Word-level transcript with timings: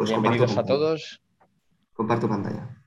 Pues 0.00 0.08
Bienvenidos 0.08 0.56
a 0.56 0.64
todos. 0.64 1.20
Comparto 1.92 2.28
pantalla. 2.28 2.82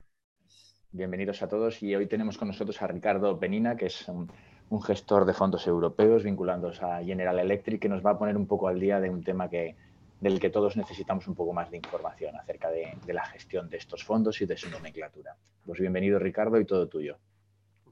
Bienvenidos 0.91 1.43
a 1.43 1.47
todos 1.47 1.83
y 1.83 1.93
hoy 1.95 2.07
tenemos 2.07 2.37
con 2.37 2.47
nosotros 2.47 2.81
a 2.81 2.87
Ricardo 2.87 3.39
Penina, 3.39 3.75
que 3.75 3.85
es 3.87 4.07
un, 4.07 4.31
gestor 4.81 5.25
de 5.25 5.33
fondos 5.33 5.67
europeos 5.67 6.23
vinculándose 6.23 6.83
a 6.83 7.03
General 7.03 7.37
Electric, 7.37 7.79
que 7.79 7.89
nos 7.89 8.03
va 8.03 8.11
a 8.11 8.17
poner 8.17 8.35
un 8.35 8.47
poco 8.47 8.67
al 8.67 8.79
día 8.79 8.99
de 8.99 9.11
un 9.11 9.23
tema 9.23 9.47
que, 9.47 9.75
del 10.21 10.39
que 10.39 10.49
todos 10.49 10.75
necesitamos 10.75 11.27
un 11.27 11.35
poco 11.35 11.53
más 11.53 11.69
de 11.69 11.77
información 11.77 12.35
acerca 12.35 12.71
de, 12.71 12.97
de 13.05 13.13
la 13.13 13.25
gestión 13.25 13.69
de 13.69 13.77
estos 13.77 14.03
fondos 14.03 14.41
y 14.41 14.47
de 14.47 14.57
su 14.57 14.71
nomenclatura. 14.71 15.35
Pues 15.65 15.79
bienvenido 15.79 16.17
Ricardo 16.17 16.59
y 16.59 16.65
todo 16.65 16.87
tuyo. 16.87 17.19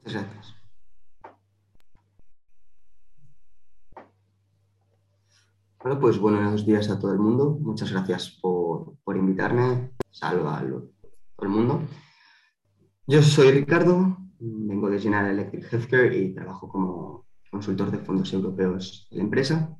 Muchas 0.02 0.24
gracias. 0.24 0.61
Bueno, 5.82 5.98
pues 5.98 6.16
buenos 6.16 6.64
días 6.64 6.88
a 6.90 6.98
todo 7.00 7.12
el 7.12 7.18
mundo. 7.18 7.58
Muchas 7.60 7.90
gracias 7.90 8.38
por, 8.40 8.94
invitarme. 9.16 9.90
Salva 10.12 10.58
a 10.58 10.60
todo 10.60 10.92
el 11.42 11.48
mundo. 11.48 11.82
Yo 13.08 13.20
soy 13.20 13.50
Ricardo, 13.50 14.16
vengo 14.38 14.88
de 14.88 15.00
General 15.00 15.28
Electric 15.32 15.72
Healthcare 15.72 16.16
y 16.16 16.34
trabajo 16.34 16.68
como 16.68 17.26
consultor 17.50 17.90
de 17.90 17.98
fondos 17.98 18.32
europeos 18.32 19.08
de 19.10 19.16
la 19.16 19.22
empresa, 19.24 19.76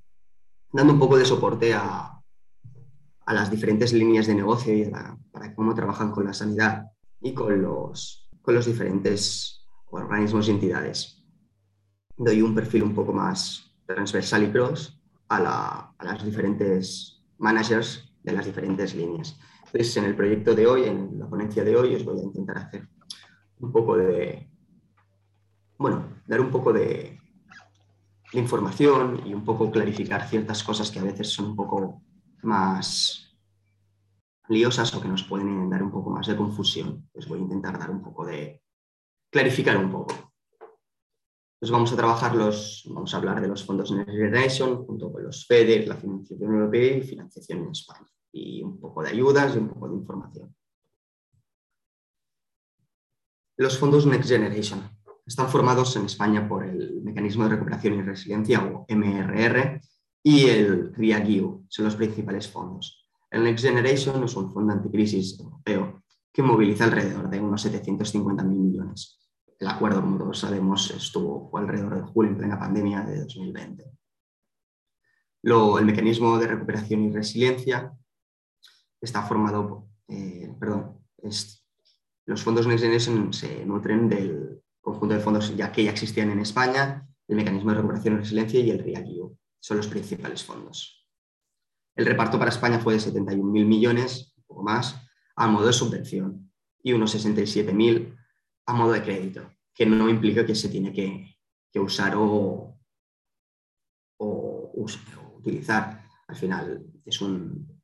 dando 0.72 0.94
un 0.94 0.98
poco 0.98 1.16
de 1.16 1.24
soporte 1.24 1.72
a, 1.72 2.20
las 3.24 3.48
diferentes 3.48 3.92
líneas 3.92 4.26
de 4.26 4.34
negocio 4.34 4.76
y 4.76 4.90
para 5.30 5.54
cómo 5.54 5.72
trabajan 5.72 6.10
con 6.10 6.24
la 6.24 6.34
sanidad 6.34 6.84
y 7.20 7.32
con 7.32 7.62
los, 7.62 8.28
con 8.42 8.56
los 8.56 8.66
diferentes 8.66 9.64
organismos 9.86 10.48
y 10.48 10.50
entidades. 10.50 11.24
Doy 12.16 12.42
un 12.42 12.56
perfil 12.56 12.82
un 12.82 12.94
poco 12.94 13.12
más 13.12 13.72
transversal 13.86 14.42
y 14.42 14.50
cross 14.50 15.01
a, 15.32 15.94
las 16.00 16.24
diferentes 16.24 17.22
managers 17.38 18.12
de 18.22 18.32
las 18.32 18.46
diferentes 18.46 18.94
líneas. 18.94 19.38
Entonces, 19.66 19.96
en 19.96 20.04
el 20.04 20.16
proyecto 20.16 20.54
de 20.54 20.66
hoy, 20.66 20.84
en 20.84 21.18
la 21.18 21.28
ponencia 21.28 21.64
de 21.64 21.76
hoy, 21.76 21.94
os 21.94 22.04
voy 22.04 22.20
a 22.20 22.24
intentar 22.24 22.58
hacer 22.58 22.88
un 23.58 23.72
poco 23.72 23.96
de, 23.96 24.50
bueno, 25.78 26.20
dar 26.26 26.40
un 26.40 26.50
poco 26.50 26.72
de, 26.72 27.18
información 28.34 29.22
y 29.26 29.34
un 29.34 29.44
poco 29.44 29.70
clarificar 29.70 30.26
ciertas 30.26 30.64
cosas 30.64 30.90
que 30.90 30.98
a 30.98 31.02
veces 31.02 31.28
son 31.28 31.50
un 31.50 31.56
poco 31.56 32.02
más 32.42 33.36
liosas 34.48 34.94
o 34.94 35.02
que 35.02 35.08
nos 35.08 35.24
pueden 35.24 35.68
dar 35.68 35.82
un 35.82 35.90
poco 35.90 36.08
más 36.08 36.26
de 36.26 36.36
confusión. 36.36 37.06
Os 37.12 37.28
voy 37.28 37.40
a 37.40 37.42
intentar 37.42 37.78
dar 37.78 37.90
un 37.90 38.00
poco 38.00 38.24
de, 38.24 38.62
clarificar 39.32 39.76
un 39.78 39.90
poco. 39.90 40.31
Pues 41.62 41.70
vamos 41.70 41.92
a 41.92 41.96
trabajar 41.96 42.34
los, 42.34 42.82
vamos 42.92 43.14
a 43.14 43.18
hablar 43.18 43.40
de 43.40 43.46
los 43.46 43.64
fondos 43.64 43.92
Next 43.92 44.10
Generation 44.10 44.84
junto 44.84 45.12
con 45.12 45.22
los 45.22 45.46
FEDER, 45.46 45.86
la 45.86 45.94
financiación 45.94 46.54
europea 46.54 46.96
y 46.96 47.02
financiación 47.02 47.60
en 47.60 47.70
España. 47.70 48.08
Y 48.32 48.64
un 48.64 48.80
poco 48.80 49.00
de 49.00 49.10
ayudas 49.10 49.54
y 49.54 49.58
un 49.58 49.68
poco 49.68 49.88
de 49.88 49.94
información. 49.94 50.56
Los 53.58 53.78
fondos 53.78 54.06
Next 54.06 54.28
Generation 54.28 54.90
están 55.24 55.48
formados 55.48 55.94
en 55.94 56.06
España 56.06 56.48
por 56.48 56.64
el 56.64 57.00
Mecanismo 57.00 57.44
de 57.44 57.50
Recuperación 57.50 57.94
y 57.94 58.02
Resiliencia 58.02 58.64
o 58.64 58.84
MRR 58.88 59.80
y 60.24 60.46
el 60.46 60.92
RIAGIU, 60.92 61.66
son 61.68 61.84
los 61.84 61.94
principales 61.94 62.48
fondos. 62.48 63.06
El 63.30 63.44
Next 63.44 63.64
Generation 63.64 64.24
es 64.24 64.34
un 64.34 64.52
fondo 64.52 64.72
anticrisis 64.72 65.38
europeo 65.38 66.02
que 66.32 66.42
moviliza 66.42 66.86
alrededor 66.86 67.30
de 67.30 67.38
unos 67.38 67.64
750.000 67.64 68.44
millones 68.46 69.21
el 69.62 69.68
acuerdo, 69.68 70.00
como 70.00 70.18
todos 70.18 70.40
sabemos, 70.40 70.90
estuvo 70.90 71.56
alrededor 71.56 71.94
de 71.94 72.02
julio 72.02 72.32
en 72.32 72.38
plena 72.38 72.58
pandemia 72.58 73.02
de 73.02 73.20
2020. 73.20 73.84
el 75.44 75.84
mecanismo 75.86 76.36
de 76.36 76.48
recuperación 76.48 77.04
y 77.04 77.12
resiliencia 77.12 77.96
está 79.00 79.22
formado, 79.22 79.86
eh, 80.08 80.52
perdón, 80.58 80.98
los 82.26 82.42
fondos 82.42 82.66
Next 82.66 82.82
Generation 82.82 83.32
se 83.32 83.64
nutren 83.64 84.08
del 84.08 84.60
conjunto 84.80 85.14
de 85.14 85.20
fondos 85.20 85.56
ya 85.56 85.70
que 85.70 85.84
ya 85.84 85.92
existían 85.92 86.30
en 86.30 86.40
España, 86.40 87.06
el 87.28 87.36
mecanismo 87.36 87.70
de 87.70 87.76
recuperación 87.76 88.14
y 88.14 88.18
resiliencia 88.18 88.58
y 88.58 88.70
el 88.70 88.80
REACU. 88.80 89.38
Son 89.60 89.76
los 89.76 89.86
principales 89.86 90.42
fondos. 90.42 91.06
El 91.94 92.06
reparto 92.06 92.36
para 92.36 92.50
España 92.50 92.80
fue 92.80 92.94
de 92.94 93.00
71.000 93.00 93.64
millones, 93.64 94.34
un 94.38 94.42
poco 94.42 94.64
más, 94.64 94.96
a 95.36 95.46
modo 95.46 95.68
de 95.68 95.72
subvención 95.72 96.52
y 96.82 96.94
unos 96.94 97.14
67.000 97.14 98.18
a 98.66 98.72
modo 98.74 98.92
de 98.92 99.02
crédito, 99.02 99.52
que 99.74 99.86
no 99.86 100.08
implica 100.08 100.44
que 100.44 100.54
se 100.54 100.68
tiene 100.68 100.92
que, 100.92 101.80
usar 101.80 102.14
o, 102.16 102.78
utilizar. 105.38 106.02
Al 106.28 106.36
final 106.36 106.84
es 107.04 107.20
un, 107.20 107.82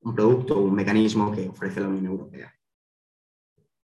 un 0.00 0.14
producto, 0.14 0.60
un 0.60 0.74
mecanismo 0.74 1.32
que 1.32 1.48
ofrece 1.48 1.80
la 1.80 1.88
Unión 1.88 2.06
Europea. 2.06 2.52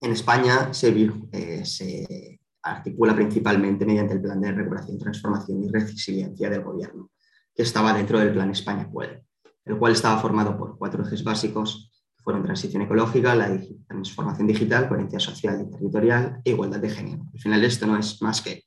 En 0.00 0.12
España 0.12 0.72
se, 0.72 0.88
eh, 1.32 1.64
se 1.64 2.40
articula 2.62 3.14
principalmente 3.14 3.84
mediante 3.84 4.14
el 4.14 4.22
Plan 4.22 4.40
de 4.40 4.52
Recuperación, 4.52 4.98
Transformación 4.98 5.64
y 5.64 5.68
Resiliencia 5.68 6.48
del 6.48 6.62
Gobierno, 6.62 7.10
que 7.54 7.62
estaba 7.62 7.92
dentro 7.92 8.18
del 8.18 8.32
Plan 8.32 8.50
España 8.50 8.88
Puede, 8.90 9.24
el 9.64 9.76
cual 9.76 9.92
estaba 9.92 10.20
formado 10.20 10.56
por 10.56 10.78
cuatro 10.78 11.04
ejes 11.04 11.24
básicos 11.24 11.87
fueron 12.28 12.44
transición 12.44 12.82
ecológica, 12.82 13.34
la 13.34 13.58
transformación 13.86 14.46
digital, 14.46 14.86
coherencia 14.86 15.18
social 15.18 15.62
y 15.66 15.70
territorial 15.70 16.42
e 16.44 16.50
igualdad 16.50 16.78
de 16.78 16.90
género. 16.90 17.24
Al 17.32 17.40
final 17.40 17.64
esto 17.64 17.86
no 17.86 17.96
es 17.96 18.20
más 18.20 18.42
que 18.42 18.64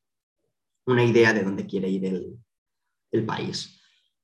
una 0.88 1.04
idea 1.04 1.32
de 1.32 1.44
dónde 1.44 1.68
quiere 1.68 1.88
ir 1.88 2.06
el, 3.12 3.24
país. 3.24 3.80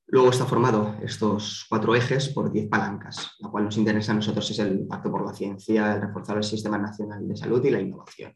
Luego 0.07 0.31
está 0.31 0.47
formado 0.47 0.97
estos 1.03 1.67
cuatro 1.69 1.93
ejes 1.93 2.29
por 2.29 2.51
diez 2.51 2.67
palancas. 2.67 3.35
La 3.37 3.49
cual 3.49 3.65
nos 3.65 3.77
interesa 3.77 4.11
a 4.11 4.15
nosotros 4.15 4.49
es 4.49 4.57
el 4.57 4.87
pacto 4.87 5.11
por 5.11 5.23
la 5.23 5.35
ciencia, 5.35 5.93
el 5.93 6.01
reforzar 6.01 6.37
el 6.37 6.43
sistema 6.43 6.79
nacional 6.79 7.27
de 7.27 7.37
salud 7.37 7.63
y 7.63 7.69
la 7.69 7.79
innovación. 7.79 8.35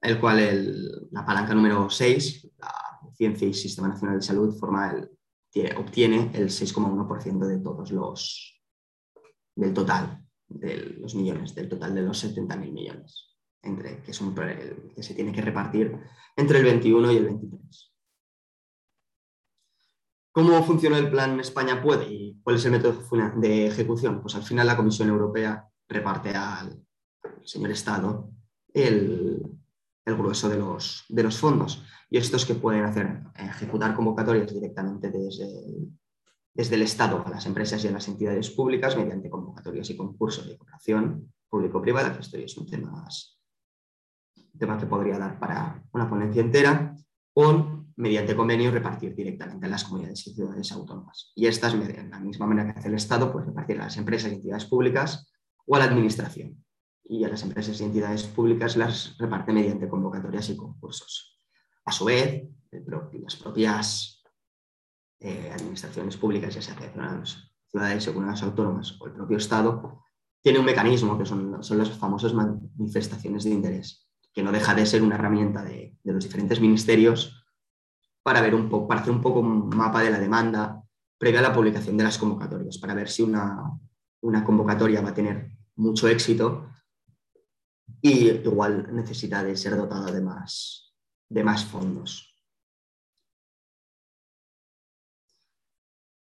El 0.00 0.18
cual 0.18 1.10
la 1.10 1.26
palanca 1.26 1.52
número 1.52 1.90
6, 1.90 2.48
la 2.56 2.72
ciencia 3.14 3.46
y 3.46 3.52
sistema 3.52 3.88
nacional 3.88 4.20
de 4.20 4.22
salud, 4.22 4.58
forma 4.58 4.90
el 4.90 5.10
obtiene 5.76 6.30
el 6.34 6.48
6,1% 6.48 7.46
de 7.46 7.58
todos 7.58 7.90
los, 7.92 8.60
del 9.54 9.72
total 9.72 10.24
de 10.48 10.76
los 11.00 11.14
millones, 11.14 11.54
del 11.54 11.68
total 11.68 11.94
de 11.94 12.02
los 12.02 12.24
70.000 12.24 12.72
millones, 12.72 13.36
entre, 13.62 14.02
que, 14.02 14.12
son, 14.12 14.34
que 14.34 15.02
se 15.02 15.14
tiene 15.14 15.32
que 15.32 15.42
repartir 15.42 15.96
entre 16.36 16.58
el 16.58 16.64
21 16.64 17.12
y 17.12 17.16
el 17.16 17.24
23. 17.24 17.92
¿Cómo 20.32 20.60
funciona 20.64 20.98
el 20.98 21.10
plan 21.10 21.38
España 21.38 21.80
Puede 21.80 22.12
y 22.12 22.40
cuál 22.42 22.56
es 22.56 22.64
el 22.64 22.72
método 22.72 23.00
de 23.36 23.68
ejecución? 23.68 24.20
Pues 24.20 24.34
al 24.34 24.42
final 24.42 24.66
la 24.66 24.76
Comisión 24.76 25.08
Europea 25.08 25.68
reparte 25.88 26.30
al 26.30 26.84
señor 27.44 27.70
Estado 27.70 28.30
el, 28.72 29.40
el 30.04 30.16
grueso 30.16 30.48
de 30.48 30.58
los, 30.58 31.04
de 31.08 31.22
los 31.22 31.38
fondos. 31.38 31.84
Y 32.10 32.18
estos 32.18 32.44
que 32.44 32.54
pueden 32.54 32.84
hacer, 32.84 33.22
ejecutar 33.36 33.94
convocatorias 33.94 34.52
directamente 34.52 35.10
desde 35.10 35.46
desde 36.54 36.76
el 36.76 36.82
Estado 36.82 37.22
a 37.26 37.30
las 37.30 37.46
empresas 37.46 37.84
y 37.84 37.88
a 37.88 37.90
las 37.90 38.06
entidades 38.06 38.50
públicas 38.50 38.96
mediante 38.96 39.28
convocatorias 39.28 39.90
y 39.90 39.96
concursos 39.96 40.46
de 40.46 40.56
cooperación 40.56 41.32
público-privada, 41.48 42.14
que 42.14 42.20
esto 42.20 42.36
es 42.38 42.56
un 42.56 42.66
tema, 42.66 43.06
tema 44.56 44.78
que 44.78 44.86
podría 44.86 45.18
dar 45.18 45.38
para 45.38 45.82
una 45.92 46.08
ponencia 46.08 46.40
entera, 46.40 46.96
o 47.34 47.84
mediante 47.96 48.36
convenio 48.36 48.70
repartir 48.70 49.14
directamente 49.14 49.66
a 49.66 49.68
las 49.68 49.84
comunidades 49.84 50.26
y 50.28 50.34
ciudades 50.34 50.70
autónomas. 50.72 51.32
Y 51.34 51.46
estas, 51.46 51.72
de 51.72 52.08
la 52.08 52.20
misma 52.20 52.46
manera 52.46 52.72
que 52.72 52.78
hace 52.78 52.88
el 52.88 52.94
Estado, 52.94 53.32
pues 53.32 53.46
repartir 53.46 53.80
a 53.80 53.84
las 53.84 53.96
empresas 53.96 54.30
y 54.30 54.36
entidades 54.36 54.66
públicas 54.66 55.32
o 55.66 55.74
a 55.74 55.80
la 55.80 55.86
administración 55.86 56.64
y 57.04 57.24
a 57.24 57.28
las 57.28 57.42
empresas 57.42 57.80
y 57.80 57.84
entidades 57.84 58.24
públicas 58.24 58.76
las 58.76 59.16
reparte 59.18 59.52
mediante 59.52 59.88
convocatorias 59.88 60.48
y 60.50 60.56
concursos. 60.56 61.38
A 61.84 61.92
su 61.92 62.06
vez, 62.06 62.48
las 62.70 63.36
propias 63.36 64.22
eh, 65.20 65.50
administraciones 65.52 66.16
públicas, 66.16 66.54
ya 66.54 66.62
sea 66.62 66.76
ciudades 67.68 68.08
o 68.08 68.12
comunidades 68.12 68.42
autónomas 68.42 68.96
o 69.00 69.06
el 69.06 69.12
propio 69.12 69.36
Estado, 69.36 70.02
tiene 70.42 70.58
un 70.58 70.64
mecanismo 70.64 71.18
que 71.18 71.26
son, 71.26 71.62
son 71.62 71.78
las 71.78 71.90
famosas 71.90 72.34
manifestaciones 72.34 73.44
de 73.44 73.50
interés, 73.50 74.06
que 74.32 74.42
no 74.42 74.52
deja 74.52 74.74
de 74.74 74.86
ser 74.86 75.02
una 75.02 75.14
herramienta 75.16 75.62
de, 75.62 75.96
los 76.04 76.24
diferentes 76.24 76.60
ministerios 76.60 77.44
para, 78.22 78.40
para 78.40 79.00
hacer 79.00 79.12
un 79.12 79.20
poco 79.20 79.40
un 79.40 79.68
mapa 79.68 80.02
de 80.02 80.10
la 80.10 80.18
demanda 80.18 80.82
previa 81.18 81.40
a 81.40 81.42
la 81.42 81.52
publicación 81.52 81.96
de 81.96 82.04
las 82.04 82.18
convocatorias, 82.18 82.78
para 82.78 82.94
ver 82.94 83.08
si 83.08 83.22
una, 83.22 83.62
una 84.20 84.44
convocatoria 84.44 85.00
va 85.00 85.10
a 85.10 85.14
tener 85.14 85.50
mucho 85.76 86.08
éxito 86.08 86.68
y 88.00 88.28
igual 88.30 88.94
necesita 88.94 89.42
de 89.42 89.56
ser 89.56 89.76
dotada 89.76 90.10
de 90.10 90.20
más, 90.20 90.94
de 91.28 91.44
más 91.44 91.64
fondos. 91.64 92.34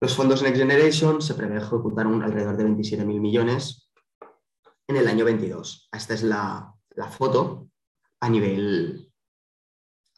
Los 0.03 0.17
fondos 0.17 0.43
Next 0.43 0.57
Generation 0.57 1.21
se 1.21 1.35
prevé 1.35 1.59
ejecutar 1.59 2.07
un 2.07 2.23
alrededor 2.23 2.57
de 2.57 2.65
27.000 2.65 3.05
millones 3.21 3.91
en 4.89 4.97
el 4.97 5.07
año 5.07 5.27
22. 5.27 5.89
Esta 5.93 6.15
es 6.15 6.23
la, 6.23 6.75
foto 7.11 7.69
a 8.21 8.29
nivel 8.29 9.13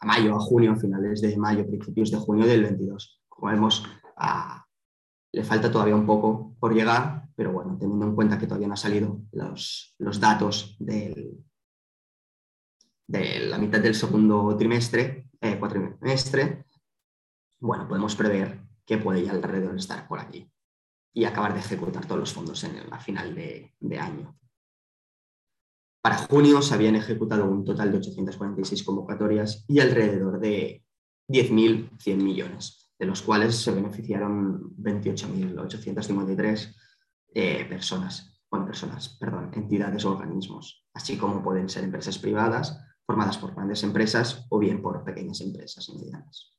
a 0.00 0.06
mayo, 0.06 0.37
a 0.37 0.41
junio, 0.41 0.77
finales 0.77 1.21
de 1.21 1.37
mayo, 1.37 1.67
principios 1.67 2.12
de 2.12 2.19
junio 2.19 2.47
del 2.47 2.62
22. 2.62 3.23
Como 3.29 3.50
vemos, 3.50 3.85
a, 4.17 4.65
le 5.33 5.43
falta 5.43 5.71
todavía 5.71 5.97
un 5.97 6.06
poco 6.06 6.55
por 6.61 6.75
llegar, 6.75 7.22
pero 7.37 7.52
bueno, 7.52 7.76
teniendo 7.79 8.06
en 8.06 8.14
cuenta 8.14 8.38
que 8.38 8.46
todavía 8.46 8.69
no 8.69 8.75
han 8.75 8.79
salido 8.79 9.20
los, 9.32 9.94
datos 10.20 10.76
de 10.79 11.38
la 13.08 13.58
mitad 13.58 13.81
del 13.81 13.94
segundo 13.94 14.56
trimestre, 14.56 15.29
eh, 15.40 15.58
cuatrimestre, 15.58 16.64
bueno, 17.61 17.87
podemos 17.88 18.14
prever 18.17 18.61
que 18.84 18.99
puede 18.99 19.25
ya 19.25 19.32
alrededor 19.32 19.76
estar 19.76 20.06
por 20.08 20.19
aquí 20.20 20.50
y 21.14 21.25
acabar 21.25 21.52
de 21.52 21.61
ejecutar 21.61 22.06
todos 22.06 22.20
los 22.20 22.32
fondos 22.32 22.64
en 22.64 22.88
la 22.88 22.99
final 22.99 23.35
de, 23.35 23.75
de 23.78 23.99
año. 23.99 24.37
Para 26.02 26.19
junio 26.19 26.62
se 26.62 26.75
habían 26.75 26.96
ejecutado 26.96 27.44
un 27.44 27.64
total 27.64 27.93
de 27.93 27.99
846 27.99 28.82
convocatorias 28.82 29.64
y 29.69 29.78
alrededor 29.81 30.40
de 30.40 30.85
10.100 31.28 32.17
millones 32.17 32.82
de 32.99 33.06
los 33.06 33.23
cuales 33.23 33.56
se 33.56 33.73
beneficiaron 33.73 34.76
28.853 34.76 36.75
eh, 37.34 37.64
personas, 37.64 38.43
bueno, 38.50 38.67
personas, 38.67 39.17
perdón, 39.19 39.50
entidades 39.55 40.05
o 40.05 40.12
organismos, 40.12 40.87
así 40.94 41.17
como 41.17 41.43
pueden 41.43 41.69
ser 41.69 41.84
empresas 41.84 42.19
privadas 42.19 42.79
formadas 43.06 43.38
por 43.38 43.55
grandes 43.55 43.82
empresas 43.82 44.46
o 44.50 44.58
bien 44.58 44.82
por 44.82 45.05
pequeñas 45.05 45.40
empresas 45.40 45.88
y 45.88 45.96
medianas. 45.96 46.56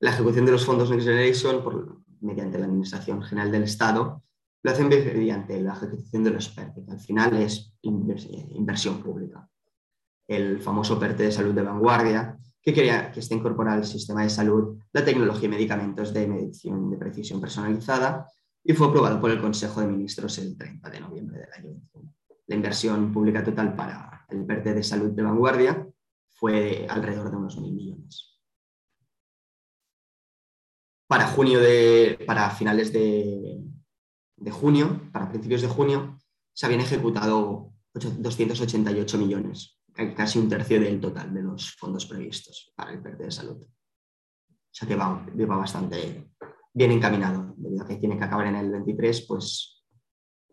La 0.00 0.10
ejecución 0.10 0.46
de 0.46 0.52
los 0.52 0.64
fondos 0.64 0.90
Next 0.90 1.06
Generation 1.06 1.62
por, 1.62 2.02
mediante 2.20 2.58
la 2.58 2.66
Administración 2.66 3.22
General 3.22 3.52
del 3.52 3.62
Estado 3.62 4.22
lo 4.64 4.70
hacen 4.70 4.88
mediante 4.88 5.60
la 5.60 5.74
ejecución 5.74 6.24
de 6.24 6.30
los 6.30 6.48
PERTE, 6.48 6.84
que 6.84 6.90
al 6.90 7.00
final 7.00 7.36
es 7.36 7.74
inversión 7.82 9.02
pública. 9.02 9.48
El 10.28 10.60
famoso 10.60 10.98
PERTE 10.98 11.24
de 11.24 11.32
salud 11.32 11.54
de 11.54 11.62
vanguardia, 11.62 12.38
que 12.62 12.72
quería 12.72 13.10
que 13.10 13.20
esté 13.20 13.34
incorporada 13.34 13.78
al 13.78 13.84
sistema 13.84 14.22
de 14.22 14.30
salud 14.30 14.78
la 14.92 15.04
tecnología 15.04 15.46
y 15.46 15.50
medicamentos 15.50 16.14
de 16.14 16.28
medición 16.28 16.90
de 16.90 16.96
precisión 16.96 17.40
personalizada 17.40 18.26
y 18.64 18.72
fue 18.72 18.86
aprobado 18.86 19.20
por 19.20 19.30
el 19.30 19.40
Consejo 19.40 19.80
de 19.80 19.88
Ministros 19.88 20.38
el 20.38 20.56
30 20.56 20.88
de 20.88 21.00
noviembre 21.00 21.40
del 21.40 21.52
año 21.52 21.70
2021. 21.70 22.14
La 22.46 22.56
inversión 22.56 23.12
pública 23.12 23.42
total 23.42 23.74
para 23.74 24.24
el 24.28 24.46
PERTE 24.46 24.74
de 24.74 24.82
salud 24.84 25.10
de 25.10 25.22
vanguardia 25.22 25.88
fue 26.30 26.86
alrededor 26.88 27.30
de 27.30 27.36
unos 27.36 27.58
mil 27.58 27.72
millones. 27.72 28.40
Para, 31.08 31.26
junio 31.26 31.60
de, 31.60 32.18
para 32.26 32.48
finales 32.50 32.92
de, 32.92 33.60
de 34.36 34.50
junio, 34.50 35.10
para 35.12 35.28
principios 35.28 35.62
de 35.62 35.68
junio, 35.68 36.16
se 36.54 36.66
habían 36.66 36.80
ejecutado 36.80 37.72
288 37.94 39.18
millones, 39.18 39.78
casi 39.92 40.38
un 40.38 40.48
tercio 40.48 40.80
del 40.80 41.00
total 41.00 41.32
de 41.32 41.42
los 41.42 41.74
fondos 41.76 42.06
previstos 42.06 42.72
para 42.74 42.92
el 42.92 43.02
PERTE 43.02 43.24
de 43.24 43.30
salud. 43.30 43.62
O 43.62 44.74
sea 44.74 44.88
que 44.88 44.96
va, 44.96 45.24
bastante 45.56 46.30
bien 46.72 46.92
encaminado, 46.92 47.54
debido 47.56 47.84
a 47.84 47.86
que 47.86 47.96
tiene 47.96 48.16
que 48.16 48.24
acabar 48.24 48.46
en 48.46 48.56
el 48.56 48.70
23, 48.70 49.26
pues 49.26 49.84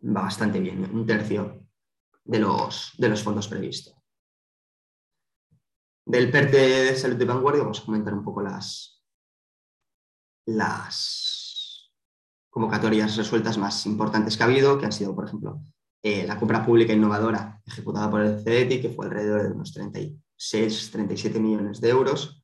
va 0.03 0.23
bastante 0.23 0.59
bien, 0.59 0.83
un 0.93 1.05
tercio 1.05 1.65
de 2.25 2.39
los, 2.39 2.93
de 2.97 3.09
los 3.09 3.23
fondos 3.23 3.47
previstos. 3.47 3.95
Del 6.05 6.31
PERTE 6.31 6.57
de 6.57 6.95
salud 6.95 7.15
de 7.15 7.25
vanguardia 7.25 7.63
vamos 7.63 7.81
a 7.81 7.85
comentar 7.85 8.13
un 8.13 8.23
poco 8.23 8.41
las, 8.41 9.03
las 10.45 11.93
convocatorias 12.49 13.15
resueltas 13.15 13.57
más 13.57 13.85
importantes 13.85 14.35
que 14.35 14.43
ha 14.43 14.47
habido, 14.47 14.77
que 14.77 14.85
han 14.85 14.91
sido, 14.91 15.15
por 15.15 15.25
ejemplo, 15.25 15.61
eh, 16.01 16.25
la 16.25 16.39
compra 16.39 16.65
pública 16.65 16.93
innovadora 16.93 17.58
ejecutada 17.69 18.09
por 18.09 18.21
el 18.21 18.39
CEDETI, 18.43 18.81
que 18.81 18.89
fue 18.89 19.05
alrededor 19.05 19.43
de 19.43 19.51
unos 19.51 19.73
36, 19.73 20.91
37 20.91 21.39
millones 21.39 21.81
de 21.81 21.89
euros. 21.89 22.43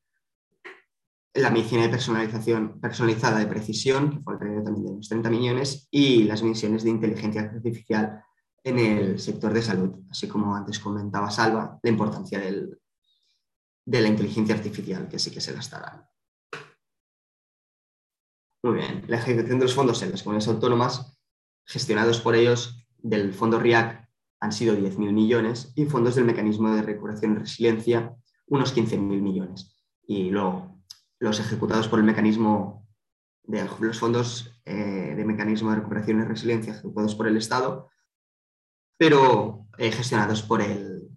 La 1.33 1.49
medicina 1.49 1.83
de 1.83 1.89
personalización 1.89 2.79
personalizada 2.79 3.39
de 3.39 3.47
precisión, 3.47 4.09
que 4.09 4.19
fue 4.19 4.33
alrededor 4.33 4.63
también 4.63 4.85
de 4.85 4.91
unos 4.93 5.09
30 5.09 5.29
millones, 5.29 5.87
y 5.91 6.23
las 6.23 6.43
misiones 6.43 6.83
de 6.83 6.91
inteligencia 6.91 7.41
artificial 7.41 8.23
en 8.63 8.79
el 8.79 9.19
sector 9.19 9.53
de 9.53 9.61
salud, 9.61 9.91
así 10.09 10.27
como 10.27 10.55
antes 10.55 10.79
comentaba 10.79 11.29
Salva, 11.29 11.77
la 11.83 11.89
importancia 11.89 12.39
del, 12.39 12.79
de 13.85 14.01
la 14.01 14.07
inteligencia 14.07 14.55
artificial, 14.55 15.07
que 15.07 15.19
sí 15.19 15.31
que 15.31 15.41
se 15.41 15.53
dando. 15.53 16.07
Muy 18.63 18.73
bien, 18.79 19.03
la 19.07 19.17
ejecución 19.17 19.59
de 19.59 19.65
los 19.65 19.75
fondos 19.75 20.01
en 20.01 20.09
las 20.09 20.23
comunidades 20.23 20.47
autónomas 20.47 21.19
gestionados 21.65 22.19
por 22.19 22.35
ellos 22.35 22.87
del 22.97 23.33
fondo 23.33 23.59
RIAC 23.59 24.04
han 24.45 24.51
sido 24.51 24.75
10.000 24.75 25.11
millones 25.11 25.73
y 25.75 25.85
fondos 25.85 26.15
del 26.15 26.25
mecanismo 26.25 26.73
de 26.73 26.81
recuperación 26.81 27.33
y 27.33 27.39
resiliencia 27.39 28.15
unos 28.47 28.75
15.000 28.75 28.99
millones. 28.99 29.75
Y 30.07 30.29
luego 30.29 30.83
los 31.19 31.39
ejecutados 31.39 31.87
por 31.87 31.99
el 31.99 32.05
mecanismo 32.05 32.87
de 33.43 33.67
los 33.79 33.99
fondos 33.99 34.61
eh, 34.65 35.13
de 35.15 35.25
mecanismo 35.25 35.71
de 35.71 35.77
recuperación 35.77 36.19
y 36.19 36.25
resiliencia 36.25 36.73
ejecutados 36.73 37.15
por 37.15 37.27
el 37.27 37.37
Estado, 37.37 37.89
pero 38.97 39.67
eh, 39.77 39.91
gestionados 39.91 40.43
por, 40.43 40.61
el, 40.61 41.09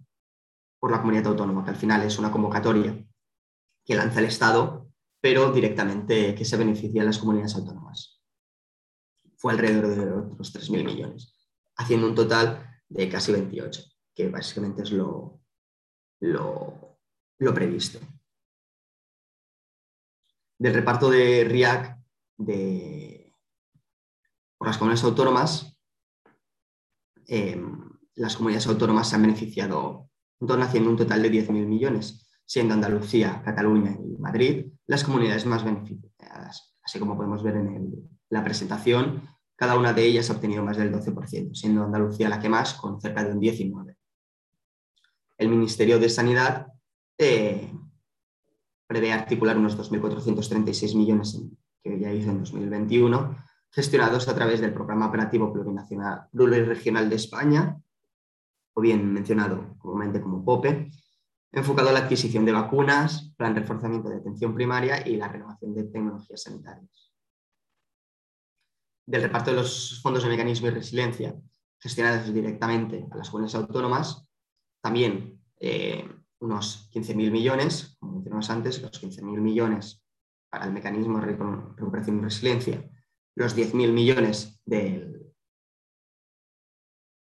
por 0.79 0.91
la 0.91 0.99
comunidad 0.99 1.27
autónoma, 1.27 1.63
que 1.63 1.71
al 1.71 1.75
final 1.75 2.01
es 2.03 2.17
una 2.19 2.31
convocatoria 2.31 3.05
que 3.85 3.95
lanza 3.95 4.19
el 4.19 4.25
Estado, 4.25 4.89
pero 5.21 5.51
directamente 5.51 6.33
que 6.33 6.45
se 6.45 6.57
beneficia 6.57 7.03
a 7.03 7.05
las 7.05 7.19
comunidades 7.19 7.55
autónomas. 7.55 8.21
Fue 9.37 9.53
alrededor 9.53 9.95
de 9.95 10.33
otros 10.33 10.53
3.000 10.53 10.83
millones 10.83 11.35
haciendo 11.79 12.07
un 12.07 12.15
total 12.15 12.68
de 12.89 13.09
casi 13.09 13.31
28, 13.31 13.83
que 14.13 14.29
básicamente 14.29 14.83
es 14.83 14.91
lo, 14.91 15.41
lo, 16.19 16.97
previsto. 17.53 17.99
Del 20.57 20.73
reparto 20.73 21.09
de 21.09 21.45
RIAC 21.45 21.97
de, 22.37 23.35
por 24.57 24.67
las 24.67 24.77
comunidades 24.77 25.05
autónomas, 25.05 25.77
em, 27.27 27.89
las 28.15 28.35
comunidades 28.35 28.67
autónomas 28.67 29.09
se 29.09 29.15
han 29.15 29.21
beneficiado 29.21 30.09
haciendo 30.61 30.89
un 30.89 30.97
total 30.97 31.21
de 31.21 31.31
10.000 31.31 31.65
millones, 31.65 32.27
siendo 32.45 32.73
Andalucía, 32.73 33.41
Cataluña 33.43 33.91
y 33.91 34.17
Madrid 34.17 34.65
las 34.87 35.03
comunidades 35.03 35.45
más 35.45 35.63
beneficiadas. 35.63 36.75
Así 36.81 36.97
como 36.97 37.15
podemos 37.15 37.43
ver 37.43 37.57
en 37.57 38.09
la 38.29 38.43
presentación, 38.43 39.29
cada 39.59 39.77
una 39.77 39.91
de 39.91 40.05
ellas 40.05 40.29
ha 40.29 40.33
obtenido 40.33 40.63
más 40.63 40.77
del 40.77 40.89
12%, 40.89 41.53
siendo 41.53 41.83
Andalucía 41.83 42.29
la 42.29 42.39
que 42.39 42.47
más, 42.47 42.75
con 42.75 43.01
cerca 43.01 43.25
de 43.25 43.33
un 43.33 43.41
19%. 43.41 43.93
El 45.37 45.49
Ministerio 45.49 45.99
de 45.99 46.07
Sanidad 46.07 46.67
eh, 47.17 47.69
prevé 48.87 49.11
articular 49.11 49.57
unos 49.57 49.77
2.436 49.77 50.95
millones 50.95 51.41
que 51.83 51.99
ya 51.99 52.13
hizo 52.13 52.29
en 52.29 52.39
2021, 52.39 53.35
gestionados 53.69 54.29
a 54.29 54.35
través 54.35 54.61
del 54.61 54.73
Programa 54.73 55.07
Operativo 55.07 55.51
Plurinacional 55.51 56.29
Regional 56.31 57.09
de 57.09 57.15
España, 57.17 57.77
o 58.73 58.79
bien 58.79 59.11
mencionado 59.11 59.75
comúnmente 59.77 60.21
como 60.21 60.45
POPE, 60.45 60.89
enfocado 61.51 61.89
a 61.89 61.91
la 61.91 61.99
adquisición 61.99 62.45
de 62.45 62.53
vacunas, 62.53 63.33
plan 63.35 63.53
de 63.53 63.59
reforzamiento 63.59 64.07
de 64.07 64.19
atención 64.19 64.55
primaria 64.55 65.05
y 65.05 65.17
la 65.17 65.27
renovación 65.27 65.75
de 65.75 65.83
tecnologías 65.83 66.43
sanitarias 66.43 67.08
del 69.09 69.23
reparto 69.23 69.49
de 69.49 69.57
los 69.57 69.99
fondos 70.03 70.21
de 70.21 70.29
mecanismo 70.29 70.67
y 70.67 70.69
resiliencia 70.69 71.35
gestionados 71.81 72.31
directamente 72.31 73.07
a 73.09 73.17
las 73.17 73.29
comunidades 73.31 73.55
autónomas, 73.55 74.27
también 74.83 75.41
eh, 75.59 76.07
unos 76.39 76.91
15.000 76.91 77.31
millones, 77.31 77.97
como 77.99 78.13
mencionamos 78.13 78.49
antes, 78.51 78.81
los 78.81 79.01
15.000 79.01 79.23
millones 79.39 80.03
para 80.51 80.65
el 80.65 80.73
mecanismo 80.73 81.19
de 81.19 81.25
recuperación 81.25 82.19
y 82.19 82.21
resiliencia, 82.21 82.87
los 83.35 83.57
10.000 83.57 83.91
millones 83.91 84.61
del, 84.63 85.33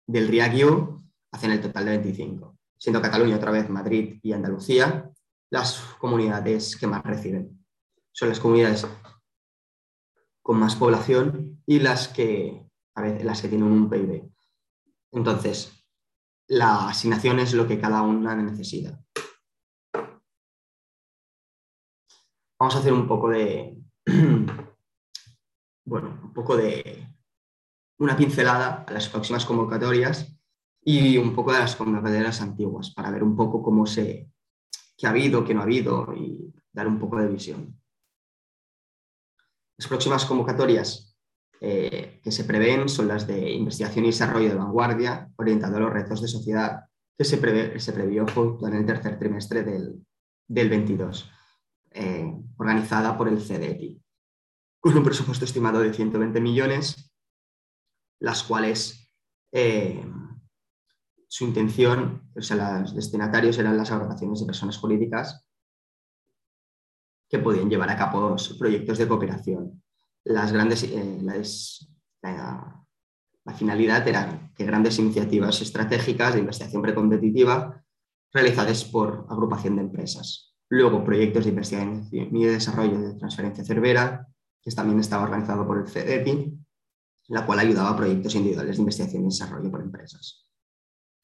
del 0.08 0.28
RIAGIU 0.28 0.98
hacen 1.32 1.52
el 1.52 1.62
total 1.62 1.86
de 1.86 1.92
25, 1.92 2.58
siendo 2.78 3.02
Cataluña 3.02 3.38
otra 3.38 3.52
vez 3.52 3.70
Madrid 3.70 4.20
y 4.22 4.34
Andalucía 4.34 5.10
las 5.50 5.80
comunidades 6.00 6.76
que 6.76 6.88
más 6.88 7.04
reciben. 7.04 7.66
Son 8.12 8.28
las 8.28 8.42
comunidades 8.42 8.86
con 10.48 10.60
más 10.60 10.78
población 10.78 11.62
y 11.66 11.80
las 11.80 12.08
que, 12.08 12.66
a 12.96 13.02
veces, 13.02 13.26
las 13.26 13.42
que 13.42 13.50
tienen 13.50 13.68
un 13.68 13.90
PIB. 13.90 14.32
Entonces, 15.12 15.86
la 16.48 16.88
asignación 16.88 17.40
es 17.40 17.54
lo 17.54 17.68
que 17.68 17.82
cada 17.82 18.02
una 18.02 18.34
necesita. 18.34 18.98
Vamos 22.58 22.76
a 22.78 22.80
hacer 22.80 22.94
un 22.94 23.10
poco 23.10 23.28
de, 23.28 23.78
bueno, 25.86 26.18
un 26.24 26.32
poco 26.34 26.56
de 26.56 27.14
una 28.00 28.16
pincelada 28.16 28.86
a 28.88 28.94
las 28.94 29.10
próximas 29.10 29.46
convocatorias 29.46 30.34
y 30.82 31.18
un 31.18 31.36
poco 31.36 31.52
de 31.52 31.60
las 31.60 31.76
convocatorias 31.76 32.42
antiguas 32.42 32.92
para 32.92 33.12
ver 33.12 33.22
un 33.22 33.36
poco 33.36 33.62
cómo 33.62 33.86
se, 33.86 34.32
qué 34.96 35.08
ha 35.08 35.10
habido, 35.10 35.44
qué 35.44 35.54
no 35.54 35.60
ha 35.60 35.64
habido 35.64 36.14
y 36.16 36.54
dar 36.72 36.88
un 36.88 37.00
poco 37.00 37.18
de 37.18 37.28
visión. 37.28 37.78
Las 39.78 39.88
próximas 39.88 40.26
convocatorias 40.26 41.16
eh, 41.60 42.20
que 42.24 42.32
se 42.32 42.44
prevén 42.44 42.90
son 42.90 43.08
las 43.08 43.26
de 43.28 43.52
investigación 43.52 44.06
y 44.06 44.10
desarrollo 44.10 44.50
de 44.50 44.56
vanguardia, 44.56 45.30
orientado 45.38 45.78
a 45.78 45.80
los 45.82 45.94
retos 45.94 46.22
de 46.22 46.28
sociedad, 46.28 46.86
que 47.18 47.26
se, 47.26 47.38
previó 47.38 48.26
en 48.62 48.74
el 48.74 48.86
tercer 48.86 49.18
trimestre 49.18 49.64
del, 49.64 50.06
22, 50.48 51.32
eh, 51.92 52.32
organizada 52.58 53.18
por 53.18 53.28
el 53.28 53.40
CDETI. 53.40 54.02
con 54.80 54.98
un 54.98 55.04
presupuesto 55.04 55.46
estimado 55.46 55.80
de 55.80 55.94
120 55.94 56.40
millones, 56.40 57.12
las 58.20 58.44
cuales 58.44 59.12
eh, 59.52 60.06
su 61.28 61.46
intención, 61.46 62.30
o 62.36 62.42
sea, 62.42 62.80
los 62.80 62.96
destinatarios 62.96 63.58
eran 63.58 63.78
las 63.78 63.92
agrupaciones 63.92 64.40
de 64.40 64.46
personas 64.46 64.78
jurídicas 64.78 65.47
que 67.30 67.40
podían 67.40 67.70
llevar 67.70 67.90
a 67.90 67.98
cabo 67.98 68.36
proyectos 68.58 68.98
de 68.98 69.08
cooperación. 69.08 69.82
Las 70.24 70.52
grandes, 70.52 70.84
eh, 70.84 71.20
la, 72.22 72.84
finalidad 73.56 74.06
era 74.08 74.52
que 74.56 74.66
grandes 74.66 75.00
iniciativas 75.00 75.62
estratégicas 75.62 76.34
de 76.34 76.42
investigación 76.42 76.82
precompetitiva 76.82 77.82
realizadas 78.34 78.84
por 78.86 79.26
agrupación 79.30 79.78
de 79.78 79.84
empresas. 79.84 80.54
Luego, 80.70 81.04
proyectos 81.04 81.46
de 81.46 81.52
investigación 81.52 82.10
y 82.12 82.44
desarrollo 82.44 83.00
de 83.00 83.14
transferencia 83.16 83.64
cervera, 83.64 84.28
que 84.62 84.72
también 84.72 85.00
estaba 85.00 85.24
organizado 85.24 85.66
por 85.66 85.80
el 85.80 85.88
CEDEPI, 85.88 86.58
la 87.30 87.46
cual 87.46 87.60
ayudaba 87.60 87.92
a 87.92 87.96
proyectos 87.96 88.36
individuales 88.36 88.76
de 88.76 88.82
investigación 88.82 89.24
y 89.24 89.26
desarrollo 89.28 89.72
por 89.72 89.82
empresas, 89.82 90.46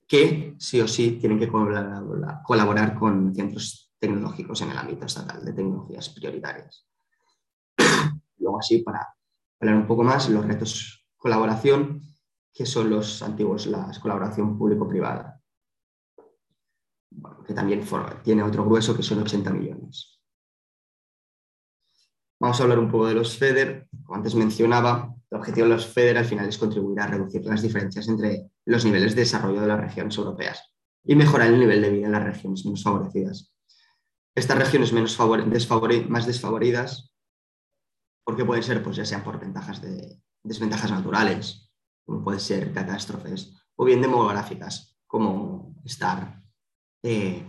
que 0.07 0.55
sí 0.57 0.79
o 0.79 0.87
sí 0.87 1.17
tienen 1.19 1.39
que 1.39 1.49
colaborar 1.49 2.95
con 2.95 3.35
centros 3.35 3.82
tecnológicos 4.03 4.59
en 4.61 4.71
el 4.71 4.77
ámbito 4.77 5.05
estatal 5.05 5.45
de 5.45 5.53
tecnologías 5.53 6.09
prioritarias. 6.09 6.85
Luego 8.37 8.59
así, 8.59 8.79
para 8.79 9.15
hablar 9.61 9.77
un 9.77 9.87
poco 9.87 10.03
más, 10.03 10.27
los 10.27 10.45
retos 10.45 11.07
colaboración, 11.15 12.01
que 12.53 12.65
son 12.65 12.89
los 12.89 13.21
antiguos, 13.23 13.65
la 13.67 13.89
colaboración 14.01 14.57
público-privada, 14.57 15.41
que 17.47 17.53
también 17.53 17.85
tiene 18.23 18.43
otro 18.43 18.65
grueso 18.65 18.93
que 18.93 19.03
son 19.03 19.21
80 19.21 19.51
millones. 19.51 20.19
Vamos 22.41 22.59
a 22.59 22.63
hablar 22.63 22.79
un 22.79 22.91
poco 22.91 23.07
de 23.07 23.13
los 23.13 23.37
FEDER. 23.37 23.87
Como 24.03 24.17
antes 24.17 24.35
mencionaba, 24.35 25.15
el 25.31 25.37
objetivo 25.37 25.65
de 25.65 25.75
los 25.75 25.87
FEDER 25.87 26.17
al 26.17 26.25
final 26.25 26.49
es 26.49 26.57
contribuir 26.57 26.99
a 26.99 27.07
reducir 27.07 27.45
las 27.45 27.61
diferencias 27.61 28.09
entre 28.09 28.51
los 28.65 28.83
niveles 28.83 29.15
de 29.15 29.21
desarrollo 29.21 29.61
de 29.61 29.67
las 29.67 29.79
regiones 29.79 30.17
europeas 30.17 30.73
y 31.05 31.15
mejorar 31.15 31.47
el 31.47 31.59
nivel 31.59 31.81
de 31.81 31.89
vida 31.89 32.07
en 32.07 32.11
las 32.11 32.23
regiones 32.25 32.65
menos 32.65 32.83
favorecidas. 32.83 33.52
Estas 34.35 34.57
regiones 34.57 34.93
menos 34.93 35.17
más 36.09 36.25
desfavoridas, 36.25 37.13
porque 38.25 38.45
pueden 38.45 38.63
ser, 38.63 38.81
pues 38.81 38.95
ya 38.95 39.05
sean 39.05 39.23
por 39.23 39.39
ventajas 39.39 39.81
de 39.81 40.21
desventajas 40.41 40.91
naturales, 40.91 41.71
como 42.05 42.23
pueden 42.23 42.39
ser 42.39 42.73
catástrofes, 42.73 43.53
o 43.75 43.85
bien 43.85 44.01
demográficas, 44.01 44.97
como 45.05 45.75
estar 45.83 46.41
eh, 47.03 47.45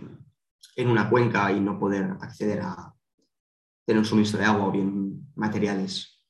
en 0.75 0.89
una 0.89 1.09
cuenca 1.09 1.51
y 1.51 1.59
no 1.59 1.79
poder 1.79 2.17
acceder 2.21 2.61
a 2.61 2.93
tener 3.85 3.99
un 3.99 4.05
suministro 4.05 4.39
de 4.39 4.45
agua 4.45 4.67
o 4.67 4.71
bien 4.71 5.31
materiales, 5.35 6.23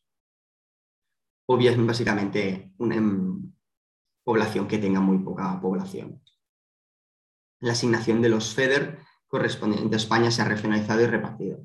o 1.47 1.57
bien 1.57 1.85
básicamente 1.85 2.73
una 2.77 2.95
em, 2.95 3.53
población 4.23 4.67
que 4.67 4.77
tenga 4.77 4.99
muy 4.99 5.19
poca 5.19 5.59
población. 5.61 6.21
La 7.59 7.73
asignación 7.73 8.21
de 8.21 8.29
los 8.29 8.53
FEDER 8.53 8.99
correspondiente 9.35 9.95
a 9.95 9.97
España 9.97 10.31
se 10.31 10.41
ha 10.41 10.45
regionalizado 10.45 11.01
y 11.01 11.07
repartido. 11.07 11.59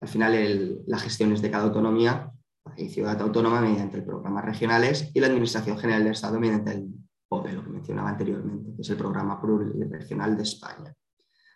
Al 0.00 0.08
final, 0.08 0.84
la 0.86 0.98
gestión 0.98 1.32
es 1.32 1.42
de 1.42 1.50
cada 1.50 1.64
autonomía 1.64 2.30
y 2.76 2.88
ciudad 2.90 3.20
autónoma 3.20 3.60
mediante 3.60 3.96
el 3.96 4.04
programas 4.04 4.44
regionales 4.44 5.10
y 5.12 5.18
la 5.18 5.26
Administración 5.26 5.76
General 5.78 6.04
del 6.04 6.12
Estado 6.12 6.38
mediante 6.38 6.70
el 6.70 6.86
POPE, 7.28 7.52
lo 7.54 7.64
que 7.64 7.70
mencionaba 7.70 8.10
anteriormente, 8.10 8.72
que 8.76 8.82
es 8.82 8.90
el 8.90 8.96
Programa 8.96 9.40
Pluriregional 9.40 10.36
de 10.36 10.44
España. 10.44 10.94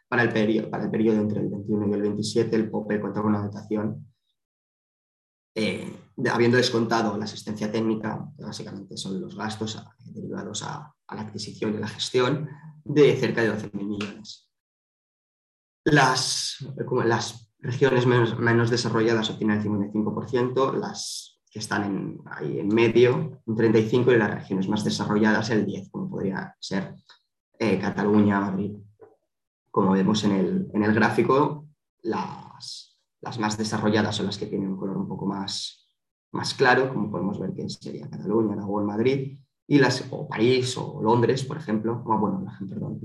Para 0.08 0.24
el, 0.24 0.32
periodo, 0.32 0.68
para 0.68 0.84
el 0.84 0.90
periodo 0.90 1.20
entre 1.20 1.40
el 1.40 1.48
21 1.48 1.86
y 1.86 1.92
el 1.92 2.02
27, 2.02 2.56
el 2.56 2.68
POPE 2.68 3.00
cuenta 3.00 3.22
con 3.22 3.30
una 3.30 3.44
dotación, 3.44 4.12
eh, 5.54 5.96
habiendo 6.28 6.56
descontado 6.56 7.16
la 7.16 7.24
asistencia 7.24 7.70
técnica, 7.70 8.26
que 8.36 8.42
básicamente 8.42 8.96
son 8.96 9.20
los 9.20 9.36
gastos 9.36 9.80
derivados 10.06 10.64
a, 10.64 10.92
a, 11.06 11.14
la 11.14 11.22
adquisición 11.22 11.74
y 11.74 11.78
la 11.78 11.86
gestión, 11.88 12.48
de 12.84 13.14
cerca 13.16 13.42
de 13.42 13.52
12.000 13.52 13.84
millones. 13.84 14.51
Las, 15.84 16.64
como 16.86 17.02
las 17.02 17.52
regiones 17.58 18.06
menos, 18.06 18.70
desarrolladas 18.70 19.30
obtienen 19.30 19.58
el 19.58 19.64
55%, 19.64 20.74
las 20.74 21.40
que 21.50 21.58
están 21.58 22.18
ahí 22.26 22.58
en 22.58 22.68
medio, 22.68 23.42
un 23.44 23.56
35%, 23.56 24.12
y 24.12 24.16
las 24.16 24.34
regiones 24.34 24.68
más 24.68 24.84
desarrolladas 24.84 25.50
el 25.50 25.66
10%, 25.66 25.90
como 25.90 26.08
podría 26.08 26.56
ser 26.60 26.94
eh, 27.58 27.78
Cataluña, 27.78 28.40
Madrid. 28.40 28.72
Como 29.70 29.92
vemos 29.92 30.22
en 30.24 30.32
el, 30.32 30.70
en 30.72 30.82
el 30.82 30.94
gráfico, 30.94 31.68
las, 32.02 32.98
las, 33.20 33.38
más 33.38 33.56
desarrolladas 33.56 34.16
son 34.16 34.26
las 34.26 34.38
que 34.38 34.46
tienen 34.46 34.70
un 34.70 34.76
color 34.76 34.96
un 34.96 35.08
poco 35.08 35.26
más, 35.26 35.88
más 36.32 36.54
claro, 36.54 36.88
como 36.88 37.10
podemos 37.10 37.38
ver 37.38 37.54
que 37.54 37.68
sería 37.68 38.08
Cataluña, 38.08 38.54
Aragón, 38.54 38.86
Madrid, 38.86 39.38
y 39.66 39.78
las, 39.78 40.04
o 40.10 40.28
París 40.28 40.76
o 40.76 41.00
Londres, 41.02 41.44
por 41.44 41.56
ejemplo, 41.56 42.02
o, 42.04 42.18
bueno, 42.18 42.44
perdón, 42.68 43.00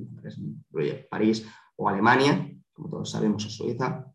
París 1.10 1.46
o 1.76 1.88
Alemania, 1.88 2.52
como 2.78 2.90
todos 2.90 3.10
sabemos, 3.10 3.44
o 3.44 3.50
Suiza, 3.50 4.06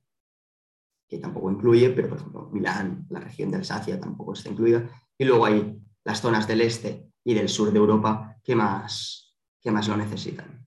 que 1.09 1.19
tampoco 1.19 1.51
incluye, 1.51 1.91
pero 1.91 2.09
por 2.09 2.19
ejemplo, 2.19 2.49
Milán, 2.53 3.07
la 3.11 3.19
región 3.19 3.51
de 3.51 3.57
Alsacia 3.57 4.01
tampoco 4.01 4.33
está 4.33 4.51
incluida. 4.51 4.89
Y 5.19 5.25
luego 5.25 5.45
hay 5.45 5.83
las 6.05 6.21
zonas 6.21 6.47
del 6.47 6.61
este 6.61 7.11
y 7.25 7.35
del 7.35 7.49
sur 7.49 7.73
de 7.73 7.79
Europa 7.79 8.39
que 8.43 8.55
más, 8.55 9.37
que 9.61 9.73
más 9.73 9.89
lo 9.89 9.97
necesitan. 9.97 10.65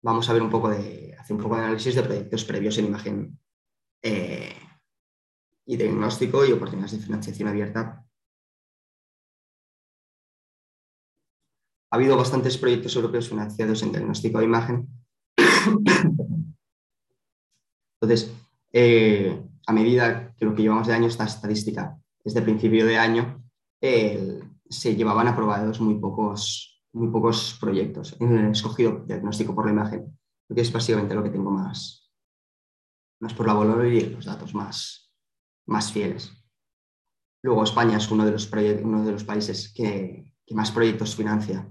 Vamos 0.00 0.28
a 0.30 0.32
ver 0.32 0.42
un 0.42 0.50
poco 0.50 0.68
de, 0.68 1.16
hacer 1.18 1.36
un 1.36 1.42
poco 1.42 1.56
de 1.56 1.62
análisis 1.62 1.94
de 1.96 2.02
proyectos 2.02 2.44
previos 2.44 2.78
en 2.78 2.86
imagen 2.86 3.38
eh, 4.00 4.56
y 5.66 5.76
diagnóstico 5.76 6.44
y 6.44 6.52
oportunidades 6.52 6.92
de 6.92 7.04
financiación 7.04 7.48
abierta 7.48 8.04
ha 11.92 11.96
habido 11.96 12.16
bastantes 12.16 12.56
proyectos 12.56 12.96
europeos 12.96 13.28
financiados 13.28 13.82
en 13.82 13.92
diagnóstico 13.92 14.38
de 14.38 14.46
imagen. 14.46 14.88
Entonces, 18.00 18.32
eh, 18.72 19.38
a 19.66 19.72
medida 19.74 20.34
que 20.34 20.46
lo 20.46 20.54
que 20.54 20.62
llevamos 20.62 20.86
de 20.86 20.94
año, 20.94 21.06
esta 21.06 21.24
estadística 21.24 21.98
desde 22.24 22.40
principio 22.40 22.86
de 22.86 22.96
año, 22.96 23.44
se 23.78 24.96
llevaban 24.96 25.28
aprobados 25.28 25.80
muy 25.82 25.96
pocos, 25.96 26.82
muy 26.94 27.08
pocos 27.08 27.58
proyectos. 27.60 28.16
He 28.18 28.50
escogido 28.50 29.04
diagnóstico 29.06 29.54
por 29.54 29.66
la 29.66 29.72
imagen, 29.72 30.18
porque 30.48 30.62
es 30.62 30.72
básicamente 30.72 31.14
lo 31.14 31.22
que 31.22 31.30
tengo 31.30 31.50
más, 31.50 32.10
más 33.20 33.34
por 33.34 33.46
la 33.46 33.52
valor 33.52 33.84
y 33.84 34.08
los 34.08 34.24
datos 34.24 34.54
más, 34.54 35.12
más 35.66 35.92
fieles. 35.92 36.32
Luego, 37.42 37.64
España 37.64 37.98
es 37.98 38.10
uno 38.10 38.24
de 38.24 38.32
los, 38.32 38.46
países 39.24 39.70
que, 39.74 40.32
que 40.46 40.54
más 40.54 40.70
proyectos 40.70 41.14
financia 41.14 41.68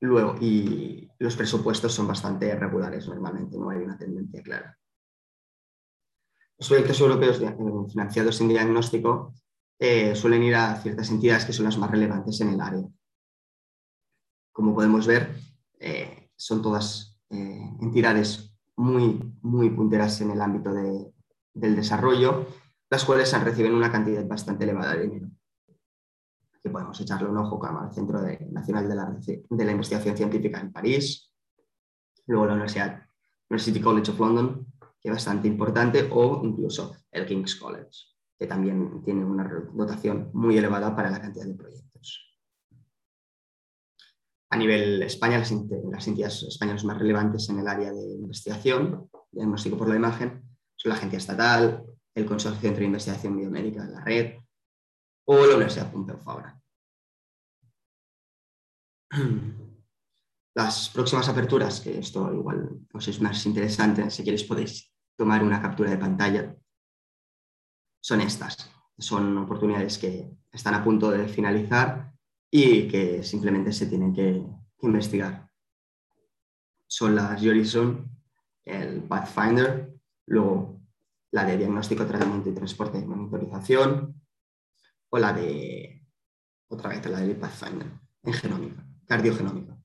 Luego, 0.00 0.36
y 0.40 1.10
los 1.18 1.36
presupuestos 1.36 1.92
son 1.92 2.06
bastante 2.06 2.54
regulares 2.54 3.08
normalmente, 3.08 3.58
no 3.58 3.70
hay 3.70 3.78
una 3.78 3.98
tendencia 3.98 4.42
clara. 4.42 4.78
Los 6.56 6.68
proyectos 6.68 7.00
europeos 7.00 7.38
financiados 7.90 8.40
en 8.40 8.48
diagnóstico 8.48 9.34
eh, 9.78 10.14
suelen 10.14 10.42
ir 10.42 10.54
a 10.54 10.76
ciertas 10.76 11.10
entidades 11.10 11.44
que 11.44 11.52
son 11.52 11.64
las 11.64 11.78
más 11.78 11.90
relevantes 11.90 12.40
en 12.40 12.50
el 12.50 12.60
área. 12.60 12.84
Como 14.52 14.74
podemos 14.74 15.06
ver, 15.06 15.36
eh, 15.78 16.30
son 16.36 16.62
todas 16.62 17.20
eh, 17.30 17.70
entidades 17.80 18.52
muy, 18.76 19.36
muy 19.42 19.70
punteras 19.70 20.20
en 20.20 20.30
el 20.30 20.40
ámbito 20.40 20.72
del 20.72 21.76
desarrollo, 21.76 22.46
las 22.90 23.04
cuales 23.04 23.32
reciben 23.44 23.74
una 23.74 23.90
cantidad 23.90 24.26
bastante 24.26 24.64
elevada 24.64 24.94
de 24.94 25.02
dinero 25.02 25.30
podemos 26.68 27.00
echarle 27.00 27.28
un 27.28 27.38
ojo 27.38 27.64
al 27.64 27.92
Centro 27.92 28.20
Nacional 28.50 28.88
de 28.88 29.64
la, 29.64 29.72
Investigación 29.72 30.16
Científica 30.16 30.60
en 30.60 30.72
París, 30.72 31.32
luego 32.26 32.46
la 32.46 32.52
Universidad, 32.52 33.02
University 33.50 33.80
College 33.80 34.10
of 34.10 34.20
London, 34.20 34.66
que 35.00 35.08
es 35.08 35.12
bastante 35.12 35.48
importante, 35.48 36.08
o 36.10 36.42
incluso 36.44 36.96
el 37.10 37.26
King's 37.26 37.56
College, 37.56 37.90
que 38.38 38.46
también 38.46 39.02
tiene 39.04 39.24
una 39.24 39.48
dotación 39.72 40.30
muy 40.34 40.58
elevada 40.58 40.94
para 40.94 41.10
la 41.10 41.20
cantidad 41.20 41.46
de 41.46 41.54
proyectos. 41.54 41.88
A 44.50 44.56
nivel 44.56 45.02
España, 45.02 45.38
las, 45.38 46.08
entidades 46.08 46.42
españolas 46.42 46.84
más 46.84 46.98
relevantes 46.98 47.48
en 47.50 47.58
el 47.58 47.68
área 47.68 47.92
de 47.92 48.12
investigación, 48.14 49.10
diagnóstico 49.30 49.76
por 49.76 49.88
la 49.88 49.96
imagen, 49.96 50.42
son 50.74 50.90
la 50.90 50.96
Agencia 50.96 51.18
Estatal, 51.18 51.84
el 52.14 52.26
Consorcio 52.26 52.60
Centro 52.60 52.80
de 52.80 52.86
Investigación 52.86 53.36
Biomédica 53.36 53.84
de 53.84 53.92
la 53.92 54.00
Red, 54.00 54.38
o 55.26 55.46
la 55.46 55.56
Universidad 55.56 55.92
Pompeu 55.92 56.16
Fabra. 56.18 56.57
Las 60.54 60.88
próximas 60.88 61.28
aperturas, 61.28 61.80
que 61.80 61.98
esto 61.98 62.32
igual 62.34 62.80
os 62.92 63.06
es 63.06 63.20
más 63.20 63.46
interesante, 63.46 64.10
si 64.10 64.24
queréis 64.24 64.44
podéis 64.44 64.92
tomar 65.16 65.42
una 65.44 65.62
captura 65.62 65.90
de 65.90 65.98
pantalla, 65.98 66.56
son 68.00 68.20
estas. 68.20 68.70
Son 68.98 69.36
oportunidades 69.38 69.98
que 69.98 70.30
están 70.50 70.74
a 70.74 70.82
punto 70.82 71.10
de 71.10 71.28
finalizar 71.28 72.12
y 72.50 72.88
que 72.88 73.22
simplemente 73.22 73.72
se 73.72 73.86
tienen 73.86 74.12
que, 74.12 74.44
investigar. 74.80 75.50
Son 76.86 77.14
las 77.14 77.42
Horizon, 77.42 78.10
el 78.64 79.02
Pathfinder, 79.02 79.92
luego 80.26 80.80
la 81.32 81.44
de 81.44 81.58
diagnóstico, 81.58 82.06
tratamiento 82.06 82.48
y 82.48 82.54
transporte 82.54 82.98
y 82.98 83.04
monitorización, 83.04 84.22
o 85.10 85.18
la 85.18 85.32
de, 85.32 86.06
otra 86.68 86.90
vez, 86.90 87.04
la 87.06 87.20
de 87.20 87.34
Pathfinder, 87.34 87.88
en 88.22 88.32
genómica, 88.32 88.87
cardiogenómica. 89.08 89.76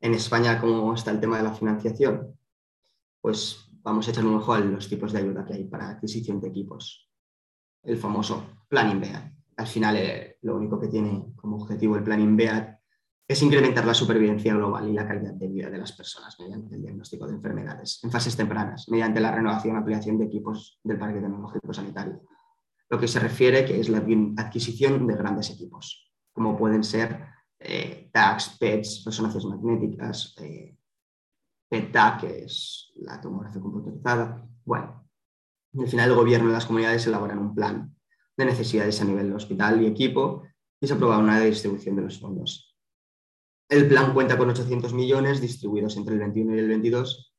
En 0.00 0.14
España, 0.14 0.60
¿cómo 0.60 0.94
está 0.94 1.10
el 1.10 1.20
tema 1.20 1.38
de 1.38 1.42
la 1.42 1.52
financiación? 1.52 2.38
Pues 3.20 3.68
vamos 3.82 4.06
a 4.06 4.12
echar 4.12 4.24
un 4.24 4.36
ojo 4.36 4.52
a 4.52 4.60
los 4.60 4.88
tipos 4.88 5.12
de 5.12 5.18
ayuda 5.18 5.44
que 5.44 5.54
hay 5.54 5.64
para 5.64 5.90
adquisición 5.90 6.40
de 6.40 6.48
equipos. 6.48 7.10
El 7.82 7.98
famoso 7.98 8.62
Planning 8.68 9.00
BEAD. 9.00 9.32
Al 9.56 9.66
final, 9.66 9.96
eh, 9.96 10.38
lo 10.42 10.56
único 10.56 10.78
que 10.78 10.86
tiene 10.86 11.32
como 11.34 11.56
objetivo 11.56 11.96
el 11.96 12.04
Planning 12.04 12.36
BEAD 12.36 12.78
es 13.26 13.42
incrementar 13.42 13.84
la 13.84 13.92
supervivencia 13.92 14.54
global 14.54 14.88
y 14.88 14.92
la 14.92 15.06
calidad 15.06 15.34
de 15.34 15.48
vida 15.48 15.68
de 15.68 15.78
las 15.78 15.92
personas 15.92 16.38
mediante 16.38 16.76
el 16.76 16.82
diagnóstico 16.82 17.26
de 17.26 17.34
enfermedades 17.34 18.00
en 18.04 18.10
fases 18.10 18.36
tempranas, 18.36 18.88
mediante 18.88 19.20
la 19.20 19.32
renovación 19.32 19.74
y 19.74 19.78
ampliación 19.78 20.18
de 20.18 20.26
equipos 20.26 20.80
del 20.84 20.98
parque 20.98 21.20
tecnológico 21.20 21.74
sanitario. 21.74 22.22
Lo 22.88 22.98
que 22.98 23.08
se 23.08 23.18
refiere 23.18 23.66
que 23.66 23.80
es 23.80 23.88
la 23.90 23.98
adquisición 23.98 25.06
de 25.06 25.14
grandes 25.14 25.50
equipos, 25.50 26.07
como 26.38 26.56
pueden 26.56 26.84
ser 26.84 27.26
eh, 27.58 28.08
TACs, 28.12 28.56
PETs, 28.58 29.02
resonancias 29.04 29.44
magnéticas, 29.44 30.36
eh, 30.38 30.76
PET-TAC, 31.68 32.20
que 32.20 32.44
es 32.44 32.92
la 32.94 33.20
tomografía 33.20 33.60
computarizada. 33.60 34.48
Bueno, 34.64 35.04
al 35.76 35.88
final 35.88 36.10
el 36.10 36.16
gobierno 36.16 36.48
y 36.48 36.52
las 36.52 36.66
comunidades 36.66 37.06
elaboran 37.08 37.40
un 37.40 37.54
plan 37.56 37.92
de 38.36 38.44
necesidades 38.44 39.00
a 39.02 39.04
nivel 39.04 39.32
hospital 39.32 39.82
y 39.82 39.86
equipo 39.86 40.44
y 40.80 40.86
se 40.86 40.94
aprueba 40.94 41.18
una 41.18 41.40
distribución 41.40 41.96
de 41.96 42.02
los 42.02 42.20
fondos. 42.20 42.76
El 43.68 43.88
plan 43.88 44.14
cuenta 44.14 44.38
con 44.38 44.48
800 44.48 44.94
millones 44.94 45.40
distribuidos 45.40 45.96
entre 45.96 46.14
el 46.14 46.20
21 46.20 46.54
y 46.54 46.58
el 46.60 46.68
22 46.68 47.34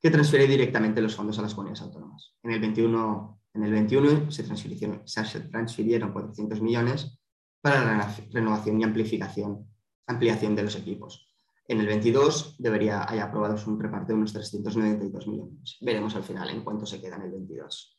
que 0.00 0.10
transfiere 0.10 0.46
directamente 0.46 1.02
los 1.02 1.16
fondos 1.16 1.38
a 1.40 1.42
las 1.42 1.54
comunidades 1.54 1.82
autónomas. 1.82 2.36
En 2.44 2.52
el 2.52 2.60
21, 2.60 3.40
en 3.54 3.64
el 3.64 3.72
21 3.72 4.30
se, 4.30 4.44
transfirieron, 4.44 5.02
se 5.04 5.40
transfirieron 5.40 6.12
400 6.12 6.60
millones 6.62 7.18
para 7.64 7.82
la 7.82 8.14
renovación 8.30 8.78
y 8.78 8.84
amplificación, 8.84 9.66
ampliación 10.06 10.54
de 10.54 10.64
los 10.64 10.76
equipos. 10.76 11.34
En 11.66 11.80
el 11.80 11.86
22 11.86 12.56
debería 12.58 13.04
haber 13.04 13.22
aprobado 13.22 13.56
un 13.66 13.80
reparto 13.80 14.08
de 14.08 14.18
unos 14.18 14.34
392 14.34 15.26
millones. 15.26 15.78
Veremos 15.80 16.14
al 16.14 16.24
final 16.24 16.50
en 16.50 16.62
cuánto 16.62 16.84
se 16.84 17.00
queda 17.00 17.16
en 17.16 17.22
el 17.22 17.30
22. 17.30 17.98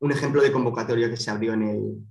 Un 0.00 0.12
ejemplo 0.12 0.42
de 0.42 0.52
convocatoria 0.52 1.08
que 1.08 1.16
se 1.16 1.30
abrió 1.30 1.54
en 1.54 1.62
el, 1.62 2.06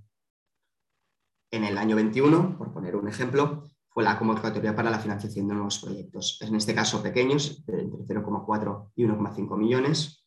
en 1.51 1.63
el 1.63 1.77
año 1.77 1.95
21, 1.95 2.57
por 2.57 2.73
poner 2.73 2.95
un 2.95 3.07
ejemplo, 3.07 3.69
fue 3.89 4.03
la 4.03 4.17
convocatoria 4.17 4.75
para 4.75 4.89
la 4.89 4.97
financiación 4.97 5.47
de 5.47 5.53
nuevos 5.53 5.77
proyectos. 5.77 6.39
En 6.41 6.55
este 6.55 6.73
caso 6.73 7.03
pequeños, 7.03 7.63
entre 7.67 7.85
0,4 7.85 8.91
y 8.95 9.03
1,5 9.03 9.55
millones, 9.55 10.25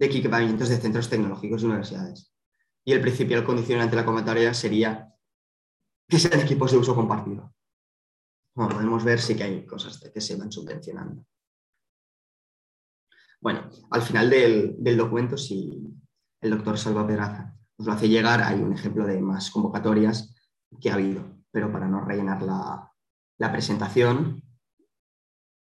de 0.00 0.06
equipamientos 0.06 0.68
de 0.68 0.78
centros 0.78 1.08
tecnológicos 1.08 1.62
y 1.62 1.66
universidades 1.66 2.31
y 2.84 2.92
el 2.92 3.00
principal 3.00 3.44
condicionante 3.44 3.94
de 3.94 4.02
la 4.02 4.06
convocatoria 4.06 4.54
sería 4.54 5.12
que 6.08 6.18
sean 6.18 6.40
equipos 6.40 6.72
de 6.72 6.78
uso 6.78 6.94
compartido. 6.94 7.54
Como 8.54 8.68
podemos 8.68 9.04
ver, 9.04 9.20
sí 9.20 9.34
que 9.34 9.44
hay 9.44 9.64
cosas 9.64 9.98
que 10.12 10.20
se 10.20 10.36
van 10.36 10.52
subvencionando. 10.52 11.24
Bueno, 13.40 13.70
al 13.90 14.02
final 14.02 14.30
del, 14.30 14.96
documento, 14.96 15.36
si 15.36 15.82
el 16.40 16.50
doctor 16.50 16.78
Salva 16.78 17.06
Pedraza 17.06 17.56
nos 17.78 17.86
lo 17.86 17.92
hace 17.92 18.08
llegar, 18.08 18.42
hay 18.42 18.60
un 18.60 18.72
ejemplo 18.72 19.06
de 19.06 19.20
más 19.20 19.50
convocatorias 19.50 20.34
que 20.80 20.90
ha 20.90 20.94
habido, 20.94 21.24
pero 21.50 21.72
para 21.72 21.88
no 21.88 22.04
rellenar 22.04 22.42
la, 22.42 22.88
presentación 23.50 24.42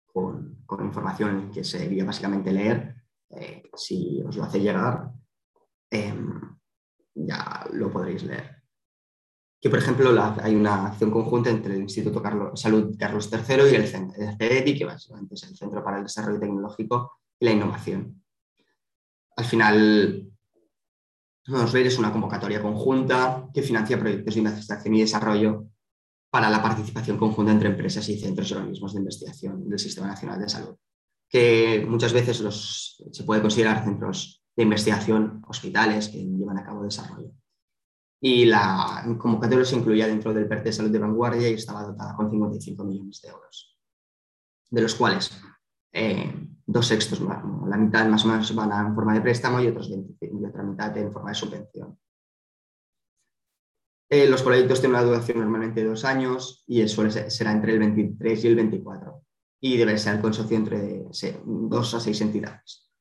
con, 0.06 0.66
información 0.82 1.52
que 1.52 1.64
sería 1.64 2.04
básicamente 2.04 2.52
leer, 2.52 2.96
eh, 3.30 3.64
si 3.76 4.22
os 4.22 4.36
lo 4.36 4.44
hace 4.44 4.60
llegar, 4.60 5.12
em, 5.90 6.58
ya 7.26 7.66
lo 7.72 7.92
podréis 7.92 8.24
leer. 8.24 8.64
Que, 9.60 9.70
por 9.70 9.80
ejemplo, 9.80 10.14
hay 10.42 10.56
una 10.56 10.88
acción 10.88 11.10
conjunta 11.10 11.50
entre 11.50 11.76
el 11.76 11.82
Instituto 11.84 12.22
Salud 12.56 12.96
Carlos 13.00 13.30
III 13.32 13.72
y 13.72 13.76
el 13.76 13.88
CEDETI, 13.88 14.78
que 14.78 14.86
básicamente 14.86 15.36
es 15.36 15.44
el 15.44 15.56
Centro 15.56 15.84
para 15.84 15.98
el 15.98 16.04
Desarrollo 16.04 16.40
Tecnológico 16.40 17.20
y 17.40 17.46
la 17.46 17.52
Innovación. 17.52 18.22
Al 19.38 19.46
final, 19.46 20.28
ver, 21.48 21.88
es 21.88 21.98
una 21.98 22.12
convocatoria 22.12 22.62
conjunta 22.62 23.48
que 23.54 23.62
financia 23.62 23.98
proyectos 23.98 24.36
de 24.36 24.42
investigación 24.42 24.96
y 24.96 25.02
desarrollo 25.02 25.66
para 26.30 26.50
la 26.50 26.62
participación 26.62 27.18
conjunta 27.18 27.52
entre 27.52 27.70
empresas 27.70 28.10
y 28.10 28.20
centros 28.20 28.50
y 28.52 28.54
organismos 28.56 28.94
de 28.94 29.00
investigación 29.00 29.70
del 29.70 29.80
Sistema 29.80 30.08
Nacional 30.08 30.42
de 30.42 30.50
Salud, 30.50 30.76
que 31.30 31.86
muchas 31.88 32.12
veces 32.12 32.42
los, 32.42 33.02
se 33.12 33.24
puede 33.24 33.42
considerar 33.42 33.84
centros 33.84 34.43
de 34.56 34.64
investigación, 34.64 35.42
hospitales 35.48 36.10
que 36.10 36.24
llevan 36.24 36.58
a 36.58 36.64
cabo 36.64 36.84
desarrollo. 36.84 37.32
Y 38.22 38.46
la 38.46 39.04
convocatoria 39.18 39.66
se 39.66 39.76
incluía 39.76 40.08
dentro 40.08 40.34
del 40.34 40.48
PERTE 40.48 40.70
de 40.70 40.74
Salud 40.74 40.92
de 40.92 41.00
Vanguardia 41.00 41.50
y 41.50 41.56
estaba 41.56 41.84
dotada 41.84 42.16
con 42.16 42.30
55 42.30 42.84
millones 42.84 43.22
de 43.22 43.30
euros, 43.30 43.78
de 44.70 44.82
los 44.82 44.96
cuales 44.96 45.42
eh, 45.92 46.34
dos 46.66 46.88
sextos, 46.88 47.20
la 47.20 47.78
mitad 47.78 48.08
más 48.08 48.24
o 48.26 48.30
menos 48.30 48.56
van 48.56 48.88
en 48.88 48.96
forma 48.96 49.14
de 49.14 49.22
préstamo 49.22 49.60
y, 49.60 49.68
otros 49.68 49.90
y 49.90 50.46
otra 50.46 50.64
mitad 50.64 50.98
en 50.98 51.12
forma 51.12 51.30
de 51.30 51.36
subvención. 51.36 52.00
Eh, 54.10 54.30
los 54.30 54.44
proyectos 54.44 54.80
tienen 54.80 54.96
una 54.96 55.06
duración 55.06 55.40
normalmente 55.40 55.82
de 55.82 55.88
dos 55.88 56.06
años 56.06 56.64
y 56.68 56.88
suele 56.88 57.30
será 57.32 57.52
entre 57.52 57.74
el 57.74 57.80
23 57.80 58.44
y 58.44 58.48
el 58.48 58.56
24 58.56 59.24
y 59.60 59.78
debe 59.78 59.98
ser 59.98 60.16
el 60.16 60.22
consorcio 60.22 60.56
entre 60.56 61.04
dos 61.46 61.94
a 61.94 62.00
seis 62.00 62.22
entidades. 62.22 62.92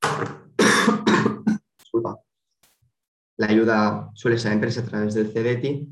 La 3.42 3.48
ayuda 3.48 4.08
suele 4.14 4.38
ser 4.38 4.52
a 4.52 4.54
empresa 4.54 4.82
a 4.82 4.84
través 4.84 5.14
del 5.14 5.32
CDT 5.32 5.88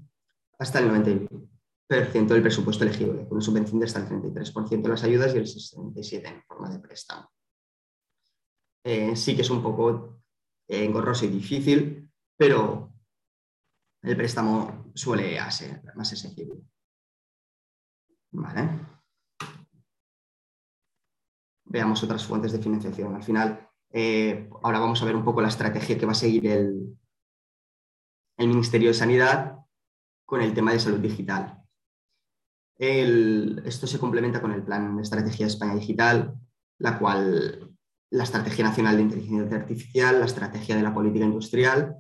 hasta 0.60 0.78
el 0.78 0.88
90% 0.88 2.26
del 2.28 2.42
presupuesto 2.42 2.84
elegible, 2.84 3.26
con 3.26 3.32
una 3.32 3.40
subvención 3.40 3.80
de 3.80 3.86
hasta 3.86 3.98
el 3.98 4.06
33% 4.06 4.82
de 4.82 4.88
las 4.88 5.02
ayudas 5.02 5.34
y 5.34 5.38
el 5.38 5.46
67% 5.46 6.28
en 6.28 6.44
forma 6.44 6.70
de 6.70 6.78
préstamo. 6.78 7.28
Eh, 8.84 9.16
sí 9.16 9.34
que 9.34 9.42
es 9.42 9.50
un 9.50 9.64
poco 9.64 10.22
eh, 10.68 10.84
engorroso 10.84 11.24
y 11.24 11.28
difícil, 11.28 12.08
pero 12.36 12.94
el 14.02 14.16
préstamo 14.16 14.92
suele 14.94 15.36
ser 15.50 15.82
más 15.96 16.12
accesible. 16.12 16.54
Veamos 21.64 22.00
otras 22.04 22.24
fuentes 22.24 22.52
de 22.52 22.62
financiación. 22.62 23.16
Al 23.16 23.24
final, 23.24 23.68
eh, 23.90 24.48
ahora 24.62 24.78
vamos 24.78 25.02
a 25.02 25.04
ver 25.04 25.16
un 25.16 25.24
poco 25.24 25.40
la 25.40 25.48
estrategia 25.48 25.98
que 25.98 26.06
va 26.06 26.12
a 26.12 26.14
seguir 26.14 26.46
el, 26.46 26.96
el 28.40 28.48
Ministerio 28.48 28.88
de 28.88 28.94
Sanidad 28.94 29.58
con 30.24 30.40
el 30.40 30.54
tema 30.54 30.72
de 30.72 30.80
salud 30.80 30.98
digital. 30.98 31.62
esto 32.78 33.86
se 33.86 33.98
complementa 33.98 34.40
con 34.40 34.52
el 34.52 34.62
Plan 34.62 34.96
de 34.96 35.02
Estrategia 35.02 35.44
de 35.44 35.52
España 35.52 35.74
Digital, 35.74 36.34
la 36.78 36.98
cual 36.98 37.76
la 38.10 38.24
Estrategia 38.24 38.64
Nacional 38.64 38.96
de 38.96 39.02
Inteligencia 39.02 39.58
Artificial, 39.58 40.18
la 40.18 40.24
Estrategia 40.24 40.74
de 40.74 40.82
la 40.82 40.94
Política 40.94 41.26
Industrial, 41.26 41.96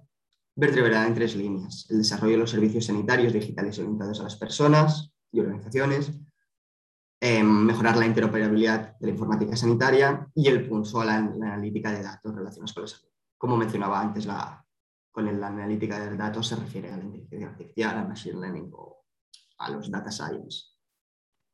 vertebrada 0.56 1.06
en 1.06 1.14
tres 1.14 1.36
líneas. 1.36 1.86
El 1.90 1.98
desarrollo 1.98 2.32
de 2.32 2.38
los 2.38 2.50
servicios 2.50 2.86
sanitarios 2.86 3.34
digitales 3.34 3.78
orientados 3.78 4.20
a 4.20 4.22
las 4.22 4.36
personas 4.36 5.12
y 5.30 5.40
organizaciones, 5.40 6.10
em, 7.20 7.46
mejorar 7.46 7.98
la 7.98 8.06
interoperabilidad 8.06 8.98
de 8.98 9.06
la 9.08 9.12
informática 9.12 9.56
sanitaria 9.56 10.26
y 10.34 10.48
el 10.48 10.66
pulso 10.66 11.02
a 11.02 11.04
la, 11.04 11.16
analítica 11.16 11.92
de 11.92 12.02
datos 12.02 12.34
relacionados 12.34 12.72
con 12.72 12.82
la 12.84 12.88
salud. 12.88 13.08
Como 13.36 13.58
mencionaba 13.58 14.00
antes 14.00 14.24
la, 14.24 14.64
con 15.10 15.40
la 15.40 15.46
analítica 15.48 15.98
de 15.98 16.16
datos 16.16 16.48
se 16.48 16.56
refiere 16.56 16.90
a 16.90 16.96
la 16.96 17.04
inteligencia 17.04 17.48
artificial, 17.48 17.98
al 17.98 18.08
machine 18.08 18.40
learning 18.40 18.70
o 18.72 19.04
a 19.58 19.70
los 19.70 19.90
data 19.90 20.10
science. 20.10 20.66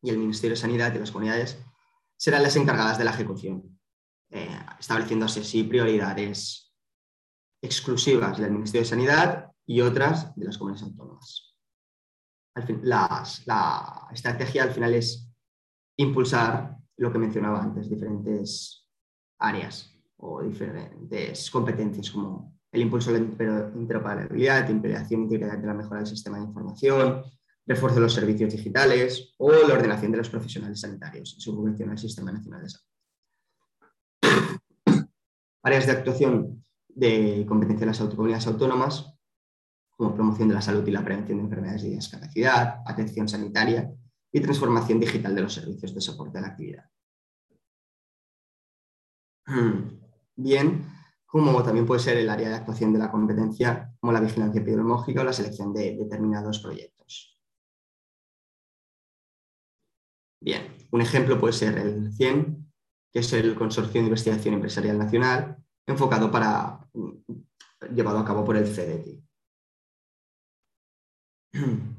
Y 0.03 0.11
el 0.11 0.19
Ministerio 0.19 0.55
de 0.55 0.61
Sanidad 0.61 0.95
y 0.95 0.99
las 0.99 1.11
comunidades 1.11 1.59
serán 2.17 2.43
las 2.43 2.57
encargadas 2.57 2.99
de 2.99 3.05
la 3.05 3.11
ejecución, 3.11 3.79
eh, 4.31 4.59
estableciéndose 4.79 5.41
así 5.41 5.65
prioridades 5.65 6.75
exclusivas 7.63 8.39
del 8.39 8.53
Ministerio 8.53 8.83
de 8.83 8.91
Sanidad 8.91 9.53
y 9.67 9.81
otras 9.81 10.35
de 10.37 10.45
las 10.45 10.59
comunidades 10.59 10.91
autónomas. 10.91 11.43
la 12.83 14.09
estrategia 14.13 14.63
al 14.63 14.71
final 14.71 14.95
es 14.95 15.31
impulsar 15.99 16.77
lo 16.97 17.13
que 17.13 17.19
mencionaba 17.19 17.63
antes, 17.63 17.91
diferentes 17.91 18.89
áreas 19.39 19.95
o 20.17 20.43
diferentes 20.43 21.51
competencias 21.51 22.11
como 22.11 22.56
el 22.77 22.83
impulso 22.83 23.13
de 23.13 23.21
la 23.21 23.71
interoperabilidad, 23.75 24.69
integración 24.69 25.23
integral 25.23 25.61
de 25.61 25.67
la 25.67 25.75
mejora 25.75 26.01
del 26.01 26.07
sistema 26.07 26.39
de 26.39 26.45
información, 26.45 27.23
refuerzo 27.67 27.97
de 27.97 28.03
los 28.03 28.13
servicios 28.13 28.53
digitales 28.53 29.35
o 29.39 29.51
la 29.51 29.75
ordenación 29.75 30.13
de 30.13 30.19
los 30.19 30.29
profesionales 30.29 30.81
sanitarios 30.81 31.35
y 31.37 31.41
su 31.41 31.53
subvención 31.53 31.91
al 31.91 31.99
Sistema 31.99 32.33
Nacional 32.33 32.63
de 32.63 32.69
Salud. 32.69 32.87
Áreas 35.63 35.87
de 35.87 35.93
actuación 35.93 36.65
de 36.89 37.45
competencia 37.49 37.81
de 37.81 37.93
las 37.93 38.01
autonomías 38.01 38.47
autónomas, 38.47 39.13
como 39.91 40.15
promoción 40.15 40.49
de 40.49 40.55
la 40.55 40.63
salud 40.63 40.87
y 40.87 40.91
la 40.91 41.05
prevención 41.05 41.39
de 41.39 41.45
enfermedades 41.45 41.83
de 41.83 41.91
discapacidad, 41.91 42.83
atención 42.85 43.27
sanitaria 43.27 43.91
y 44.31 44.41
transformación 44.41 45.01
digital 45.01 45.35
de 45.35 45.41
los 45.41 45.55
servicios 45.55 45.95
de 45.95 46.01
soporte 46.03 46.37
a 46.39 46.43
la 46.43 46.49
actividad. 46.49 46.85
bien, 50.37 50.96
como 51.45 51.63
también 51.63 51.87
puede 51.87 52.01
ser 52.01 52.17
el 52.17 52.31
área 52.31 52.49
de 52.49 52.55
actuación 52.55 52.93
de 52.93 52.99
la 52.99 53.11
competencia, 53.11 53.93
como 54.01 54.13
la 54.13 54.21
vigilancia 54.21 54.61
epidemiológica 54.61 55.21
o 55.21 55.25
la 55.25 55.33
selección 55.33 55.73
de 55.73 55.97
determinados 55.97 56.61
proyectos. 56.61 57.39
Bien, 60.41 60.77
un 60.93 61.01
ejemplo 61.01 61.39
puede 61.41 61.53
ser 61.53 61.77
el 61.79 62.13
100, 62.13 62.73
que 63.13 63.19
es 63.21 63.33
el 63.33 63.55
Consorcio 63.55 64.01
de 64.01 64.07
Investigación 64.07 64.55
Empresarial 64.55 64.99
Nacional, 64.99 65.57
enfocado 65.87 66.31
para, 66.31 66.89
llevado 67.93 68.19
a 68.19 68.25
cabo 68.25 68.45
por 68.45 68.57
el 68.57 68.67
CDT. 68.67 69.23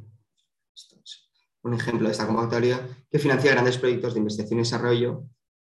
Un 1.63 1.73
ejemplo 1.73 2.07
de 2.07 2.11
esta 2.13 2.25
convocatoria 2.25 2.87
que 3.09 3.19
financia 3.19 3.51
grandes 3.51 3.77
proyectos 3.77 4.13
de 4.13 4.19
investigación 4.19 4.59
y 4.59 4.63
desarrollo 4.63 5.27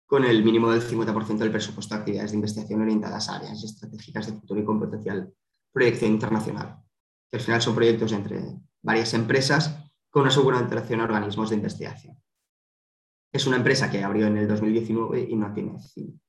con 0.09 0.25
el 0.25 0.43
mínimo 0.43 0.71
del 0.71 0.81
50% 0.81 1.37
del 1.37 1.51
presupuesto 1.51 1.93
de 1.93 1.99
actividades 1.99 2.31
de 2.31 2.37
investigación 2.37 2.81
orientadas 2.81 3.29
a 3.29 3.35
áreas 3.35 3.63
estratégicas 3.63 4.25
de 4.25 4.33
futuro 4.33 4.59
y 4.59 4.65
con 4.65 4.79
potencial 4.79 5.31
proyección 5.71 6.13
internacional, 6.13 6.83
al 7.31 7.39
final 7.39 7.61
son 7.61 7.75
proyectos 7.75 8.11
entre 8.11 8.41
varias 8.81 9.13
empresas 9.13 9.85
con 10.09 10.23
una 10.23 10.31
subcontratación 10.31 11.01
a 11.01 11.03
organismos 11.03 11.51
de 11.51 11.57
investigación. 11.57 12.19
Es 13.31 13.45
una 13.45 13.57
empresa 13.57 13.91
que 13.91 14.03
abrió 14.03 14.25
en 14.25 14.37
el 14.37 14.47
2019 14.47 15.27
y 15.29 15.35
no 15.35 15.53
tiene, 15.53 15.77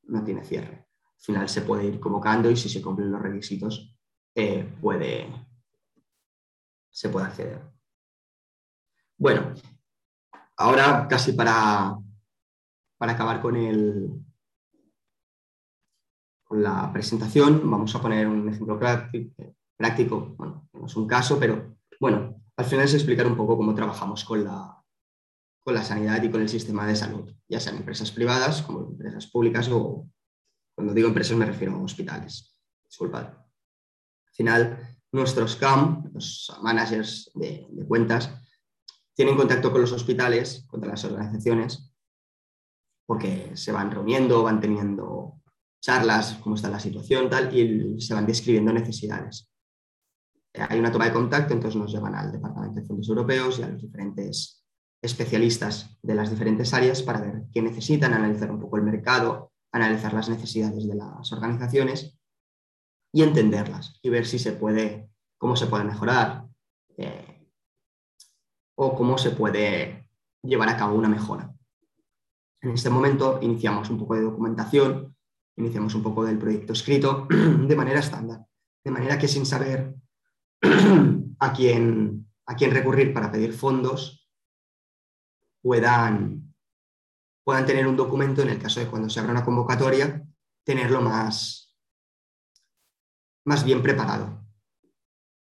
no 0.03 0.25
tiene 0.25 0.45
cierre. 0.45 0.87
Al 1.16 1.25
final 1.25 1.49
se 1.49 1.62
puede 1.62 1.87
ir 1.87 1.99
convocando 1.99 2.51
y 2.51 2.57
si 2.59 2.69
se 2.69 2.83
cumplen 2.83 3.11
los 3.11 3.23
requisitos 3.23 3.97
eh, 4.35 4.77
puede, 4.79 5.27
se 6.90 7.09
puede 7.09 7.25
acceder. 7.25 7.62
Bueno, 9.16 9.55
ahora 10.59 11.09
casi 11.09 11.33
para, 11.33 11.97
para 13.01 13.13
acabar 13.13 13.41
con, 13.41 13.57
el, 13.57 14.11
con 16.45 16.63
la 16.63 16.93
presentación, 16.93 17.63
vamos 17.71 17.95
a 17.95 18.03
poner 18.03 18.29
un 18.29 18.47
ejemplo 18.47 18.79
práctico, 18.79 20.35
bueno, 20.37 20.69
no 20.75 20.85
es 20.85 20.95
un 20.97 21.07
caso, 21.07 21.41
pero 21.41 21.79
bueno, 21.99 22.43
al 22.59 22.65
final 22.67 22.85
es 22.85 22.93
explicar 22.93 23.27
un 23.27 23.39
poco 23.39 23.57
cómo 23.57 23.75
trabajamos 23.75 24.23
con 24.23 24.45
la, 24.45 24.85
con 25.61 25.73
la 25.73 25.83
sanidad 25.83 26.23
y 26.23 26.31
con 26.31 26.43
el 26.43 26.51
sistema 26.51 26.87
de 26.87 26.95
salud, 26.95 27.35
ya 27.49 27.59
sean 27.59 27.77
empresas 27.77 28.11
privadas 28.11 28.61
como 28.61 28.91
empresas 28.91 29.27
públicas 29.29 29.71
o, 29.73 30.07
cuando 30.75 30.93
digo 30.93 31.09
empresas 31.09 31.39
me 31.39 31.47
refiero 31.47 31.77
a 31.77 31.83
hospitales. 31.83 32.55
Disculpad. 32.85 33.29
Al 33.29 34.35
final, 34.35 34.99
nuestros 35.11 35.57
CAM, 35.57 36.11
los 36.13 36.55
managers 36.63 37.31
de, 37.35 37.67
de 37.71 37.87
cuentas, 37.87 38.31
tienen 39.15 39.39
contacto 39.39 39.73
con 39.73 39.81
los 39.81 39.93
hospitales, 39.93 40.67
con 40.69 40.87
las 40.87 41.03
organizaciones, 41.07 41.89
porque 43.11 43.51
se 43.57 43.73
van 43.73 43.90
reuniendo, 43.90 44.44
van 44.44 44.61
teniendo 44.61 45.40
charlas, 45.83 46.38
cómo 46.44 46.55
está 46.55 46.70
la 46.70 46.79
situación, 46.79 47.29
tal, 47.29 47.53
y 47.53 48.01
se 48.01 48.14
van 48.14 48.25
describiendo 48.25 48.73
necesidades. 48.73 49.51
Hay 50.55 50.79
una 50.79 50.92
toma 50.92 51.07
de 51.07 51.12
contacto, 51.12 51.53
entonces 51.53 51.77
nos 51.77 51.92
llevan 51.92 52.14
al 52.14 52.31
Departamento 52.31 52.81
de 52.81 52.87
Fondos 52.87 53.09
Europeos 53.09 53.59
y 53.59 53.64
a 53.64 53.68
los 53.68 53.83
diferentes 53.83 54.64
especialistas 55.03 55.99
de 56.01 56.14
las 56.14 56.31
diferentes 56.31 56.73
áreas 56.73 57.03
para 57.03 57.20
ver 57.20 57.42
qué 57.53 57.61
necesitan, 57.61 58.14
analizar 58.14 58.49
un 58.49 58.61
poco 58.61 58.77
el 58.77 58.85
mercado, 58.85 59.51
analizar 59.73 60.14
las 60.14 60.29
necesidades 60.29 60.87
de 60.87 60.94
las 60.94 61.33
organizaciones 61.33 62.16
y 63.12 63.25
entenderlas 63.25 63.99
y 64.03 64.11
ver 64.11 64.25
si 64.25 64.38
se 64.38 64.53
puede, 64.53 65.11
cómo 65.37 65.57
se 65.57 65.66
puede 65.66 65.83
mejorar 65.83 66.46
eh, 66.96 67.51
o 68.77 68.94
cómo 68.94 69.18
se 69.18 69.33
puede 69.33 70.09
llevar 70.44 70.68
a 70.68 70.77
cabo 70.77 70.94
una 70.94 71.09
mejora. 71.09 71.53
En 72.62 72.70
este 72.73 72.90
momento 72.90 73.38
iniciamos 73.40 73.88
un 73.88 73.99
poco 73.99 74.14
de 74.14 74.23
documentación, 74.23 75.16
iniciamos 75.57 75.94
un 75.94 76.03
poco 76.03 76.25
del 76.25 76.38
proyecto 76.38 76.73
escrito 76.73 77.27
de 77.31 77.77
manera 77.77 78.01
estándar, 78.01 78.44
de 78.85 78.90
manera 78.90 79.18
que 79.18 79.29
sin 79.29 79.46
saber 79.46 79.94
a 81.38 81.53
quién, 81.53 82.31
a 82.46 82.55
quién 82.55 82.73
recurrir 82.73 83.14
para 83.14 83.33
pedir 83.33 83.55
fondos, 83.55 84.29
puedan, 85.62 86.55
puedan 87.44 87.64
tener 87.64 87.87
un 87.87 87.96
documento 87.96 88.42
en 88.42 88.51
el 88.51 88.59
caso 88.59 88.81
de 88.81 88.87
cuando 88.87 89.09
se 89.09 89.20
abra 89.20 89.33
una 89.33 89.44
convocatoria, 89.44 90.23
tenerlo 90.64 91.01
más, 91.01 91.75
más 93.46 93.64
bien 93.64 93.83
preparado. 93.83 94.44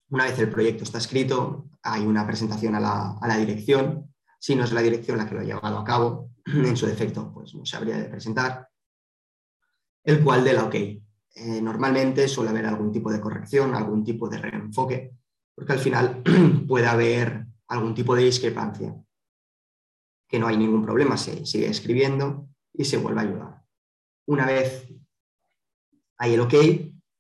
Una 0.10 0.26
vez 0.26 0.38
el 0.38 0.50
proyecto 0.50 0.84
está 0.84 1.00
escrito, 1.00 1.70
hay 1.82 2.06
una 2.06 2.26
presentación 2.26 2.76
a 2.76 2.80
la, 2.80 3.18
a 3.20 3.28
la 3.28 3.38
dirección. 3.38 4.14
Si 4.40 4.56
no 4.56 4.64
es 4.64 4.72
la 4.72 4.82
dirección 4.82 5.18
la 5.18 5.28
que 5.28 5.36
lo 5.36 5.42
ha 5.42 5.44
llevado 5.44 5.78
a 5.78 5.84
cabo, 5.84 6.32
en 6.66 6.78
su 6.78 6.86
defecto, 6.86 7.32
pues 7.32 7.54
no 7.56 7.66
se 7.66 7.78
habría 7.78 7.98
de 7.98 8.06
presentar, 8.06 8.68
el 10.04 10.24
cual 10.24 10.44
de 10.44 10.54
la 10.54 10.66
OK. 10.66 10.76
Eh, 10.76 11.62
normalmente 11.62 12.28
suele 12.28 12.50
haber 12.50 12.66
algún 12.66 12.92
tipo 12.92 13.12
de 13.12 13.22
corrección, 13.22 13.76
algún 13.76 14.04
tipo 14.04 14.28
de 14.28 14.40
reenfoque, 14.40 15.14
porque 15.54 15.74
al 15.74 15.80
final 15.80 16.24
puede 16.68 16.88
haber 16.88 17.46
algún 17.68 17.94
tipo 17.94 18.16
de 18.16 18.24
discrepancia, 18.24 18.96
que 20.28 20.40
no 20.40 20.48
hay 20.48 20.58
ningún 20.58 20.84
problema, 20.84 21.18
se 21.18 21.46
sigue 21.46 21.68
escribiendo 21.68 22.48
y 22.74 22.86
se 22.86 22.98
vuelve 22.98 23.22
a 23.22 23.24
ayudar. 23.24 23.64
Una 24.26 24.46
vez 24.46 24.88
hay 26.18 26.34
el 26.34 26.42
OK, 26.42 26.54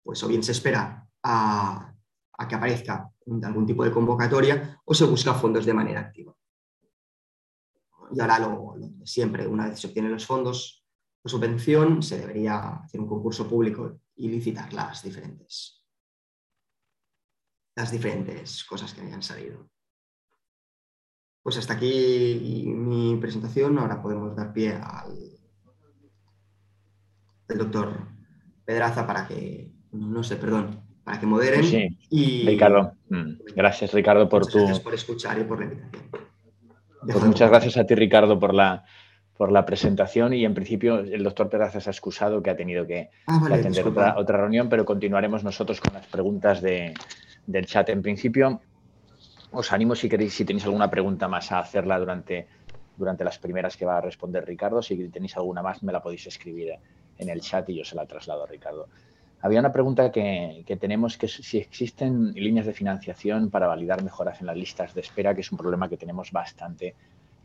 pues 0.04 0.24
o 0.24 0.28
bien 0.28 0.44
se 0.44 0.52
espera 0.52 1.08
a, 1.24 1.94
a 2.34 2.48
que 2.48 2.56
aparezca 2.56 3.12
algún 3.44 3.65
tipo 3.65 3.84
de 3.84 3.92
convocatoria 3.92 4.80
o 4.86 4.94
se 4.94 5.06
busca 5.06 5.34
fondos 5.34 5.65
de 5.65 5.74
manera 5.74 6.02
activa 6.02 6.38
y 8.12 8.19
ahora 8.19 8.39
lo, 8.39 8.76
siempre, 9.04 9.48
una 9.48 9.69
vez 9.69 9.80
se 9.80 9.88
obtienen 9.88 10.12
los 10.12 10.26
fondos 10.26 10.86
de 11.24 11.30
subvención, 11.30 12.02
se 12.02 12.19
debería 12.19 12.82
hacer 12.84 13.00
un 13.00 13.08
concurso 13.08 13.48
público 13.48 14.00
y 14.15 14.30
licitar 14.30 14.72
las 14.74 15.04
diferentes, 15.04 15.86
las 17.76 17.91
diferentes 17.91 18.63
cosas 18.63 18.93
que 18.93 19.02
hayan 19.02 19.22
salido. 19.22 19.69
Pues 21.41 21.58
hasta 21.58 21.74
aquí 21.74 22.65
mi 22.67 23.17
presentación. 23.17 23.78
Ahora 23.80 24.02
podemos 24.02 24.36
dar 24.36 24.54
pie 24.54 24.74
al, 24.74 25.39
doctor 27.58 28.08
Pedraza 28.65 29.08
para 29.08 29.28
que, 29.28 29.72
no 29.91 30.22
sé, 30.22 30.36
perdón, 30.36 30.84
para 31.04 31.19
que 31.19 31.26
moderen. 31.26 31.63
Sí, 31.63 31.98
y... 32.10 32.45
Ricardo, 32.45 32.93
mm, 33.10 33.54
gracias 33.56 33.93
Ricardo 33.93 34.30
por 34.30 34.45
tu... 34.45 34.60
Gracias 34.60 34.80
por 34.82 34.93
escuchar 34.93 35.39
y 35.39 35.43
por 35.43 35.60
la 35.60 35.65
invitación. 35.65 36.30
Pues 37.02 37.24
muchas 37.24 37.50
gracias 37.52 37.78
a 37.78 37.86
ti, 37.86 37.96
Ricardo, 37.96 38.40
por 38.40 38.54
la, 38.54 38.86
por 39.38 39.52
la 39.52 39.66
presentación 39.66 40.34
y 40.34 40.46
en 40.46 40.54
principio 40.54 41.00
el 41.00 41.24
doctor 41.24 41.50
Perazas 41.50 41.88
ha 41.88 41.92
excusado 41.92 42.44
que 42.44 42.50
ha 42.50 42.56
tenido 42.56 42.86
que, 42.86 43.10
ah, 43.28 43.42
atender 43.52 43.88
otra, 43.88 44.18
otra, 44.18 44.38
reunión, 44.38 44.70
pero 44.70 44.86
continuaremos 44.86 45.44
nosotros 45.44 45.80
con 45.80 45.94
las 45.94 46.06
preguntas 46.08 46.62
de, 46.62 46.94
del 47.48 47.66
chat. 47.66 47.90
En 47.90 48.02
principio, 48.02 48.62
os 49.52 49.72
animo 49.72 49.96
si 49.96 50.10
queréis, 50.10 50.34
si 50.34 50.46
tenéis 50.46 50.66
alguna 50.66 50.90
pregunta 50.90 51.28
más 51.28 51.52
a 51.52 51.60
hacerla 51.60 51.98
durante, 51.98 52.48
durante 52.98 53.24
las 53.24 53.40
primeras 53.40 53.78
que 53.78 53.86
va 53.86 53.98
a 53.98 54.02
responder 54.02 54.46
Ricardo. 54.46 54.82
Si 54.82 55.10
tenéis 55.10 55.36
alguna 55.38 55.62
más, 55.62 55.82
me 55.84 55.92
la 55.92 56.02
podéis 56.02 56.28
escribir 56.28 56.74
en 57.18 57.30
el 57.30 57.42
chat 57.42 57.68
y 57.70 57.76
yo 57.78 57.86
se 57.86 57.96
la 57.96 58.06
traslado 58.06 58.44
a 58.44 58.48
Ricardo. 58.48 58.88
Había 59.41 59.62
una 59.62 59.71
pregunta 59.71 60.12
que, 60.12 60.78
tenemos, 60.80 61.17
que 61.17 61.28
si 61.30 61.58
existen 61.58 62.34
líneas 62.34 62.65
de 62.65 62.73
financiación 62.73 63.49
para 63.49 63.67
validar 63.67 64.04
mejoras 64.04 64.41
en 64.41 64.47
las 64.47 64.58
listas 64.58 64.93
de 64.93 65.02
espera, 65.02 65.34
que 65.34 65.41
es 65.41 65.52
un 65.52 65.58
problema 65.58 65.88
que 65.88 65.95
tenemos 65.95 66.32
bastante, 66.32 66.93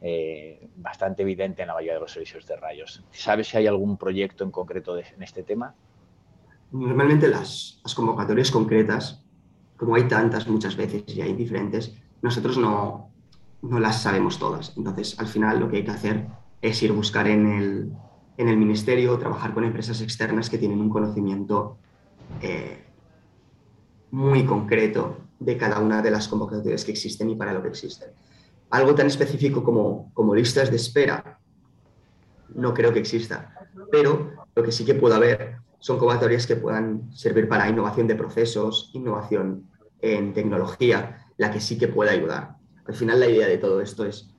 eh, 0.01 0.69
bastante 0.77 1.23
evidente 1.23 1.63
en 1.63 1.69
la 1.69 1.75
mayoría 1.75 1.95
de 1.95 2.01
los 2.01 2.11
servicios 2.11 2.47
de 2.47 2.57
rayos. 2.57 3.05
¿Sabes 3.13 3.49
si 3.49 3.59
hay 3.59 3.69
algún 3.69 3.97
proyecto 3.97 4.43
en 4.43 4.51
concreto 4.51 4.99
en 4.99 5.23
este 5.23 5.45
tema? 5.45 5.73
Normalmente 6.73 7.29
las, 7.29 7.81
las, 7.85 7.95
convocatorias 7.95 8.51
concretas, 8.51 9.25
como 9.77 9.95
hay 9.95 10.09
tantas 10.09 10.49
muchas 10.49 10.77
veces 10.77 11.05
y 11.07 11.21
hay 11.21 11.33
diferentes, 11.35 11.95
nosotros 12.23 12.59
no, 12.59 13.11
no 13.63 13.79
las 13.79 14.03
sabemos 14.03 14.41
todas. 14.41 14.77
Entonces, 14.77 15.17
al 15.21 15.29
final 15.29 15.61
lo 15.61 15.69
que 15.69 15.77
hay 15.77 15.85
que 15.85 15.93
hacer 15.93 16.27
es 16.61 16.83
ir 16.83 16.91
a 16.91 16.95
buscar 16.95 17.29
en 17.29 17.47
el, 17.47 17.93
en 18.37 18.49
el 18.49 18.57
ministerio, 18.57 19.17
trabajar 19.19 19.55
con 19.55 19.63
empresas 19.63 20.01
externas 20.01 20.51
que 20.51 20.59
tienen 20.59 20.81
un 20.81 20.91
conocimiento 20.91 21.79
eh, 22.41 22.85
muy 24.11 24.45
concreto 24.45 25.17
de 25.41 25.57
cada 25.57 25.81
una 25.81 26.01
de 26.01 26.11
las 26.11 26.29
convocatorias 26.29 26.85
que 26.85 26.93
existen 26.93 27.31
y 27.31 27.37
para 27.37 27.53
lo 27.53 27.63
que 27.63 27.69
existen. 27.69 28.11
Algo 28.71 28.95
tan 28.95 29.07
específico 29.07 29.63
como, 29.63 30.13
como 30.15 30.35
listas 30.35 30.71
de 30.71 30.77
espera, 30.77 31.39
no 32.55 32.73
creo 32.73 32.93
que 32.93 33.01
exista, 33.01 33.69
pero 33.91 34.31
lo 34.55 34.63
que 34.63 34.73
sí 34.73 34.85
que 34.85 34.95
puede 34.95 35.17
haber 35.17 35.57
son 35.79 35.99
convocatorias 35.99 36.47
que 36.47 36.57
puedan 36.57 37.13
servir 37.13 37.49
para 37.49 37.69
innovación 37.69 38.07
de 38.07 38.15
procesos, 38.15 38.91
innovación 38.95 39.69
en 40.01 40.33
tecnología, 40.33 41.27
la 41.37 41.51
que 41.51 41.61
sí 41.61 41.77
que 41.77 41.89
puede 41.89 42.11
ayudar. 42.11 42.57
Al 42.87 42.95
final 42.95 43.21
la 43.21 43.29
idea 43.29 43.49
de 43.49 43.59
todo 43.59 43.81
esto 43.81 44.05
es 44.05 44.31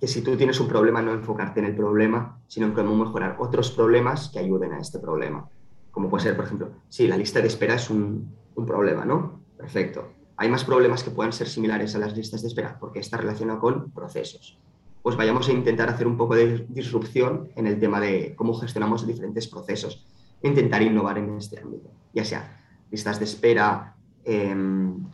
que 0.00 0.06
si 0.06 0.22
tú 0.22 0.36
tienes 0.36 0.58
un 0.60 0.68
problema, 0.68 1.02
no 1.02 1.12
enfocarte 1.12 1.60
en 1.60 1.66
el 1.66 1.74
problema, 1.74 2.40
sino 2.46 2.66
en 2.66 2.72
cómo 2.72 2.94
mejorar 2.94 3.36
otros 3.38 3.72
problemas 3.72 4.30
que 4.32 4.38
ayuden 4.38 4.72
a 4.72 4.80
este 4.80 4.98
problema 4.98 5.50
como 5.90 6.08
puede 6.08 6.24
ser, 6.24 6.36
por 6.36 6.44
ejemplo, 6.44 6.70
sí, 6.88 7.06
la 7.06 7.16
lista 7.16 7.40
de 7.40 7.48
espera 7.48 7.74
es 7.74 7.90
un, 7.90 8.38
problema, 8.66 9.06
¿no? 9.06 9.40
Perfecto. 9.56 10.12
Hay 10.36 10.50
más 10.50 10.64
problemas 10.64 11.02
que 11.02 11.10
puedan 11.10 11.32
ser 11.32 11.48
similares 11.48 11.94
a 11.94 11.98
las 11.98 12.14
listas 12.14 12.42
de 12.42 12.48
espera 12.48 12.76
porque 12.78 12.98
está 12.98 13.16
relacionado 13.16 13.58
con 13.58 13.90
procesos. 13.90 14.58
Pues 15.02 15.16
vayamos 15.16 15.48
a 15.48 15.52
intentar 15.52 15.88
hacer 15.88 16.06
un 16.06 16.18
poco 16.18 16.34
de 16.34 16.66
disrupción 16.68 17.48
en 17.56 17.66
el 17.66 17.80
tema 17.80 17.98
de 17.98 18.34
cómo 18.36 18.52
gestionamos 18.52 19.06
diferentes 19.06 19.48
procesos. 19.48 20.06
intentar 20.42 20.82
innovar 20.82 21.18
en 21.18 21.36
este 21.36 21.58
ámbito, 21.60 21.90
ya 22.14 22.24
sea 22.24 22.62
listas 22.90 23.18
de 23.18 23.24
espera, 23.24 23.94
em, 24.24 25.04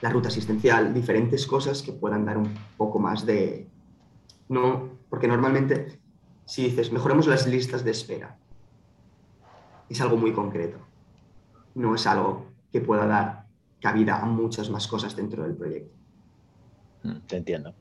la 0.00 0.10
ruta 0.10 0.28
asistencial, 0.28 0.92
diferentes 0.94 1.46
cosas 1.46 1.82
que 1.82 1.92
puedan 1.92 2.24
dar 2.24 2.36
un 2.38 2.54
poco 2.76 2.98
más 2.98 3.26
de... 3.26 3.68
No, 4.48 4.90
porque 5.08 5.28
normalmente 5.28 6.00
si 6.50 6.64
dices, 6.64 6.90
mejoremos 6.90 7.28
las 7.28 7.46
listas 7.46 7.84
de 7.84 7.92
espera, 7.92 8.36
es 9.90 10.00
algo 10.00 10.16
muy 10.16 10.32
concreto. 10.32 10.78
No 11.74 11.94
es 11.94 12.06
algo 12.06 12.46
que 12.72 12.80
pueda 12.80 13.06
dar 13.06 13.46
cabida 13.80 14.20
a 14.20 14.24
muchas 14.24 14.70
más 14.70 14.86
cosas 14.86 15.16
dentro 15.16 15.42
del 15.42 15.54
proyecto. 15.54 15.94
Mm, 17.02 17.16
te 17.26 17.36
entiendo. 17.36 17.74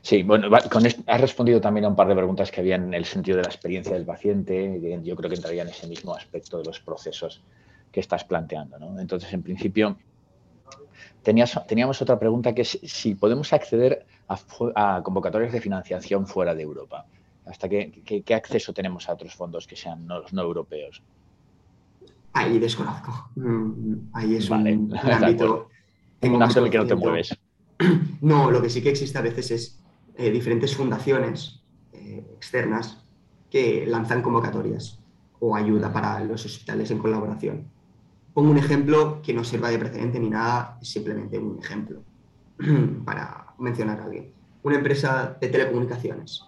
Sí, 0.00 0.22
bueno, 0.22 0.48
con 0.70 0.86
has 0.86 1.20
respondido 1.20 1.60
también 1.60 1.84
a 1.84 1.88
un 1.88 1.96
par 1.96 2.06
de 2.08 2.14
preguntas 2.14 2.50
que 2.50 2.60
había 2.60 2.76
en 2.76 2.94
el 2.94 3.04
sentido 3.04 3.36
de 3.36 3.42
la 3.42 3.48
experiencia 3.48 3.94
del 3.94 4.04
paciente. 4.04 4.80
Yo 5.02 5.16
creo 5.16 5.28
que 5.28 5.36
entraría 5.36 5.62
en 5.62 5.68
ese 5.68 5.88
mismo 5.88 6.14
aspecto 6.14 6.58
de 6.58 6.64
los 6.64 6.80
procesos 6.80 7.42
que 7.90 8.00
estás 8.00 8.24
planteando. 8.24 8.78
¿no? 8.78 8.98
Entonces, 9.00 9.32
en 9.32 9.42
principio, 9.42 9.98
tenías, 11.22 11.60
teníamos 11.66 12.00
otra 12.00 12.18
pregunta 12.18 12.54
que 12.54 12.62
es 12.62 12.78
si 12.84 13.16
podemos 13.16 13.52
acceder 13.52 14.06
a, 14.28 15.02
convocatorias 15.02 15.52
de 15.52 15.60
financiación 15.60 16.26
fuera 16.26 16.54
de 16.54 16.62
Europa. 16.62 17.06
¿Hasta 17.46 17.68
qué, 17.68 18.22
qué, 18.24 18.34
acceso 18.34 18.72
tenemos 18.72 19.08
a 19.08 19.14
otros 19.14 19.34
fondos 19.34 19.66
que 19.66 19.74
sean 19.74 20.06
no, 20.06 20.22
no 20.32 20.42
europeos? 20.42 21.02
Ahí 22.32 22.58
desconozco. 22.58 23.30
Mm, 23.36 24.10
ahí 24.12 24.36
es 24.36 24.50
un, 24.50 24.58
ámbito. 25.12 25.68
En 26.20 26.34
un 26.34 26.42
ámbito 26.42 26.60
en 26.60 26.66
el 26.66 26.70
que 26.70 26.78
no 26.78 26.86
te 26.86 26.94
mueves. 26.94 27.38
No, 28.20 28.50
lo 28.50 28.60
que 28.60 28.68
sí 28.68 28.82
que 28.82 28.90
existe 28.90 29.16
a 29.16 29.22
veces 29.22 29.52
es 29.52 29.80
eh, 30.16 30.32
diferentes 30.32 30.74
fundaciones 30.76 31.62
eh, 31.92 32.26
externas 32.34 33.04
que 33.48 33.86
lanzan 33.86 34.20
convocatorias 34.20 34.98
o 35.38 35.54
ayuda 35.54 35.92
para 35.92 36.18
los 36.24 36.44
hospitales 36.44 36.90
en 36.90 36.98
colaboración. 36.98 37.68
Pongo 38.34 38.50
un 38.50 38.58
ejemplo 38.58 39.22
que 39.22 39.32
no 39.32 39.44
sirva 39.44 39.70
de 39.70 39.78
precedente 39.78 40.18
ni 40.18 40.28
nada, 40.28 40.78
es 40.82 40.88
simplemente 40.88 41.38
un 41.38 41.60
ejemplo 41.60 42.02
para 43.04 43.54
mencionar 43.58 44.00
a 44.00 44.04
alguien. 44.04 44.32
Una 44.64 44.76
empresa 44.76 45.36
de 45.40 45.48
telecomunicaciones, 45.48 46.42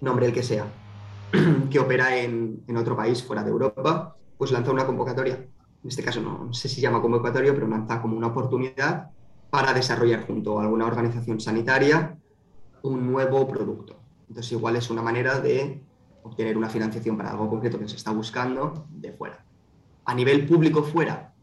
nombre 0.00 0.26
el 0.26 0.32
que 0.32 0.44
sea, 0.44 0.66
que 1.70 1.78
opera 1.80 2.16
en, 2.16 2.62
en 2.66 2.76
otro 2.76 2.96
país 2.96 3.22
fuera 3.22 3.42
de 3.42 3.50
Europa, 3.50 4.16
pues 4.38 4.52
lanza 4.52 4.70
una 4.70 4.86
convocatoria. 4.86 5.34
En 5.34 5.88
este 5.88 6.02
caso 6.02 6.20
no, 6.20 6.52
sé 6.54 6.68
si 6.68 6.80
llama 6.80 7.02
convocatoria, 7.02 7.52
pero 7.52 7.68
lanza 7.68 8.00
como 8.00 8.16
una 8.16 8.28
oportunidad 8.28 9.10
para 9.50 9.72
desarrollar 9.72 10.26
junto 10.26 10.58
a 10.58 10.62
alguna 10.62 10.86
organización 10.86 11.40
sanitaria 11.40 12.16
un 12.82 13.10
nuevo 13.10 13.46
producto. 13.48 13.96
Entonces 14.28 14.52
igual 14.52 14.76
es 14.76 14.90
una 14.90 15.02
manera 15.02 15.40
de 15.40 15.82
obtener 16.22 16.56
una 16.56 16.68
financiación 16.68 17.16
para 17.16 17.30
algo 17.30 17.48
concreto 17.48 17.78
que 17.78 17.88
se 17.88 17.96
está 17.96 18.12
buscando 18.12 18.86
de 18.90 19.12
fuera. 19.12 19.44
A 20.04 20.14
nivel 20.14 20.46
público 20.46 20.82
fuera, 20.82 21.34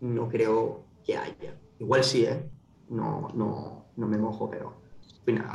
no 0.00 0.28
creo 0.28 0.84
que 1.04 1.16
haya. 1.16 1.58
Igual 1.78 2.04
sí, 2.04 2.24
¿eh? 2.24 2.50
no, 2.88 3.28
no, 3.34 3.84
no 3.96 4.06
me 4.06 4.18
mojo, 4.18 4.50
pero 4.50 4.80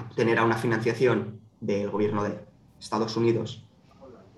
obtener 0.09 0.41
una 0.41 0.55
financiación 0.55 1.41
del 1.59 1.89
gobierno 1.89 2.23
de 2.23 2.39
Estados 2.79 3.17
Unidos 3.17 3.65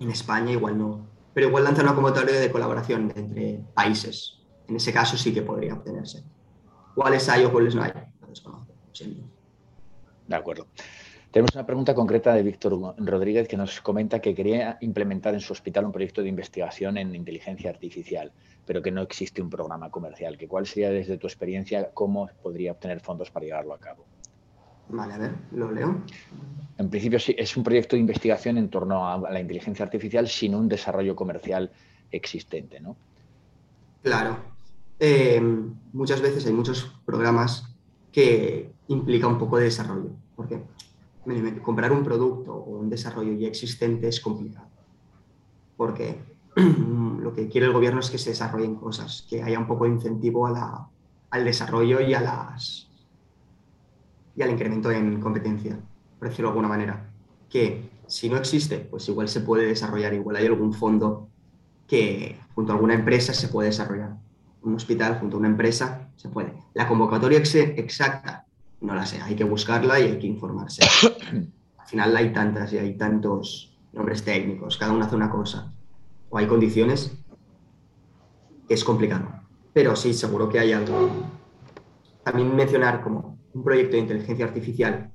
en 0.00 0.10
España 0.10 0.52
igual 0.52 0.78
no, 0.78 1.07
pero 1.38 1.50
igual 1.50 1.62
lanza 1.62 1.82
una 1.82 1.94
convocatoria 1.94 2.40
de 2.40 2.50
colaboración 2.50 3.12
entre 3.14 3.60
países. 3.72 4.40
En 4.66 4.74
ese 4.74 4.92
caso 4.92 5.16
sí 5.16 5.32
que 5.32 5.42
podría 5.42 5.74
obtenerse. 5.74 6.24
¿Cuáles 6.96 7.28
hay 7.28 7.44
o 7.44 7.52
cuáles 7.52 7.76
no 7.76 7.84
hay? 7.84 7.92
De 10.26 10.34
acuerdo. 10.34 10.66
Tenemos 11.30 11.54
una 11.54 11.64
pregunta 11.64 11.94
concreta 11.94 12.34
de 12.34 12.42
Víctor 12.42 12.96
Rodríguez 12.96 13.46
que 13.46 13.56
nos 13.56 13.80
comenta 13.82 14.18
que 14.18 14.34
quería 14.34 14.78
implementar 14.80 15.34
en 15.34 15.40
su 15.40 15.52
hospital 15.52 15.84
un 15.84 15.92
proyecto 15.92 16.22
de 16.22 16.28
investigación 16.28 16.98
en 16.98 17.14
inteligencia 17.14 17.70
artificial, 17.70 18.32
pero 18.64 18.82
que 18.82 18.90
no 18.90 19.02
existe 19.02 19.40
un 19.40 19.48
programa 19.48 19.92
comercial. 19.92 20.36
¿Que 20.36 20.48
¿Cuál 20.48 20.66
sería 20.66 20.90
desde 20.90 21.18
tu 21.18 21.28
experiencia 21.28 21.92
cómo 21.94 22.28
podría 22.42 22.72
obtener 22.72 22.98
fondos 22.98 23.30
para 23.30 23.46
llevarlo 23.46 23.74
a 23.74 23.78
cabo? 23.78 24.08
Vale, 24.90 25.14
a 25.14 25.18
ver, 25.18 25.32
lo 25.52 25.70
leo. 25.70 26.02
En 26.78 26.90
principio 26.90 27.18
sí, 27.18 27.34
es 27.36 27.56
un 27.56 27.64
proyecto 27.64 27.96
de 27.96 28.00
investigación 28.00 28.56
en 28.56 28.68
torno 28.68 29.06
a 29.06 29.18
la 29.30 29.40
inteligencia 29.40 29.84
artificial 29.84 30.28
sin 30.28 30.54
un 30.54 30.68
desarrollo 30.68 31.14
comercial 31.16 31.70
existente, 32.10 32.80
¿no? 32.80 32.96
Claro. 34.02 34.38
Eh, 35.00 35.40
muchas 35.92 36.20
veces 36.20 36.46
hay 36.46 36.52
muchos 36.52 36.92
programas 37.04 37.68
que 38.12 38.70
implica 38.88 39.26
un 39.28 39.38
poco 39.38 39.58
de 39.58 39.64
desarrollo, 39.64 40.10
porque 40.34 40.62
comprar 41.62 41.92
un 41.92 42.02
producto 42.02 42.54
o 42.54 42.78
un 42.78 42.88
desarrollo 42.88 43.32
ya 43.34 43.48
existente 43.48 44.08
es 44.08 44.20
complicado, 44.20 44.66
porque 45.76 46.18
lo 46.56 47.34
que 47.34 47.48
quiere 47.48 47.66
el 47.66 47.72
gobierno 47.72 48.00
es 48.00 48.10
que 48.10 48.18
se 48.18 48.30
desarrollen 48.30 48.76
cosas, 48.76 49.26
que 49.28 49.42
haya 49.42 49.58
un 49.58 49.66
poco 49.66 49.84
de 49.84 49.90
incentivo 49.90 50.46
al 50.46 51.44
desarrollo 51.44 52.00
y 52.00 52.14
a 52.14 52.20
las 52.20 52.87
y 54.38 54.42
al 54.42 54.50
incremento 54.50 54.90
en 54.92 55.20
competencia, 55.20 55.76
por 56.16 56.28
decirlo 56.28 56.48
de 56.48 56.52
alguna 56.52 56.68
manera. 56.68 57.10
Que 57.50 57.90
si 58.06 58.28
no 58.28 58.36
existe, 58.36 58.78
pues 58.78 59.08
igual 59.08 59.28
se 59.28 59.40
puede 59.40 59.66
desarrollar, 59.66 60.14
igual 60.14 60.36
hay 60.36 60.46
algún 60.46 60.72
fondo 60.72 61.28
que 61.88 62.38
junto 62.54 62.70
a 62.70 62.76
alguna 62.76 62.94
empresa 62.94 63.34
se 63.34 63.48
puede 63.48 63.70
desarrollar. 63.70 64.16
Un 64.62 64.76
hospital 64.76 65.18
junto 65.18 65.36
a 65.36 65.40
una 65.40 65.48
empresa 65.48 66.10
se 66.14 66.28
puede. 66.28 66.52
La 66.74 66.86
convocatoria 66.86 67.38
exacta 67.38 68.46
no 68.80 68.94
la 68.94 69.04
sé, 69.04 69.20
hay 69.20 69.34
que 69.34 69.42
buscarla 69.42 69.98
y 69.98 70.04
hay 70.04 70.18
que 70.20 70.28
informarse. 70.28 70.82
Al 71.32 71.86
final 71.86 72.16
hay 72.16 72.32
tantas 72.32 72.72
y 72.72 72.78
hay 72.78 72.96
tantos 72.96 73.76
nombres 73.92 74.22
técnicos, 74.22 74.78
cada 74.78 74.92
uno 74.92 75.04
hace 75.04 75.16
una 75.16 75.30
cosa. 75.30 75.72
O 76.30 76.38
hay 76.38 76.46
condiciones 76.46 77.12
es 78.68 78.84
complicado. 78.84 79.26
Pero 79.72 79.96
sí, 79.96 80.14
seguro 80.14 80.48
que 80.48 80.60
hay 80.60 80.72
algo. 80.72 81.10
También 82.22 82.54
mencionar 82.54 83.00
como 83.02 83.37
un 83.54 83.64
proyecto 83.64 83.96
de 83.96 84.02
inteligencia 84.02 84.44
artificial 84.44 85.10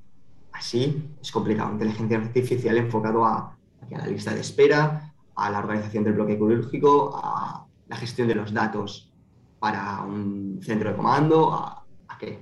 así 0.53 1.09
es 1.21 1.31
complicado. 1.31 1.71
Inteligencia 1.73 2.17
artificial 2.17 2.77
enfocado 2.77 3.25
a, 3.25 3.57
la 3.89 4.07
lista 4.07 4.33
de 4.33 4.41
espera, 4.41 5.13
a 5.35 5.49
la 5.49 5.59
organización 5.59 6.03
del 6.03 6.13
bloque 6.13 6.37
quirúrgico, 6.37 7.19
a 7.21 7.65
la 7.87 7.95
gestión 7.97 8.27
de 8.27 8.35
los 8.35 8.53
datos 8.53 9.11
para 9.59 10.01
un 10.01 10.59
centro 10.61 10.89
de 10.89 10.95
comando, 10.95 11.53
a, 11.53 11.85
qué. 12.19 12.39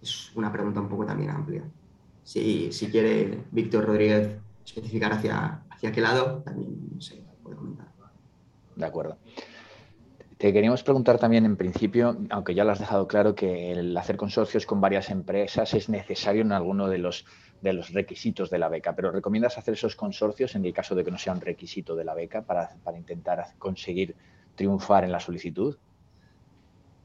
Es 0.00 0.30
una 0.36 0.52
pregunta 0.52 0.80
un 0.80 0.88
poco 0.88 1.04
también 1.04 1.30
amplia. 1.30 1.64
Si, 2.22 2.70
si 2.70 2.90
quiere 2.90 3.44
Víctor 3.50 3.86
Rodríguez 3.86 4.38
especificar 4.64 5.12
hacia, 5.12 5.62
hacia 5.70 5.92
qué 5.92 6.00
lado, 6.00 6.42
también 6.44 7.00
se 7.00 7.24
puede 7.42 7.56
comentar. 7.56 7.86
De 8.76 8.84
acuerdo. 8.84 9.16
Te 10.38 10.52
queríamos 10.52 10.82
preguntar 10.82 11.18
también, 11.18 11.46
en 11.46 11.56
principio, 11.56 12.18
aunque 12.28 12.54
ya 12.54 12.64
lo 12.64 12.72
has 12.72 12.78
dejado 12.78 13.08
claro, 13.08 13.34
que 13.34 13.72
el 13.72 13.96
hacer 13.96 14.18
consorcios 14.18 14.66
con 14.66 14.82
varias 14.82 15.08
empresas 15.08 15.72
es 15.72 15.88
necesario 15.88 16.42
en 16.42 16.52
alguno 16.52 16.88
de 16.88 16.98
los, 16.98 17.24
de 17.62 17.72
los 17.72 17.94
requisitos 17.94 18.50
de 18.50 18.58
la 18.58 18.68
beca, 18.68 18.94
pero 18.94 19.10
¿recomiendas 19.10 19.56
hacer 19.56 19.74
esos 19.74 19.96
consorcios 19.96 20.54
en 20.54 20.66
el 20.66 20.74
caso 20.74 20.94
de 20.94 21.04
que 21.04 21.10
no 21.10 21.16
sea 21.16 21.32
un 21.32 21.40
requisito 21.40 21.96
de 21.96 22.04
la 22.04 22.14
beca 22.14 22.42
para, 22.42 22.68
intentar 22.98 23.54
conseguir 23.58 24.14
triunfar 24.54 25.04
en 25.04 25.12
la 25.12 25.20
solicitud? 25.20 25.78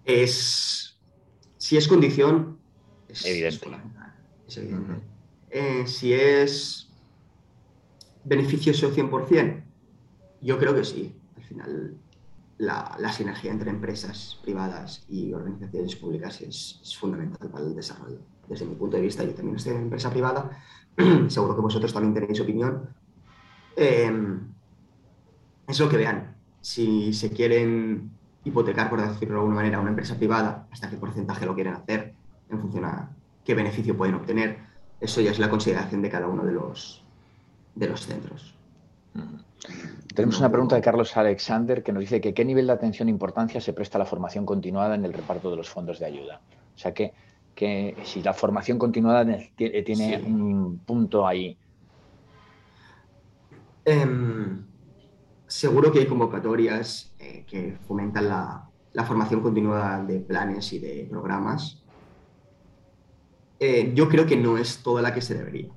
Es, 0.04 1.00
si 1.58 1.78
es 1.78 1.88
condición, 1.88 2.60
es 3.08 3.26
evidente. 3.26 3.70
Es, 4.46 4.58
evidente. 4.58 4.94
Eh, 5.52 5.88
si 5.88 6.14
es 6.14 6.90
beneficioso 8.26 8.94
100%, 8.94 9.64
yo 10.42 10.60
creo 10.60 10.76
que 10.76 10.84
sí. 10.84 11.16
Al 11.38 11.44
final 11.44 11.98
la, 12.62 13.12
sinergia 13.12 13.52
entre 13.52 13.72
empresas 13.72 14.40
privadas 14.44 15.04
y 15.10 15.34
organizaciones 15.34 15.96
públicas 15.96 16.42
es, 16.42 16.80
fundamental 17.00 17.50
para 17.50 17.66
el 17.66 17.76
desarrollo. 17.76 18.20
Desde 18.48 18.66
mi 18.66 18.76
punto 18.76 18.98
de 18.98 19.04
vista, 19.04 19.24
yo 19.24 19.34
también 19.34 19.56
estoy 19.56 19.74
en 19.74 19.84
empresa 19.84 20.12
privada, 20.12 20.52
seguro 21.28 21.56
que 21.56 21.62
vosotros 21.62 21.92
también 21.92 22.14
tenéis 22.14 22.40
opinión. 22.40 22.90
Em, 23.76 24.42
es 25.68 25.80
lo 25.80 25.90
que 25.90 25.98
vean. 25.98 26.36
Si 26.62 27.14
se 27.14 27.32
quieren 27.32 28.12
hipotecar, 28.44 28.92
por 28.92 29.02
decirlo 29.02 29.36
de 29.36 29.40
alguna 29.40 29.56
manera, 29.56 29.80
una 29.80 29.90
empresa 29.90 30.16
privada, 30.16 30.68
hasta 30.70 30.90
qué 30.90 30.98
porcentaje 30.98 31.48
lo 31.48 31.56
quieren 31.56 31.74
hacer, 31.74 32.14
en 32.50 32.60
función 32.60 32.86
a 32.86 33.10
qué 33.44 33.56
beneficio 33.56 33.98
pueden 33.98 34.16
obtener, 34.16 34.60
eso 35.00 35.20
ya 35.22 35.32
es 35.32 35.40
la 35.40 35.50
consideración 35.50 36.04
de 36.04 36.10
cada 36.12 36.28
uno 36.28 36.46
de 36.46 36.52
los, 36.52 37.04
de 37.74 37.88
los 37.88 38.06
centros. 38.06 38.54
Tenemos 40.16 40.40
una 40.40 40.50
pregunta 40.50 40.76
de 40.76 40.82
Carlos 40.82 41.16
Alexander 41.16 41.84
que 41.84 41.94
nos 41.94 42.02
dice 42.02 42.20
que 42.20 42.34
qué 42.34 42.44
nivel 42.44 42.68
de 42.68 42.74
atención 42.74 43.08
e 43.08 43.12
importancia 43.12 43.62
se 43.62 43.74
presta 43.74 43.98
a 43.98 44.00
la 44.00 44.06
formación 44.06 44.46
continuada 44.46 44.96
en 44.96 45.06
el 45.06 45.14
reparto 45.14 45.50
de 45.50 45.58
los 45.58 45.70
fondos 45.70 46.00
de 46.00 46.06
ayuda. 46.06 46.42
O 46.76 46.78
sea 46.78 46.94
que, 46.94 47.14
que 47.56 47.96
si 48.04 48.22
la 48.22 48.34
formación 48.34 48.78
continuada 48.78 49.26
tiene 49.56 50.22
un 50.26 50.80
punto 50.80 51.26
ahí. 51.26 51.58
Em, 53.86 54.66
seguro 55.48 55.92
que 55.92 56.00
hay 56.00 56.08
convocatorias 56.08 57.14
eh, 57.20 57.46
que 57.48 57.78
fomentan 57.88 58.28
la, 58.28 58.68
formación 59.06 59.42
continuada 59.42 60.04
de 60.04 60.20
planes 60.20 60.74
y 60.74 60.80
de 60.80 61.08
programas. 61.10 61.82
Eh, 63.60 63.92
yo 63.96 64.10
creo 64.10 64.26
que 64.26 64.36
no 64.36 64.58
es 64.58 64.84
toda 64.84 65.02
la 65.02 65.14
que 65.14 65.22
se 65.22 65.36
debería. 65.36 65.70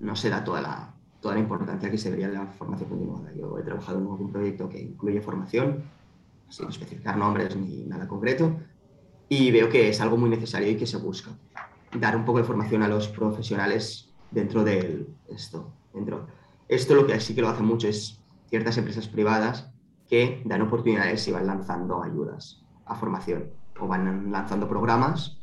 No 0.00 0.16
se 0.16 0.30
da 0.30 0.42
toda 0.42 0.60
la, 0.60 0.95
toda 1.26 1.34
la 1.34 1.42
importancia 1.42 1.90
que 1.90 1.98
se 1.98 2.08
debería 2.08 2.28
de 2.28 2.34
la 2.34 2.46
formación 2.46 2.88
continuada. 2.88 3.32
Yo 3.34 3.58
he 3.58 3.62
trabajado 3.64 3.98
en 3.98 4.04
algún 4.04 4.30
proyecto 4.30 4.68
que 4.68 4.80
incluye 4.80 5.20
formación, 5.20 5.82
sin 6.48 6.68
especificar 6.68 7.16
nombres 7.16 7.56
ni 7.56 7.82
nada 7.82 8.06
concreto, 8.06 8.54
y 9.28 9.50
veo 9.50 9.68
que 9.68 9.88
es 9.88 10.00
algo 10.00 10.16
muy 10.16 10.30
necesario 10.30 10.70
y 10.70 10.76
que 10.76 10.86
se 10.86 10.98
busca. 10.98 11.32
Dar 11.98 12.16
un 12.16 12.24
poco 12.24 12.38
de 12.38 12.44
formación 12.44 12.84
a 12.84 12.88
los 12.88 13.08
profesionales 13.08 14.14
dentro 14.30 14.62
de 14.62 15.04
esto. 15.28 15.72
Dentro. 15.92 16.28
Esto 16.68 16.94
lo 16.94 17.08
que 17.08 17.18
sí 17.18 17.34
que 17.34 17.42
lo 17.42 17.48
hace 17.48 17.64
mucho 17.64 17.88
es 17.88 18.22
ciertas 18.48 18.78
empresas 18.78 19.08
privadas 19.08 19.68
que 20.08 20.42
dan 20.44 20.62
oportunidades 20.62 21.26
y 21.26 21.32
van 21.32 21.48
lanzando 21.48 22.04
ayudas 22.04 22.64
a 22.84 22.94
formación 22.94 23.50
o 23.80 23.88
van 23.88 24.30
lanzando 24.30 24.68
programas 24.68 25.40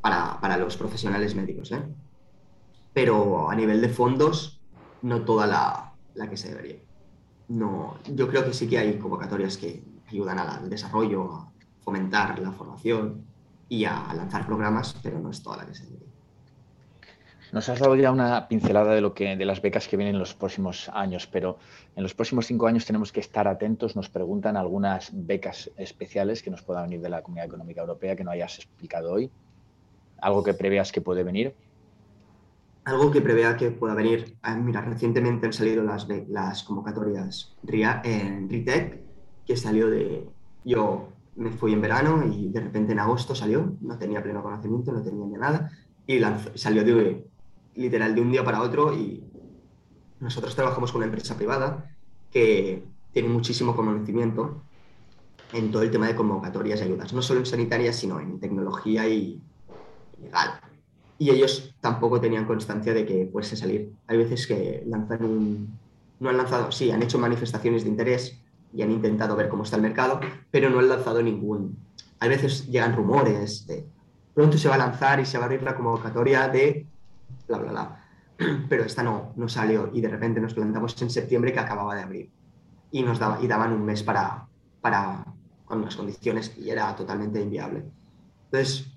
para, 0.00 0.40
para 0.40 0.56
los 0.56 0.78
profesionales 0.78 1.34
médicos. 1.34 1.72
¿eh? 1.72 1.82
Pero 2.94 3.50
a 3.50 3.54
nivel 3.54 3.82
de 3.82 3.90
fondos, 3.90 4.61
no 5.02 5.24
toda 5.24 5.46
la, 5.46 5.92
la, 6.14 6.30
que 6.30 6.36
se 6.36 6.48
debería. 6.48 6.78
No, 7.48 7.96
yo 8.14 8.28
creo 8.28 8.44
que 8.44 8.54
sí 8.54 8.68
que 8.68 8.78
hay 8.78 8.98
convocatorias 8.98 9.56
que 9.56 9.82
ayudan 10.08 10.38
al 10.38 10.70
desarrollo, 10.70 11.32
a 11.34 11.52
fomentar 11.80 12.38
la 12.38 12.52
formación 12.52 13.24
y 13.68 13.84
a 13.84 14.12
lanzar 14.14 14.46
programas, 14.46 14.96
pero 15.02 15.18
no 15.18 15.30
es 15.30 15.42
toda 15.42 15.58
la 15.58 15.66
que 15.66 15.74
se 15.74 15.84
debería. 15.84 16.12
Nos 17.52 17.68
has 17.68 17.80
dado 17.80 17.94
ya 17.96 18.10
una 18.10 18.48
pincelada 18.48 18.94
de 18.94 19.02
lo 19.02 19.12
que 19.12 19.36
de 19.36 19.44
las 19.44 19.60
becas 19.60 19.86
que 19.86 19.98
vienen 19.98 20.14
en 20.14 20.18
los 20.18 20.32
próximos 20.32 20.90
años, 20.94 21.26
pero 21.26 21.58
en 21.94 22.02
los 22.02 22.14
próximos 22.14 22.46
cinco 22.46 22.66
años 22.66 22.86
tenemos 22.86 23.12
que 23.12 23.20
estar 23.20 23.46
atentos. 23.46 23.94
Nos 23.94 24.08
preguntan 24.08 24.56
algunas 24.56 25.10
becas 25.12 25.70
especiales 25.76 26.42
que 26.42 26.50
nos 26.50 26.62
puedan 26.62 26.84
venir 26.84 27.02
de 27.02 27.10
la 27.10 27.22
Comunidad 27.22 27.48
Económica 27.48 27.82
Europea 27.82 28.16
que 28.16 28.24
no 28.24 28.30
hayas 28.30 28.56
explicado 28.56 29.12
hoy. 29.12 29.30
Algo 30.22 30.42
que 30.42 30.54
preveas 30.54 30.92
que 30.92 31.02
puede 31.02 31.24
venir. 31.24 31.54
Algo 32.84 33.10
que 33.10 33.20
prevea 33.20 33.56
que 33.56 33.70
pueda 33.70 33.94
venir. 33.94 34.36
Ah, 34.42 34.56
mira, 34.56 34.80
recientemente 34.80 35.46
han 35.46 35.52
salido 35.52 35.84
las, 35.84 36.08
las 36.28 36.64
convocatorias 36.64 37.54
en 37.62 38.48
RITEC, 38.48 39.00
que 39.46 39.56
salió 39.56 39.88
de. 39.88 40.28
Yo 40.64 41.08
me 41.36 41.50
fui 41.50 41.72
en 41.72 41.80
verano 41.80 42.24
y 42.26 42.48
de 42.48 42.60
repente 42.60 42.92
en 42.92 42.98
agosto 42.98 43.34
salió, 43.34 43.76
no 43.80 43.98
tenía 43.98 44.22
pleno 44.22 44.42
conocimiento, 44.42 44.92
no 44.92 45.02
tenía 45.02 45.26
ni 45.26 45.34
nada, 45.34 45.70
y 46.06 46.20
salió 46.54 46.84
de 46.84 47.26
literal 47.74 48.14
de 48.14 48.20
un 48.20 48.30
día 48.30 48.44
para 48.44 48.60
otro 48.60 48.92
y 48.94 49.24
nosotros 50.20 50.54
trabajamos 50.54 50.92
con 50.92 51.00
una 51.00 51.06
empresa 51.06 51.36
privada 51.36 51.90
que 52.30 52.84
tiene 53.12 53.28
muchísimo 53.28 53.74
conocimiento 53.74 54.62
en 55.52 55.70
todo 55.70 55.82
el 55.82 55.90
tema 55.90 56.06
de 56.06 56.14
convocatorias 56.14 56.80
y 56.80 56.84
ayudas, 56.84 57.12
no 57.12 57.22
solo 57.22 57.40
en 57.40 57.46
sanitarias, 57.46 57.96
sino 57.96 58.20
en 58.20 58.40
tecnología 58.40 59.06
y 59.08 59.40
legal. 60.22 60.60
Y 61.22 61.30
ellos 61.30 61.72
tampoco 61.80 62.20
tenían 62.20 62.46
constancia 62.46 62.92
de 62.92 63.06
que 63.06 63.28
fuese 63.30 63.54
salir. 63.54 63.92
Hay 64.08 64.18
veces 64.18 64.44
que 64.44 64.82
lanzan 64.88 65.24
un... 65.24 65.78
No 66.18 66.30
han 66.30 66.36
lanzado, 66.36 66.72
sí, 66.72 66.90
han 66.90 67.00
hecho 67.00 67.16
manifestaciones 67.16 67.84
de 67.84 67.90
interés 67.90 68.40
y 68.74 68.82
han 68.82 68.90
intentado 68.90 69.36
ver 69.36 69.48
cómo 69.48 69.62
está 69.62 69.76
el 69.76 69.82
mercado, 69.82 70.18
pero 70.50 70.68
no 70.68 70.80
han 70.80 70.88
lanzado 70.88 71.22
ningún... 71.22 71.78
Hay 72.18 72.28
veces 72.28 72.66
llegan 72.66 72.96
rumores 72.96 73.68
de 73.68 73.86
pronto 74.34 74.58
se 74.58 74.68
va 74.68 74.74
a 74.74 74.78
lanzar 74.78 75.20
y 75.20 75.24
se 75.24 75.38
va 75.38 75.44
a 75.44 75.46
abrir 75.46 75.62
la 75.62 75.76
convocatoria 75.76 76.48
de 76.48 76.88
bla, 77.46 77.58
bla, 77.58 77.70
bla. 77.70 78.04
Pero 78.68 78.82
esta 78.82 79.04
no, 79.04 79.32
no 79.36 79.48
salió 79.48 79.90
y 79.92 80.00
de 80.00 80.08
repente 80.08 80.40
nos 80.40 80.54
plantamos 80.54 81.00
en 81.02 81.10
septiembre 81.10 81.52
que 81.52 81.60
acababa 81.60 81.94
de 81.94 82.02
abrir 82.02 82.30
y 82.90 83.04
nos 83.04 83.20
daba, 83.20 83.40
y 83.40 83.46
daban 83.46 83.72
un 83.72 83.84
mes 83.84 84.02
para, 84.02 84.48
para, 84.80 85.24
con 85.66 85.82
unas 85.82 85.94
condiciones 85.94 86.52
y 86.58 86.70
era 86.70 86.96
totalmente 86.96 87.40
inviable. 87.40 87.84
Entonces, 88.46 88.92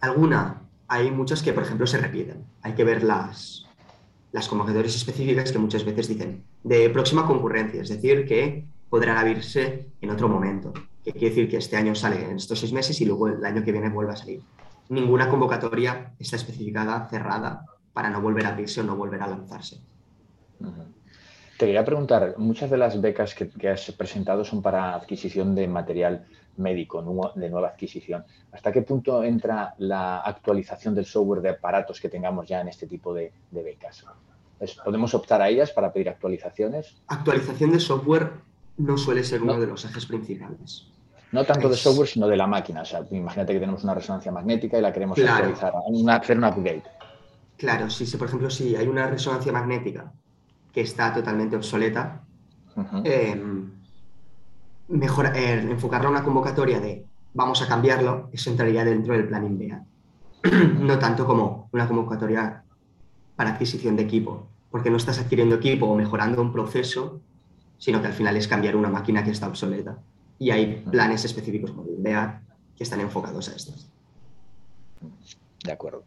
alguna, 0.00 0.62
hay 0.88 1.10
muchas 1.10 1.42
que, 1.42 1.52
por 1.52 1.62
ejemplo, 1.62 1.86
se 1.86 1.98
repiten. 1.98 2.44
Hay 2.62 2.74
que 2.74 2.84
ver 2.84 3.02
las, 3.02 3.66
las 4.32 4.48
convocatorias 4.48 4.94
específicas 4.94 5.52
que 5.52 5.58
muchas 5.58 5.84
veces 5.84 6.08
dicen 6.08 6.44
de 6.62 6.90
próxima 6.90 7.26
concurrencia, 7.26 7.82
es 7.82 7.88
decir, 7.88 8.26
que 8.26 8.66
podrán 8.88 9.18
abrirse 9.18 9.88
en 10.00 10.10
otro 10.10 10.28
momento, 10.28 10.72
que 11.04 11.12
quiere 11.12 11.30
decir 11.30 11.48
que 11.48 11.56
este 11.58 11.76
año 11.76 11.94
sale 11.94 12.24
en 12.24 12.36
estos 12.36 12.60
seis 12.60 12.72
meses 12.72 13.00
y 13.00 13.04
luego 13.04 13.28
el 13.28 13.44
año 13.44 13.64
que 13.64 13.72
viene 13.72 13.88
vuelve 13.88 14.12
a 14.12 14.16
salir 14.16 14.42
ninguna 14.88 15.28
convocatoria 15.28 16.12
está 16.18 16.36
especificada, 16.36 17.08
cerrada, 17.08 17.64
para 17.92 18.10
no 18.10 18.20
volver 18.20 18.46
a 18.46 18.50
abrirse 18.50 18.80
o 18.80 18.84
no 18.84 18.96
volver 18.96 19.22
a 19.22 19.26
lanzarse. 19.26 19.80
Te 21.58 21.66
quería 21.66 21.84
preguntar, 21.84 22.34
muchas 22.38 22.70
de 22.70 22.76
las 22.76 23.00
becas 23.00 23.34
que, 23.34 23.68
has 23.68 23.90
presentado 23.92 24.44
son 24.44 24.62
para 24.62 24.94
adquisición 24.94 25.54
de 25.54 25.66
material 25.66 26.26
médico, 26.58 27.32
de 27.34 27.50
nueva 27.50 27.68
adquisición. 27.68 28.24
¿Hasta 28.52 28.72
qué 28.72 28.82
punto 28.82 29.22
entra 29.22 29.74
la 29.78 30.18
actualización 30.18 30.94
del 30.94 31.04
software 31.04 31.42
de 31.42 31.50
aparatos 31.50 32.00
que 32.00 32.08
tengamos 32.08 32.46
ya 32.46 32.60
en 32.60 32.68
este 32.68 32.86
tipo 32.86 33.14
de, 33.14 33.32
becas? 33.50 34.04
¿Podemos 34.84 35.14
optar 35.14 35.42
a 35.42 35.48
ellas 35.48 35.70
para 35.70 35.92
pedir 35.92 36.08
actualizaciones? 36.08 36.96
Actualización 37.08 37.72
de 37.72 37.80
software 37.80 38.32
no 38.78 38.96
suele 38.96 39.24
ser 39.24 39.42
uno 39.42 39.58
de 39.58 39.66
los 39.66 39.84
ejes 39.84 40.06
principales. 40.06 40.88
No 41.32 41.44
tanto 41.44 41.68
de 41.68 41.76
software, 41.76 42.08
sino 42.08 42.28
de 42.28 42.36
la 42.36 42.46
máquina. 42.46 42.82
O 42.82 42.84
sea, 42.84 43.04
imagínate 43.10 43.52
que 43.52 43.60
tenemos 43.60 43.84
una 43.84 43.94
resonancia 43.94 44.30
magnética 44.30 44.78
y 44.78 44.80
la 44.80 44.92
queremos 44.92 45.18
actualizar, 45.18 45.72
hacer 46.10 46.38
un 46.38 46.44
upgrade. 46.44 46.82
Claro, 47.56 47.90
sí, 47.90 48.06
sí, 48.06 48.16
por 48.16 48.28
ejemplo, 48.28 48.50
si 48.50 48.76
hay 48.76 48.86
una 48.86 49.06
resonancia 49.06 49.50
magnética 49.50 50.12
que 50.72 50.82
está 50.82 51.12
totalmente 51.12 51.56
obsoleta, 51.56 52.22
em, 53.04 53.65
mejor 54.88 55.36
eh, 55.36 55.60
enfocarla 55.60 56.08
a 56.08 56.10
una 56.10 56.24
convocatoria 56.24 56.80
de 56.80 57.04
vamos 57.34 57.60
a 57.62 57.68
cambiarlo, 57.68 58.30
eso 58.32 58.50
entraría 58.50 58.84
dentro 58.84 59.14
del 59.14 59.28
plan 59.28 59.44
INVEA. 59.44 59.84
no 60.80 60.98
tanto 60.98 61.26
como 61.26 61.68
una 61.72 61.86
convocatoria 61.86 62.62
para 63.36 63.50
adquisición 63.50 63.96
de 63.96 64.04
equipo, 64.04 64.48
porque 64.70 64.90
no 64.90 64.96
estás 64.96 65.18
adquiriendo 65.18 65.56
equipo 65.56 65.86
o 65.86 65.96
mejorando 65.96 66.40
un 66.40 66.52
proceso, 66.52 67.20
sino 67.78 68.00
que 68.00 68.08
al 68.08 68.12
final 68.12 68.36
es 68.36 68.48
cambiar 68.48 68.76
una 68.76 68.88
máquina 68.88 69.22
que 69.22 69.30
está 69.30 69.48
obsoleta 69.48 69.98
y 70.38 70.50
hay 70.50 70.84
planes 70.90 71.24
específicos 71.24 71.70
como 71.70 71.88
el 71.88 71.96
BEA 71.98 72.42
que 72.76 72.84
están 72.84 73.00
enfocados 73.00 73.48
a 73.48 73.56
esto. 73.56 73.72
De 75.64 75.72
acuerdo. 75.72 76.04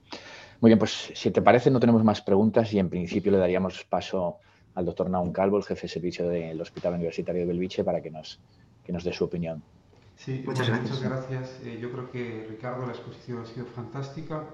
Muy 0.61 0.69
bien, 0.69 0.79
pues 0.79 1.11
si 1.13 1.31
te 1.31 1.41
parece 1.41 1.71
no 1.71 1.79
tenemos 1.79 2.03
más 2.03 2.21
preguntas 2.21 2.73
y 2.73 2.79
en 2.79 2.89
principio 2.89 3.31
le 3.31 3.37
daríamos 3.37 3.83
paso 3.85 4.37
al 4.75 4.85
doctor 4.85 5.09
Naun 5.09 5.31
Calvo, 5.31 5.57
el 5.57 5.63
jefe 5.63 5.83
de 5.83 5.87
servicio 5.87 6.29
del 6.29 6.59
Hospital 6.61 6.93
Universitario 6.93 7.41
de 7.41 7.47
Belviche, 7.47 7.83
para 7.83 8.01
que 8.01 8.11
nos, 8.11 8.39
que 8.89 8.93
nos 8.93 9.03
dé 9.03 9.13
su 9.13 9.23
opinión. 9.23 9.61
Sí, 10.15 10.41
muchas 10.43 10.67
gracias. 10.67 10.89
Muchas 10.89 11.03
gracias. 11.03 11.61
Eh, 11.63 11.77
yo 11.79 11.91
creo 11.91 12.09
que, 12.09 12.47
Ricardo, 12.49 12.87
la 12.87 12.93
exposición 12.93 13.39
ha 13.43 13.45
sido 13.45 13.67
fantástica. 13.67 14.45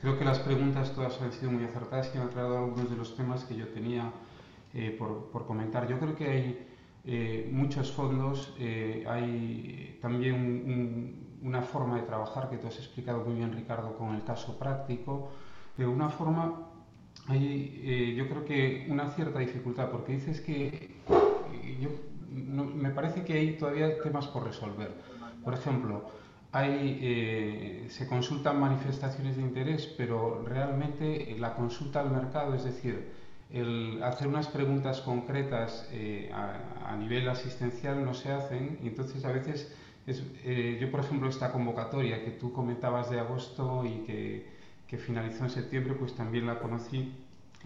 Creo 0.00 0.16
que 0.16 0.24
las 0.24 0.38
preguntas 0.38 0.94
todas 0.94 1.20
han 1.20 1.32
sido 1.32 1.50
muy 1.50 1.64
acertadas 1.64 2.08
y 2.14 2.18
han 2.18 2.28
aclarado 2.28 2.58
algunos 2.58 2.88
de 2.88 2.96
los 2.96 3.16
temas 3.16 3.42
que 3.42 3.56
yo 3.56 3.66
tenía 3.66 4.12
eh, 4.74 4.94
por, 4.96 5.30
por, 5.32 5.44
comentar. 5.44 5.88
Yo 5.88 5.98
creo 5.98 6.14
que 6.14 6.30
hay 6.30 6.68
eh, 7.04 7.48
muchos 7.50 7.90
fondos, 7.90 8.54
eh, 8.60 9.04
hay 9.08 9.98
también 10.00 11.38
una 11.42 11.62
forma 11.62 11.96
de 11.96 12.02
trabajar 12.02 12.48
que 12.48 12.58
tú 12.58 12.68
has 12.68 12.78
explicado 12.78 13.24
muy 13.24 13.34
bien, 13.34 13.52
Ricardo, 13.52 13.96
con 13.96 14.14
el 14.14 14.22
caso 14.22 14.56
práctico. 14.56 15.30
De 15.76 15.84
una 15.84 16.10
forma, 16.10 16.68
hay, 17.26 17.82
eh, 17.84 18.14
yo 18.16 18.28
creo 18.28 18.44
que 18.44 18.86
una 18.88 19.10
cierta 19.10 19.40
dificultad, 19.40 19.90
porque 19.90 20.12
dices 20.12 20.40
que 20.40 20.90
yo, 21.80 21.88
me 22.30 22.90
parece 22.90 23.24
que 23.24 23.34
hay 23.34 23.56
todavía 23.56 24.00
temas 24.02 24.26
por 24.28 24.44
resolver. 24.44 24.92
Por 25.44 25.54
ejemplo, 25.54 26.10
hay, 26.52 27.86
se 27.88 28.06
consultan 28.06 28.60
manifestaciones 28.60 29.36
de 29.36 29.42
interés, 29.42 29.86
pero 29.96 30.44
realmente 30.44 31.36
la 31.38 31.54
consulta 31.54 32.00
al 32.00 32.10
mercado, 32.10 32.54
es 32.54 32.64
decir, 32.64 33.08
el 33.50 34.02
hacer 34.02 34.28
unas 34.28 34.48
preguntas 34.48 35.00
concretas 35.00 35.88
eh, 35.90 36.30
a, 36.32 36.96
nivel 36.96 37.28
asistencial 37.28 38.04
no 38.04 38.12
se 38.12 38.30
hacen 38.30 38.78
entonces 38.82 39.24
a 39.24 39.32
veces 39.32 39.72
eh, 40.06 40.78
yo 40.80 40.90
por 40.90 41.00
ejemplo 41.00 41.28
esta 41.28 41.52
convocatoria 41.52 42.24
que 42.24 42.32
tú 42.32 42.52
comentabas 42.52 43.10
de 43.10 43.20
agosto 43.20 43.84
y 43.84 44.04
que, 44.04 44.58
finalizó 44.98 45.44
en 45.44 45.50
septiembre 45.50 45.94
pues 45.94 46.14
también 46.14 46.46
la 46.46 46.58
conocí 46.58 47.12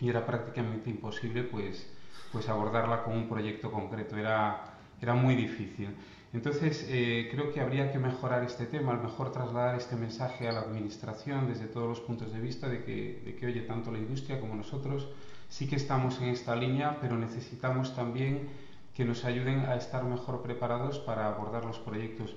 y 0.02 0.08
era 0.08 0.26
prácticamente 0.26 0.90
imposible 0.90 1.44
pues, 1.44 1.86
pues 2.32 2.48
abordarla 2.48 3.04
con 3.04 3.16
un 3.16 3.28
proyecto 3.28 3.70
concreto, 3.70 4.16
era, 4.16 4.64
era 5.00 5.14
muy 5.14 5.36
difícil. 5.36 5.94
Entonces, 6.32 6.86
eh, 6.88 7.28
creo 7.30 7.52
que 7.52 7.60
habría 7.60 7.92
que 7.92 8.00
mejorar 8.00 8.42
este 8.42 8.66
tema, 8.66 8.92
a 8.92 8.96
lo 8.96 9.02
mejor 9.04 9.30
trasladar 9.30 9.76
este 9.76 9.94
mensaje 9.94 10.48
a 10.48 10.52
la 10.52 10.60
Administración 10.62 11.46
desde 11.46 11.66
todos 11.66 11.88
los 11.88 12.00
puntos 12.00 12.32
de 12.32 12.40
vista 12.40 12.68
de 12.68 12.82
que, 12.82 13.22
de 13.24 13.36
que 13.36 13.46
oye, 13.46 13.60
tanto 13.60 13.92
la 13.92 13.98
industria 13.98 14.40
como 14.40 14.56
nosotros 14.56 15.08
sí 15.48 15.68
que 15.68 15.76
estamos 15.76 16.20
en 16.20 16.30
esta 16.30 16.56
línea, 16.56 16.98
pero 17.00 17.16
necesitamos 17.16 17.94
también 17.94 18.48
que 18.94 19.04
nos 19.04 19.24
ayuden 19.24 19.60
a 19.66 19.76
estar 19.76 20.02
mejor 20.02 20.42
preparados 20.42 20.98
para 20.98 21.28
abordar 21.28 21.64
los 21.64 21.78
proyectos. 21.78 22.34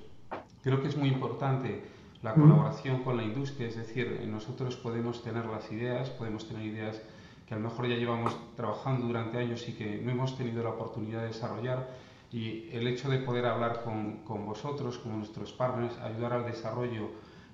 Creo 0.61 0.83
que 0.83 0.89
es 0.89 0.97
muy 0.97 1.09
importante 1.09 1.81
la 2.21 2.33
colaboración 2.33 3.01
con 3.03 3.17
la 3.17 3.23
industria, 3.23 3.67
es 3.67 3.75
decir, 3.75 4.23
nosotros 4.27 4.75
podemos 4.75 5.23
tener 5.23 5.45
las 5.45 5.71
ideas, 5.71 6.09
podemos 6.11 6.47
tener 6.47 6.63
ideas 6.63 7.01
que 7.45 7.53
a 7.53 7.57
lo 7.57 7.63
mejor 7.63 7.87
ya 7.87 7.95
llevamos 7.95 8.37
trabajando 8.55 9.07
durante 9.07 9.37
años 9.37 9.67
y 9.67 9.73
que 9.73 9.99
no 9.99 10.11
hemos 10.11 10.35
tenido 10.37 10.63
la 10.63 10.69
oportunidad 10.69 11.21
de 11.21 11.27
desarrollar 11.27 11.89
y 12.31 12.69
el 12.71 12.87
hecho 12.87 13.09
de 13.09 13.19
poder 13.19 13.45
hablar 13.45 13.83
con, 13.83 14.23
con 14.23 14.45
vosotros, 14.45 14.97
como 14.97 15.17
nuestros 15.17 15.53
partners, 15.53 15.97
ayudar 15.99 16.33
al 16.33 16.45
desarrollo 16.45 17.09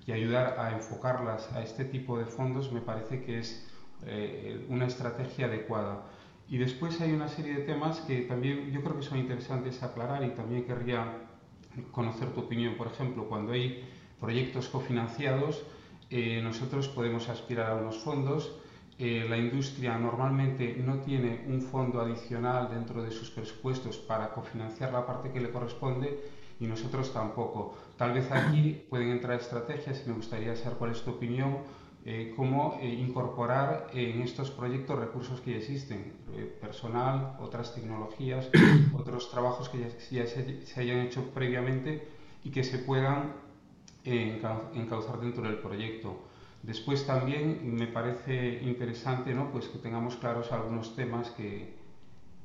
y 0.06 0.12
ayudar 0.12 0.58
a 0.58 0.72
enfocarlas 0.72 1.52
a 1.52 1.62
este 1.62 1.84
tipo 1.84 2.18
de 2.18 2.26
fondos 2.26 2.72
me 2.72 2.80
parece 2.80 3.20
que 3.20 3.38
es 3.38 3.64
eh, 4.04 4.64
una 4.68 4.86
estrategia 4.86 5.46
adecuada. 5.46 6.02
Y 6.48 6.58
después 6.58 7.00
hay 7.00 7.12
una 7.12 7.28
serie 7.28 7.54
de 7.54 7.60
temas 7.60 8.00
que 8.00 8.22
también 8.22 8.72
yo 8.72 8.82
creo 8.82 8.96
que 8.96 9.02
son 9.02 9.18
interesantes 9.18 9.82
aclarar 9.82 10.24
y 10.24 10.30
también 10.30 10.64
querría 10.64 11.18
conocer 11.92 12.32
tu 12.32 12.40
opinión. 12.40 12.74
Por 12.76 12.88
ejemplo, 12.88 13.28
cuando 13.28 13.52
hay 13.52 13.84
proyectos 14.20 14.68
cofinanciados, 14.68 15.62
eh, 16.10 16.40
nosotros 16.42 16.88
podemos 16.88 17.28
aspirar 17.28 17.70
a 17.70 17.76
unos 17.76 17.98
fondos. 17.98 18.52
Eh, 19.04 19.26
la 19.28 19.36
industria 19.36 19.98
normalmente 19.98 20.76
no 20.86 21.00
tiene 21.00 21.44
un 21.48 21.60
fondo 21.60 22.00
adicional 22.00 22.70
dentro 22.70 23.02
de 23.02 23.10
sus 23.10 23.30
presupuestos 23.30 23.96
para 23.96 24.32
cofinanciar 24.32 24.92
la 24.92 25.04
parte 25.04 25.32
que 25.32 25.40
le 25.40 25.50
corresponde 25.50 26.20
y 26.60 26.66
nosotros 26.66 27.12
tampoco. 27.12 27.74
Tal 27.96 28.12
vez 28.12 28.30
aquí 28.30 28.84
pueden 28.90 29.08
entrar 29.10 29.40
estrategias 29.40 30.02
y 30.04 30.10
me 30.10 30.16
gustaría 30.16 30.54
saber 30.54 30.78
cuál 30.78 30.92
es 30.92 31.02
tu 31.02 31.10
opinión 31.10 31.58
eh, 32.04 32.32
cómo 32.34 32.78
eh, 32.82 32.88
incorporar 32.88 33.88
en 33.92 34.22
estos 34.22 34.50
proyectos 34.50 34.98
recursos 34.98 35.40
que 35.40 35.52
ya 35.52 35.58
existen, 35.58 36.12
eh, 36.34 36.58
personal, 36.60 37.36
otras 37.38 37.76
tecnologías, 37.76 38.50
otros 38.98 39.30
trabajos 39.30 39.68
que 39.68 39.88
ya, 40.10 40.26
se, 40.26 40.80
hayan 40.80 40.98
hecho 40.98 41.30
previamente 41.30 42.08
y 42.42 42.50
que 42.50 42.64
se 42.64 42.78
puedan 42.78 43.34
encauzar 44.04 45.20
dentro 45.20 45.44
del 45.44 45.58
proyecto. 45.58 46.24
Después 46.62 47.06
también 47.06 47.74
me 47.74 47.88
parece 47.88 48.62
interesante 48.62 49.34
¿no? 49.34 49.50
pues 49.50 49.66
que 49.66 49.78
tengamos 49.78 50.14
claros 50.16 50.52
algunos 50.52 50.94
temas 50.94 51.30
que, 51.30 51.74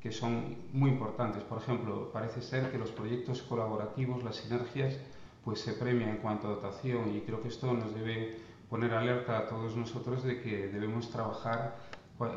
que 0.02 0.12
son 0.12 0.58
muy 0.74 0.90
importantes. 0.90 1.44
Por 1.44 1.60
ejemplo, 1.60 2.12
parece 2.12 2.42
ser 2.42 2.72
que 2.72 2.80
los 2.80 2.92
proyectos 2.92 3.44
colaborativos, 3.44 4.24
las 4.24 4.38
sinergias, 4.38 4.98
pues 5.46 5.60
se 5.60 5.74
premian 5.74 6.10
en 6.10 6.18
cuanto 6.18 6.48
a 6.48 6.52
dotación 6.52 7.16
y 7.16 7.22
creo 7.22 7.42
que 7.42 7.50
esto 7.50 7.72
nos 7.74 7.94
debe 7.94 8.38
poner 8.70 8.94
alerta 8.94 9.38
a 9.38 9.48
todos 9.48 9.76
nosotros 9.76 10.24
de 10.24 10.42
que 10.42 10.68
debemos 10.68 11.10
trabajar 11.10 11.78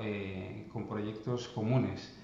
eh, 0.02 0.68
con 0.72 0.86
proyectos 0.86 1.48
comunes. 1.48 2.14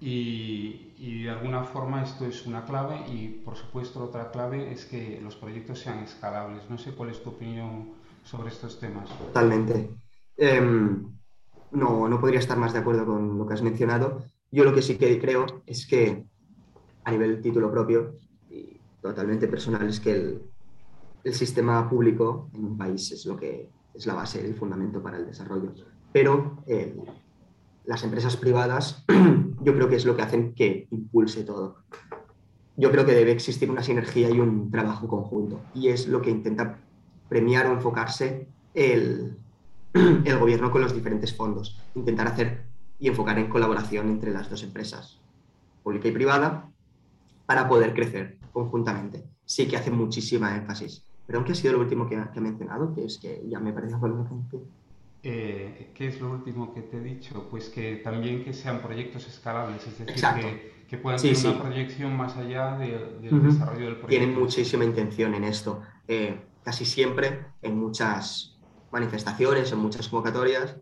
Y, 0.00 0.92
y, 0.98 1.22
de 1.24 1.30
alguna 1.30 1.64
forma 1.64 2.02
esto 2.02 2.26
es 2.26 2.46
una 2.46 2.66
clave 2.66 3.00
y 3.08 3.28
por 3.28 3.56
supuesto 3.56 4.04
otra 4.04 4.30
clave 4.30 4.70
es 4.70 4.84
que 4.84 5.18
los 5.22 5.34
proyectos 5.36 5.80
sean 5.80 6.00
escalables. 6.00 6.68
No 6.68 6.78
sé 6.78 6.92
cuál 6.92 7.10
es 7.10 7.22
tu 7.22 7.30
opinión 7.30 7.95
sobre 8.26 8.48
estos 8.48 8.78
temas. 8.80 9.08
Totalmente. 9.08 9.90
Em, 10.36 11.06
no, 11.70 12.08
no 12.08 12.20
podría 12.20 12.40
estar 12.40 12.58
más 12.58 12.72
de 12.72 12.80
acuerdo 12.80 13.06
con 13.06 13.38
lo 13.38 13.46
que 13.46 13.54
has 13.54 13.62
mencionado. 13.62 14.24
Yo 14.50 14.64
lo 14.64 14.74
que 14.74 14.82
sí 14.82 14.98
que 14.98 15.18
creo 15.20 15.46
es 15.64 15.86
que 15.86 16.26
a 17.04 17.12
nivel 17.12 17.40
título 17.40 17.70
propio 17.70 18.16
y 18.50 18.80
totalmente 19.00 19.46
personal 19.46 19.88
es 19.88 20.00
que 20.00 20.12
el, 20.12 20.42
sistema 21.34 21.88
público 21.88 22.50
en 22.54 22.64
un 22.64 22.78
país 22.78 23.10
es 23.10 23.26
lo 23.26 23.36
que 23.36 23.68
es 23.92 24.06
la 24.06 24.14
base, 24.14 24.44
el 24.44 24.54
fundamento 24.54 25.02
para 25.02 25.16
el 25.16 25.26
desarrollo. 25.26 25.72
Pero 26.12 26.62
las 27.84 28.04
empresas 28.04 28.36
privadas 28.36 29.04
yo 29.62 29.74
creo 29.74 29.88
que 29.88 29.96
es 29.96 30.04
lo 30.04 30.14
que 30.14 30.22
hacen 30.22 30.54
que 30.54 30.86
impulse 30.90 31.42
todo. 31.42 31.78
Yo 32.76 32.90
creo 32.92 33.04
que 33.04 33.14
debe 33.14 33.32
existir 33.32 33.70
una 33.70 33.82
sinergia 33.82 34.30
y 34.30 34.38
un 34.38 34.70
trabajo 34.70 35.08
conjunto. 35.08 35.60
Y 35.74 35.88
es 35.88 36.06
lo 36.06 36.22
que 36.22 36.30
intenta 36.30 36.78
premiar 37.28 37.66
o 37.66 37.72
enfocarse 37.72 38.48
el, 38.74 39.36
el 39.92 40.38
gobierno 40.38 40.70
con 40.70 40.82
los 40.82 40.94
diferentes 40.94 41.34
fondos. 41.34 41.80
Intentar 41.94 42.28
hacer 42.28 42.64
y 42.98 43.08
enfocar 43.08 43.38
en 43.38 43.48
colaboración 43.48 44.08
entre 44.08 44.32
las 44.32 44.48
dos 44.48 44.62
empresas, 44.62 45.18
pública 45.82 46.08
y 46.08 46.12
privada, 46.12 46.70
para 47.44 47.68
poder 47.68 47.94
crecer 47.94 48.38
conjuntamente. 48.52 49.24
Sí 49.44 49.68
que 49.68 49.76
hace 49.76 49.90
muchísima 49.90 50.56
énfasis 50.56 51.06
pero 51.26 51.44
¿qué 51.44 51.52
ha 51.52 51.54
sido 51.54 51.74
lo 51.74 51.80
último 51.80 52.08
que 52.08 52.16
ha, 52.16 52.30
mencionado? 52.40 52.94
Que 52.94 53.04
es 53.04 53.18
que 53.18 53.42
ya 53.48 53.58
me 53.58 53.72
parece 53.72 53.96
que... 54.50 54.58
Eh, 55.28 55.90
¿Qué 55.92 56.06
es 56.06 56.20
lo 56.20 56.30
último 56.30 56.72
que 56.72 56.82
te 56.82 56.98
he 56.98 57.00
dicho? 57.00 57.48
Pues 57.50 57.68
que 57.68 57.96
también 57.96 58.44
que 58.44 58.52
sean 58.52 58.80
proyectos 58.80 59.26
escalables, 59.26 59.84
es 59.84 59.98
decir, 59.98 60.14
que, 60.88 60.98
puedan 60.98 61.20
tener 61.20 61.46
una 61.46 61.62
proyección 61.62 62.16
más 62.16 62.36
allá 62.36 62.78
del 62.78 63.42
desarrollo 63.42 63.86
del 63.86 63.96
proyecto. 63.96 64.06
Tienen 64.06 64.38
muchísima 64.38 64.84
intención 64.84 65.34
en 65.34 65.42
esto. 65.42 65.82
Eh, 66.06 66.38
casi 66.66 66.84
siempre, 66.84 67.46
en 67.62 67.78
muchas 67.78 68.58
manifestaciones, 68.90 69.70
en 69.70 69.78
muchas 69.78 70.08
convocatorias, 70.08 70.74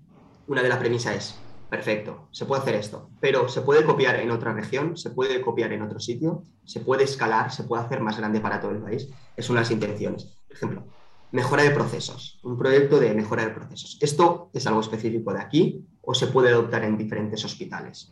una 0.47 0.63
de 0.63 0.71
las 0.71 0.79
premisas 0.79 1.15
es, 1.15 1.35
perfecto, 1.69 2.27
se 2.31 2.47
puede 2.47 2.63
hacer 2.63 2.77
esto, 2.77 3.11
pero 3.21 3.51
se 3.51 3.61
puede 3.61 3.85
copiar 3.85 4.17
en 4.17 4.31
otra 4.31 4.55
región, 4.55 4.97
se 4.97 5.11
puede 5.11 5.43
copiar 5.43 5.75
en 5.75 5.83
otro 5.83 6.01
sitio, 6.01 6.45
se 6.65 6.81
puede 6.81 7.05
escalar, 7.05 7.53
se 7.53 7.65
puede 7.65 7.83
hacer 7.83 8.01
más 8.01 8.17
grande 8.17 8.41
para 8.41 8.63
todo 8.63 8.71
el 8.71 8.79
país. 8.79 9.11
Es 9.37 9.51
una 9.51 9.61
de 9.61 9.65
las 9.65 9.73
intenciones. 9.73 10.25
Por 10.49 10.57
ejemplo, 10.57 10.85
mejora 11.33 11.65
de 11.65 11.71
procesos, 11.73 12.41
un 12.45 12.57
proyecto 12.57 12.99
de 12.99 13.13
mejora 13.13 13.45
de 13.45 13.51
procesos. 13.51 13.99
Esto 14.01 14.49
es 14.55 14.67
algo 14.67 14.81
específico 14.81 15.35
de 15.35 15.41
aquí 15.41 15.85
o 16.01 16.15
se 16.15 16.29
puede 16.29 16.49
adoptar 16.49 16.85
en 16.85 16.97
diferentes 16.97 17.45
hospitales. 17.45 18.11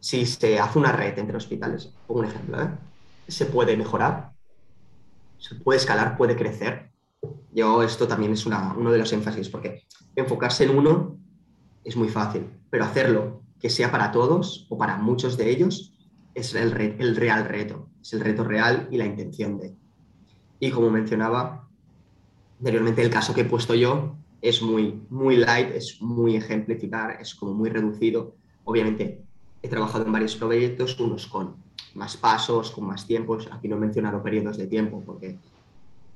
si 0.00 0.26
se 0.26 0.58
hace 0.58 0.78
una 0.78 0.92
red 0.92 1.18
entre 1.18 1.38
hospitales, 1.38 1.94
pongo 2.06 2.20
un 2.20 2.26
ejemplo, 2.26 2.62
¿eh? 2.62 2.68
se 3.26 3.46
puede 3.46 3.74
mejorar, 3.74 4.31
se 5.42 5.56
puede 5.56 5.78
escalar, 5.78 6.16
puede 6.16 6.36
crecer. 6.36 6.90
Yo, 7.52 7.82
esto 7.82 8.06
también 8.06 8.32
es 8.32 8.46
uno 8.46 8.90
de 8.90 8.98
los 8.98 9.12
énfasis, 9.12 9.48
porque 9.48 9.82
enfocarse 10.16 10.64
en 10.64 10.76
uno 10.76 11.18
es 11.84 11.96
muy 11.96 12.08
fácil, 12.08 12.46
pero 12.70 12.84
hacerlo 12.84 13.42
que 13.58 13.68
sea 13.68 13.90
para 13.90 14.12
todos 14.12 14.66
o 14.70 14.78
para 14.78 14.96
muchos 14.96 15.36
de 15.36 15.50
ellos 15.50 15.94
es 16.34 16.54
el, 16.54 16.72
el 16.98 17.16
real 17.16 17.44
reto, 17.44 17.88
es 18.00 18.12
el 18.12 18.20
reto 18.20 18.44
real 18.44 18.88
y 18.90 18.96
la 18.96 19.04
intención 19.04 19.58
de. 19.58 19.74
Y 20.60 20.70
como 20.70 20.90
mencionaba 20.90 21.68
anteriormente, 22.58 23.02
el 23.02 23.10
caso 23.10 23.34
que 23.34 23.42
he 23.42 23.44
puesto 23.44 23.74
yo 23.74 24.16
es 24.40 24.62
muy, 24.62 25.02
muy 25.10 25.36
light, 25.36 25.70
es 25.74 26.00
muy 26.00 26.36
ejemplificar, 26.36 27.20
es 27.20 27.34
como 27.34 27.52
muy 27.52 27.68
reducido. 27.68 28.36
Obviamente, 28.64 29.22
he 29.60 29.68
trabajado 29.68 30.06
en 30.06 30.12
varios 30.12 30.36
proyectos, 30.36 30.98
unos 31.00 31.26
con 31.26 31.61
más 31.94 32.16
pasos, 32.16 32.70
con 32.70 32.84
más 32.84 33.06
tiempos. 33.06 33.48
Aquí 33.52 33.68
no 33.68 33.76
he 33.76 33.80
mencionado 33.80 34.22
periodos 34.22 34.56
de 34.56 34.66
tiempo 34.66 35.02
porque 35.04 35.36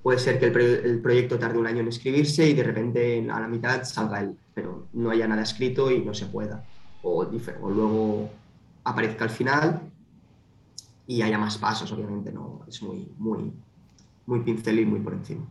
puede 0.02 0.18
ser 0.18 0.38
que 0.38 0.46
el, 0.46 1.00
proyecto 1.00 1.38
tarde 1.38 1.58
un 1.58 1.66
año 1.66 1.80
en 1.80 1.88
escribirse 1.88 2.48
y 2.48 2.54
de 2.54 2.62
repente 2.62 3.28
a 3.30 3.40
la 3.40 3.48
mitad 3.48 3.84
salga 3.84 4.20
él, 4.20 4.36
pero 4.54 4.86
no 4.92 5.10
haya 5.10 5.26
nada 5.26 5.42
escrito 5.42 5.90
y 5.90 6.00
no 6.00 6.14
se 6.14 6.26
pueda. 6.26 6.64
O, 7.02 7.24
o 7.24 7.70
luego 7.70 8.30
aparezca 8.84 9.24
al 9.24 9.30
final 9.30 9.80
y 11.06 11.22
haya 11.22 11.38
más 11.38 11.58
pasos, 11.58 11.90
obviamente, 11.92 12.32
no 12.32 12.60
es 12.66 12.82
muy, 12.82 13.08
muy, 13.18 13.52
muy 14.26 14.40
pincel 14.40 14.80
y 14.80 14.86
muy 14.86 15.00
por 15.00 15.14
encima. 15.14 15.44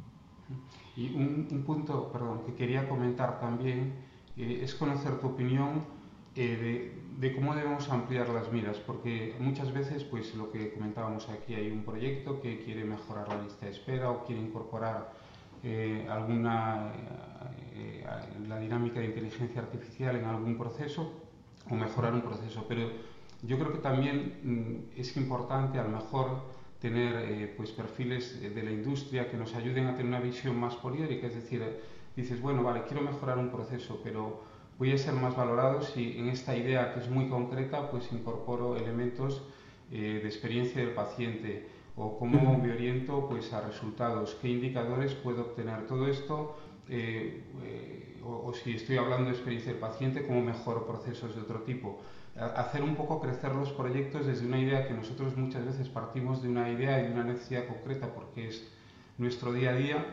Y 0.98 1.14
un, 1.16 1.64
punto, 1.66 2.12
perdón, 2.12 2.42
que 2.46 2.54
quería 2.54 2.88
comentar 2.88 3.40
también 3.40 3.94
eh, 4.38 4.62
es 4.64 4.74
conocer 4.76 5.20
tu 5.20 5.28
opinión 5.28 5.82
eh, 6.38 6.92
de, 7.18 7.34
cómo 7.34 7.56
debemos 7.56 7.90
ampliar 7.90 8.28
las 8.28 8.52
miras, 8.52 8.78
porque 8.78 9.36
muchas 9.40 9.72
veces, 9.74 10.04
pues 10.04 10.36
lo 10.36 10.52
que 10.52 10.74
comentábamos 10.74 11.30
aquí, 11.30 11.56
hay 11.56 11.72
un 11.72 11.86
proyecto 11.86 12.42
que 12.42 12.60
quiere 12.60 12.84
mejorar 12.84 13.30
la 13.30 13.42
lista 13.42 13.66
de 13.66 13.72
espera 13.72 14.12
o 14.12 14.26
quiere 14.26 14.42
incorporar 14.42 15.14
eh, 15.64 16.06
alguna 16.10 16.92
eh, 17.74 18.06
la 18.48 18.60
dinámica 18.60 19.00
de 19.00 19.06
inteligencia 19.06 19.62
artificial 19.62 20.18
en 20.18 20.26
algún 20.26 20.58
proceso 20.58 21.14
o 21.70 21.76
mejorar 21.76 22.14
un 22.14 22.22
proceso, 22.22 22.66
pero 22.68 22.90
yo 23.42 23.58
creo 23.58 23.72
que 23.72 23.80
también 23.80 24.40
mm, 24.44 25.00
es 25.00 25.16
importante 25.16 25.80
a 25.80 25.84
lo 25.84 25.90
mejor 25.90 26.54
tener 26.82 27.56
pues 27.56 27.72
perfiles 27.72 28.42
de 28.42 28.62
la 28.62 28.70
industria 28.70 29.32
que 29.32 29.38
nos 29.38 29.56
ayuden 29.56 29.88
a 29.88 29.96
tener 29.96 30.08
una 30.08 30.20
visión 30.20 30.60
más 30.60 30.76
poliédrica, 30.76 31.28
es 31.28 31.36
decir, 31.36 31.64
dices, 32.16 32.42
bueno, 32.42 32.62
vale, 32.62 32.84
quiero 32.84 33.02
mejorar 33.02 33.38
un 33.38 33.50
proceso, 33.50 34.02
pero 34.04 34.44
voy 34.78 34.92
a 34.92 34.98
ser 34.98 35.14
más 35.14 35.36
valorado 35.36 35.82
si 35.82 36.18
en 36.18 36.30
esta 36.30 36.56
idea 36.56 36.94
que 36.94 37.00
es 37.00 37.10
muy 37.10 37.30
concreta 37.30 37.90
pues 37.90 38.12
incorporo 38.12 38.76
elementos 38.76 39.44
eh, 39.92 40.20
de 40.22 40.28
experiencia 40.28 40.82
del 40.82 40.94
paciente 40.94 41.68
o 41.96 42.18
cómo 42.18 42.58
me 42.58 42.74
oriento 42.74 43.28
pues 43.30 43.54
a 43.54 43.62
resultados, 43.62 44.38
qué 44.42 44.50
indicadores 44.50 45.14
puedo 45.14 45.44
obtener. 45.44 45.88
Todo 45.88 46.08
esto, 46.08 46.58
eh, 46.90 47.44
eh, 47.64 48.22
o, 48.22 48.52
si 48.54 48.74
estoy 48.74 48.98
hablando 48.98 49.30
de 49.30 49.36
experiencia 49.36 49.72
del 49.72 49.80
paciente, 49.80 50.26
cómo 50.28 50.42
mejoro 50.42 50.86
procesos 50.86 51.36
de 51.36 51.42
otro 51.42 51.62
tipo. 51.62 52.02
hacer 52.36 52.84
un 52.84 52.96
poco 52.96 53.22
crecer 53.22 53.56
los 53.56 53.72
proyectos 53.72 54.26
desde 54.26 54.46
una 54.46 54.60
idea 54.60 54.86
que 54.88 54.94
nosotros 54.94 55.38
muchas 55.38 55.66
veces 55.66 55.88
partimos 55.88 56.42
de 56.42 56.50
una 56.50 56.70
idea 56.70 57.00
y 57.00 57.04
de 57.08 57.14
una 57.14 57.24
necesidad 57.24 57.66
concreta 57.66 58.14
porque 58.14 58.50
es 58.50 58.68
nuestro 59.18 59.54
día 59.54 59.70
a 59.70 59.76
día 59.76 60.06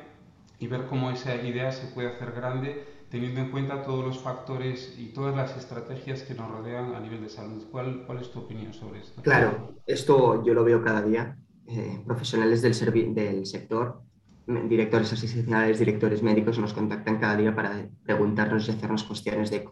y 0.61 0.69
ver 0.69 0.87
cómo 0.87 1.11
esa 1.11 1.35
idea 1.35 1.73
se 1.73 1.89
puede 1.89 2.09
hacer 2.15 2.31
grande 2.31 2.85
teniendo 3.13 3.43
en 3.43 3.51
cuenta 3.51 3.83
todos 3.83 4.03
los 4.03 4.19
factores 4.19 4.97
y 4.99 5.09
todas 5.09 5.37
las 5.37 5.55
estrategias 5.55 6.23
que 6.23 6.35
nos 6.35 6.51
rodean 6.51 6.95
a 6.95 7.01
nivel 7.01 7.21
de 7.21 7.29
salud. 7.29 7.63
¿Cuál, 7.71 8.07
es 8.19 8.33
tu 8.33 8.39
opinión 8.39 8.73
sobre 8.73 9.01
esto? 9.01 9.21
Claro, 9.21 9.75
esto 9.87 10.43
yo 10.43 10.55
lo 10.55 10.65
veo 10.65 10.83
cada 10.83 11.03
día. 11.03 11.37
Eh, 11.69 12.03
profesionales 12.07 12.63
del, 12.63 12.75
sector, 13.45 14.01
directores 14.47 15.13
asistenciales, 15.13 15.79
directores 15.79 16.23
médicos 16.23 16.59
nos 16.59 16.73
contactan 16.73 17.19
cada 17.19 17.37
día 17.37 17.55
para 17.55 17.87
preguntarnos 18.03 18.67
y 18.67 18.71
hacernos 18.71 19.05
cuestiones 19.05 19.51
de, 19.51 19.69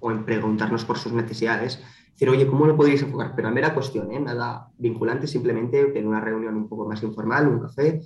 o 0.00 0.10
en 0.10 0.24
preguntarnos 0.24 0.84
por 0.84 0.98
sus 0.98 1.12
necesidades. 1.12 1.80
Decir, 2.10 2.28
oye, 2.30 2.48
¿cómo 2.48 2.66
lo 2.66 2.76
podéis 2.76 3.02
enfocar? 3.02 3.34
Pero 3.36 3.46
a 3.46 3.52
mera 3.52 3.74
cuestión, 3.74 4.10
¿eh? 4.10 4.18
nada 4.18 4.66
vinculante, 4.76 5.28
simplemente 5.28 5.84
tener 5.84 6.08
una 6.08 6.20
reunión 6.20 6.56
un 6.56 6.68
poco 6.68 6.88
más 6.88 7.00
informal, 7.04 7.46
un 7.46 7.60
café, 7.60 8.00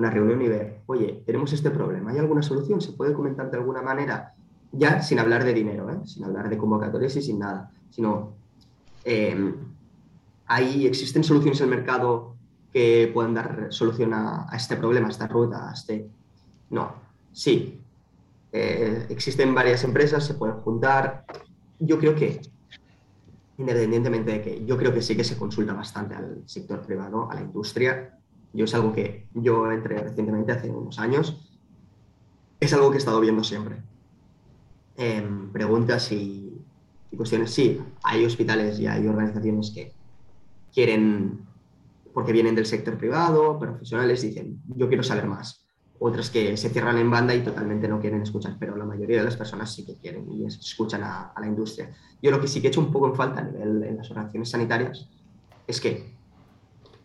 una 0.00 0.10
reunión 0.10 0.42
y 0.42 0.48
ver, 0.48 0.80
oye, 0.86 1.22
tenemos 1.24 1.52
este 1.52 1.70
problema, 1.70 2.10
¿hay 2.10 2.18
alguna 2.18 2.42
solución? 2.42 2.80
¿Se 2.80 2.92
puede 2.92 3.12
comentar 3.12 3.50
de 3.50 3.58
alguna 3.58 3.82
manera? 3.82 4.34
ya 4.72 5.02
sin 5.02 5.18
hablar 5.18 5.44
de 5.44 5.54
dinero, 5.54 5.90
¿eh? 5.90 6.06
sin 6.06 6.24
hablar 6.24 6.48
de 6.48 6.58
convocatorias 6.58 7.16
y 7.16 7.22
sin 7.22 7.38
nada, 7.38 7.70
sino 7.90 8.34
eh, 9.04 9.54
ahí 10.46 10.86
existen 10.86 11.24
soluciones 11.24 11.60
en 11.60 11.70
el 11.70 11.76
mercado 11.76 12.36
que 12.72 13.10
puedan 13.12 13.34
dar 13.34 13.66
solución 13.70 14.14
a, 14.14 14.46
este 14.54 14.76
problema, 14.76 15.08
a 15.08 15.10
esta 15.10 15.26
ruta, 15.26 15.70
este... 15.74 16.08
No, 16.70 16.94
sí, 17.32 17.80
eh, 18.52 19.06
existen 19.08 19.52
varias 19.52 19.82
empresas, 19.82 20.24
se 20.24 20.34
pueden 20.34 20.56
juntar. 20.60 21.24
Yo 21.80 21.98
creo 21.98 22.14
que, 22.14 22.40
independientemente 23.58 24.30
de 24.30 24.40
que 24.40 24.64
yo 24.64 24.76
creo 24.76 24.94
que 24.94 25.02
sí 25.02 25.16
que 25.16 25.24
se 25.24 25.36
consulta 25.36 25.72
bastante 25.72 26.14
al 26.14 26.44
sector 26.46 26.80
privado, 26.82 27.28
a 27.28 27.34
la 27.34 27.40
industria, 27.40 28.19
yo 28.52 28.64
es 28.64 28.74
algo 28.74 28.92
que 28.92 29.26
yo 29.34 29.70
entré 29.70 29.98
recientemente, 29.98 30.52
hace 30.52 30.70
unos 30.70 30.98
años, 30.98 31.46
es 32.58 32.72
algo 32.74 32.90
que 32.90 32.96
he 32.96 32.98
estado 32.98 33.20
viendo 33.20 33.42
siempre. 33.42 33.82
preguntas 35.52 36.12
y, 36.12 36.46
cuestiones, 37.16 37.52
sí, 37.52 37.80
hay 38.02 38.24
hospitales 38.24 38.78
y 38.78 38.86
hay 38.86 39.06
organizaciones 39.06 39.72
que 39.74 39.92
quieren, 40.72 41.40
porque 42.14 42.32
vienen 42.32 42.54
del 42.54 42.66
sector 42.66 42.96
privado, 42.96 43.58
profesionales, 43.58 44.22
dicen, 44.22 44.60
yo 44.76 44.88
quiero 44.88 45.02
saber 45.02 45.26
más. 45.26 45.66
Otras 45.98 46.30
que 46.30 46.56
se 46.56 46.70
cierran 46.70 46.96
en 46.96 47.10
banda 47.10 47.34
y 47.34 47.42
totalmente 47.42 47.86
no 47.88 48.00
quieren 48.00 48.22
escuchar, 48.22 48.56
pero 48.58 48.76
la 48.76 48.86
mayoría 48.86 49.18
de 49.18 49.24
las 49.24 49.36
personas 49.36 49.74
sí 49.74 49.84
que 49.84 49.96
quieren 49.96 50.30
y 50.32 50.46
escuchan 50.46 51.02
a, 51.02 51.34
la 51.38 51.46
industria. 51.46 51.94
Yo 52.22 52.30
lo 52.30 52.40
que 52.40 52.48
sí 52.48 52.60
que 52.60 52.68
he 52.68 52.70
hecho 52.70 52.80
un 52.80 52.92
poco 52.92 53.08
en 53.08 53.14
falta 53.14 53.40
a 53.40 53.44
nivel 53.44 53.82
en 53.82 53.96
las 53.96 54.10
organizaciones 54.10 54.50
sanitarias 54.50 55.08
es 55.66 55.80
que 55.80 56.19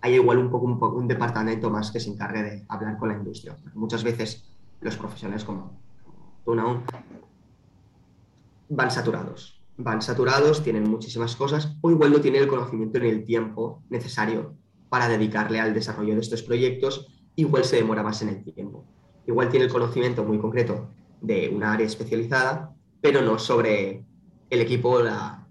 haya 0.05 0.17
igual 0.17 0.37
un 0.37 0.51
poco, 0.51 0.89
un 0.95 1.07
departamento 1.07 1.69
más 1.69 1.91
que 1.91 1.99
se 1.99 2.11
encargue 2.11 2.43
de 2.43 2.65
hablar 2.67 2.97
con 2.97 3.09
la 3.09 3.15
industria. 3.15 3.57
Muchas 3.73 4.03
veces 4.03 4.43
los 4.81 4.95
profesionales 4.97 5.43
como, 5.43 5.79
tú, 6.43 6.53
no, 6.53 6.83
van 8.69 8.91
saturados. 8.91 9.59
Van 9.77 10.01
saturados, 10.01 10.63
tienen 10.63 10.87
muchísimas 10.89 11.35
cosas, 11.35 11.75
o 11.81 11.89
igual 11.89 12.11
no 12.11 12.21
tienen 12.21 12.43
el 12.43 12.47
conocimiento 12.47 12.99
ni 12.99 13.09
el 13.09 13.25
tiempo 13.25 13.81
necesario 13.89 14.53
para 14.89 15.09
dedicarle 15.09 15.59
al 15.59 15.73
desarrollo 15.73 16.13
de 16.13 16.21
estos 16.21 16.43
proyectos, 16.43 17.07
igual 17.35 17.65
se 17.65 17.77
demora 17.77 18.03
más 18.03 18.21
en 18.21 18.29
el 18.29 18.43
tiempo. 18.43 18.85
Igual 19.25 19.49
tiene 19.49 19.65
el 19.65 19.71
conocimiento 19.71 20.23
muy 20.23 20.37
concreto 20.37 20.89
de 21.19 21.49
una 21.49 21.73
área 21.73 21.87
especializada, 21.87 22.75
pero 23.01 23.23
no 23.23 23.39
sobre 23.39 24.05
el 24.51 24.61
equipo. 24.61 24.99
La... 25.01 25.47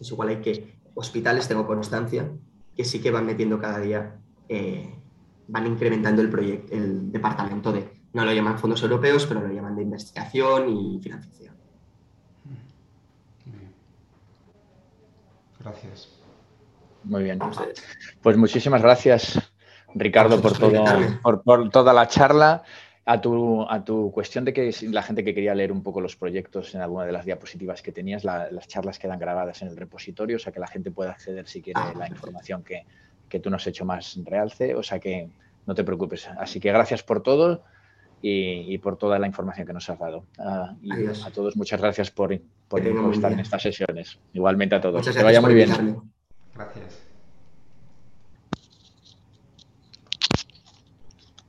Igual 0.00 0.28
hay 0.30 0.40
que, 0.40 0.78
hospitales, 0.94 1.46
tengo 1.46 1.66
constancia, 1.66 2.32
que 2.80 2.84
sí 2.86 2.98
que 2.98 3.10
van 3.10 3.26
metiendo 3.26 3.60
cada 3.60 3.78
día, 3.78 4.16
eh, 4.48 4.90
van 5.48 5.66
incrementando 5.66 6.22
el, 6.22 6.30
proyecto, 6.30 6.74
el 6.74 7.12
departamento 7.12 7.72
de 7.72 7.90
no 8.14 8.24
lo 8.24 8.32
llaman 8.32 8.58
fondos 8.58 8.82
europeos, 8.82 9.26
pero 9.26 9.46
lo 9.46 9.52
llaman 9.52 9.76
de 9.76 9.82
investigación 9.82 10.70
y 10.70 10.98
financiación. 11.02 11.54
Gracias. 15.58 16.08
Muy 17.04 17.24
bien. 17.24 17.38
Pues 18.22 18.38
muchísimas 18.38 18.80
gracias, 18.80 19.38
Ricardo, 19.94 20.40
por, 20.40 20.56
todo, 20.56 20.82
por, 21.44 21.68
toda 21.68 21.92
la 21.92 22.08
charla. 22.08 22.62
A 23.06 23.20
tu, 23.20 23.62
a 23.68 23.82
tu, 23.84 24.12
cuestión 24.12 24.44
de 24.44 24.52
que 24.52 24.72
la 24.82 25.02
gente 25.02 25.24
que 25.24 25.34
quería 25.34 25.54
leer 25.54 25.72
un 25.72 25.82
poco 25.82 26.00
los 26.00 26.16
proyectos 26.16 26.74
en 26.74 26.82
alguna 26.82 27.06
de 27.06 27.12
las 27.12 27.24
diapositivas 27.24 27.82
que 27.82 27.92
tenías, 27.92 28.24
las 28.24 28.68
charlas 28.68 28.98
quedan 28.98 29.18
grabadas 29.18 29.62
en 29.62 29.68
el 29.68 29.76
repositorio, 29.76 30.36
o 30.36 30.38
sea 30.38 30.52
que 30.52 30.60
la 30.60 30.68
gente 30.68 30.90
puede 30.90 31.10
acceder 31.10 31.48
si 31.48 31.62
quiere 31.62 31.80
ah, 31.82 31.94
la 31.96 32.06
información 32.06 32.62
que, 32.62 32.84
que 33.28 33.40
tú 33.40 33.50
nos 33.50 33.62
has 33.62 33.68
hecho 33.68 33.84
más 33.84 34.18
realce, 34.24 34.74
o 34.74 34.82
sea 34.82 35.00
que 35.00 35.30
no 35.66 35.74
te 35.74 35.82
preocupes. 35.82 36.28
Así 36.38 36.60
que 36.60 36.70
gracias 36.70 37.02
por 37.02 37.22
todo 37.22 37.64
y, 38.22 38.76
por 38.78 38.96
toda 38.98 39.18
la 39.18 39.26
información 39.26 39.66
que 39.66 39.72
nos 39.72 39.88
has 39.88 39.98
dado. 39.98 40.24
Ah, 40.38 40.74
y 40.82 41.06
a 41.06 41.30
todos, 41.32 41.56
muchas 41.56 41.80
gracias 41.80 42.10
por, 42.10 42.38
por, 42.68 42.80
estar 43.14 43.32
en 43.32 43.40
estas 43.40 43.62
sesiones. 43.62 44.18
Igualmente 44.34 44.74
a 44.74 44.80
todos. 44.80 45.08
que 45.08 45.22
vaya 45.22 45.40
muy 45.40 45.54
bien. 45.54 45.70
Gracias. 46.54 46.99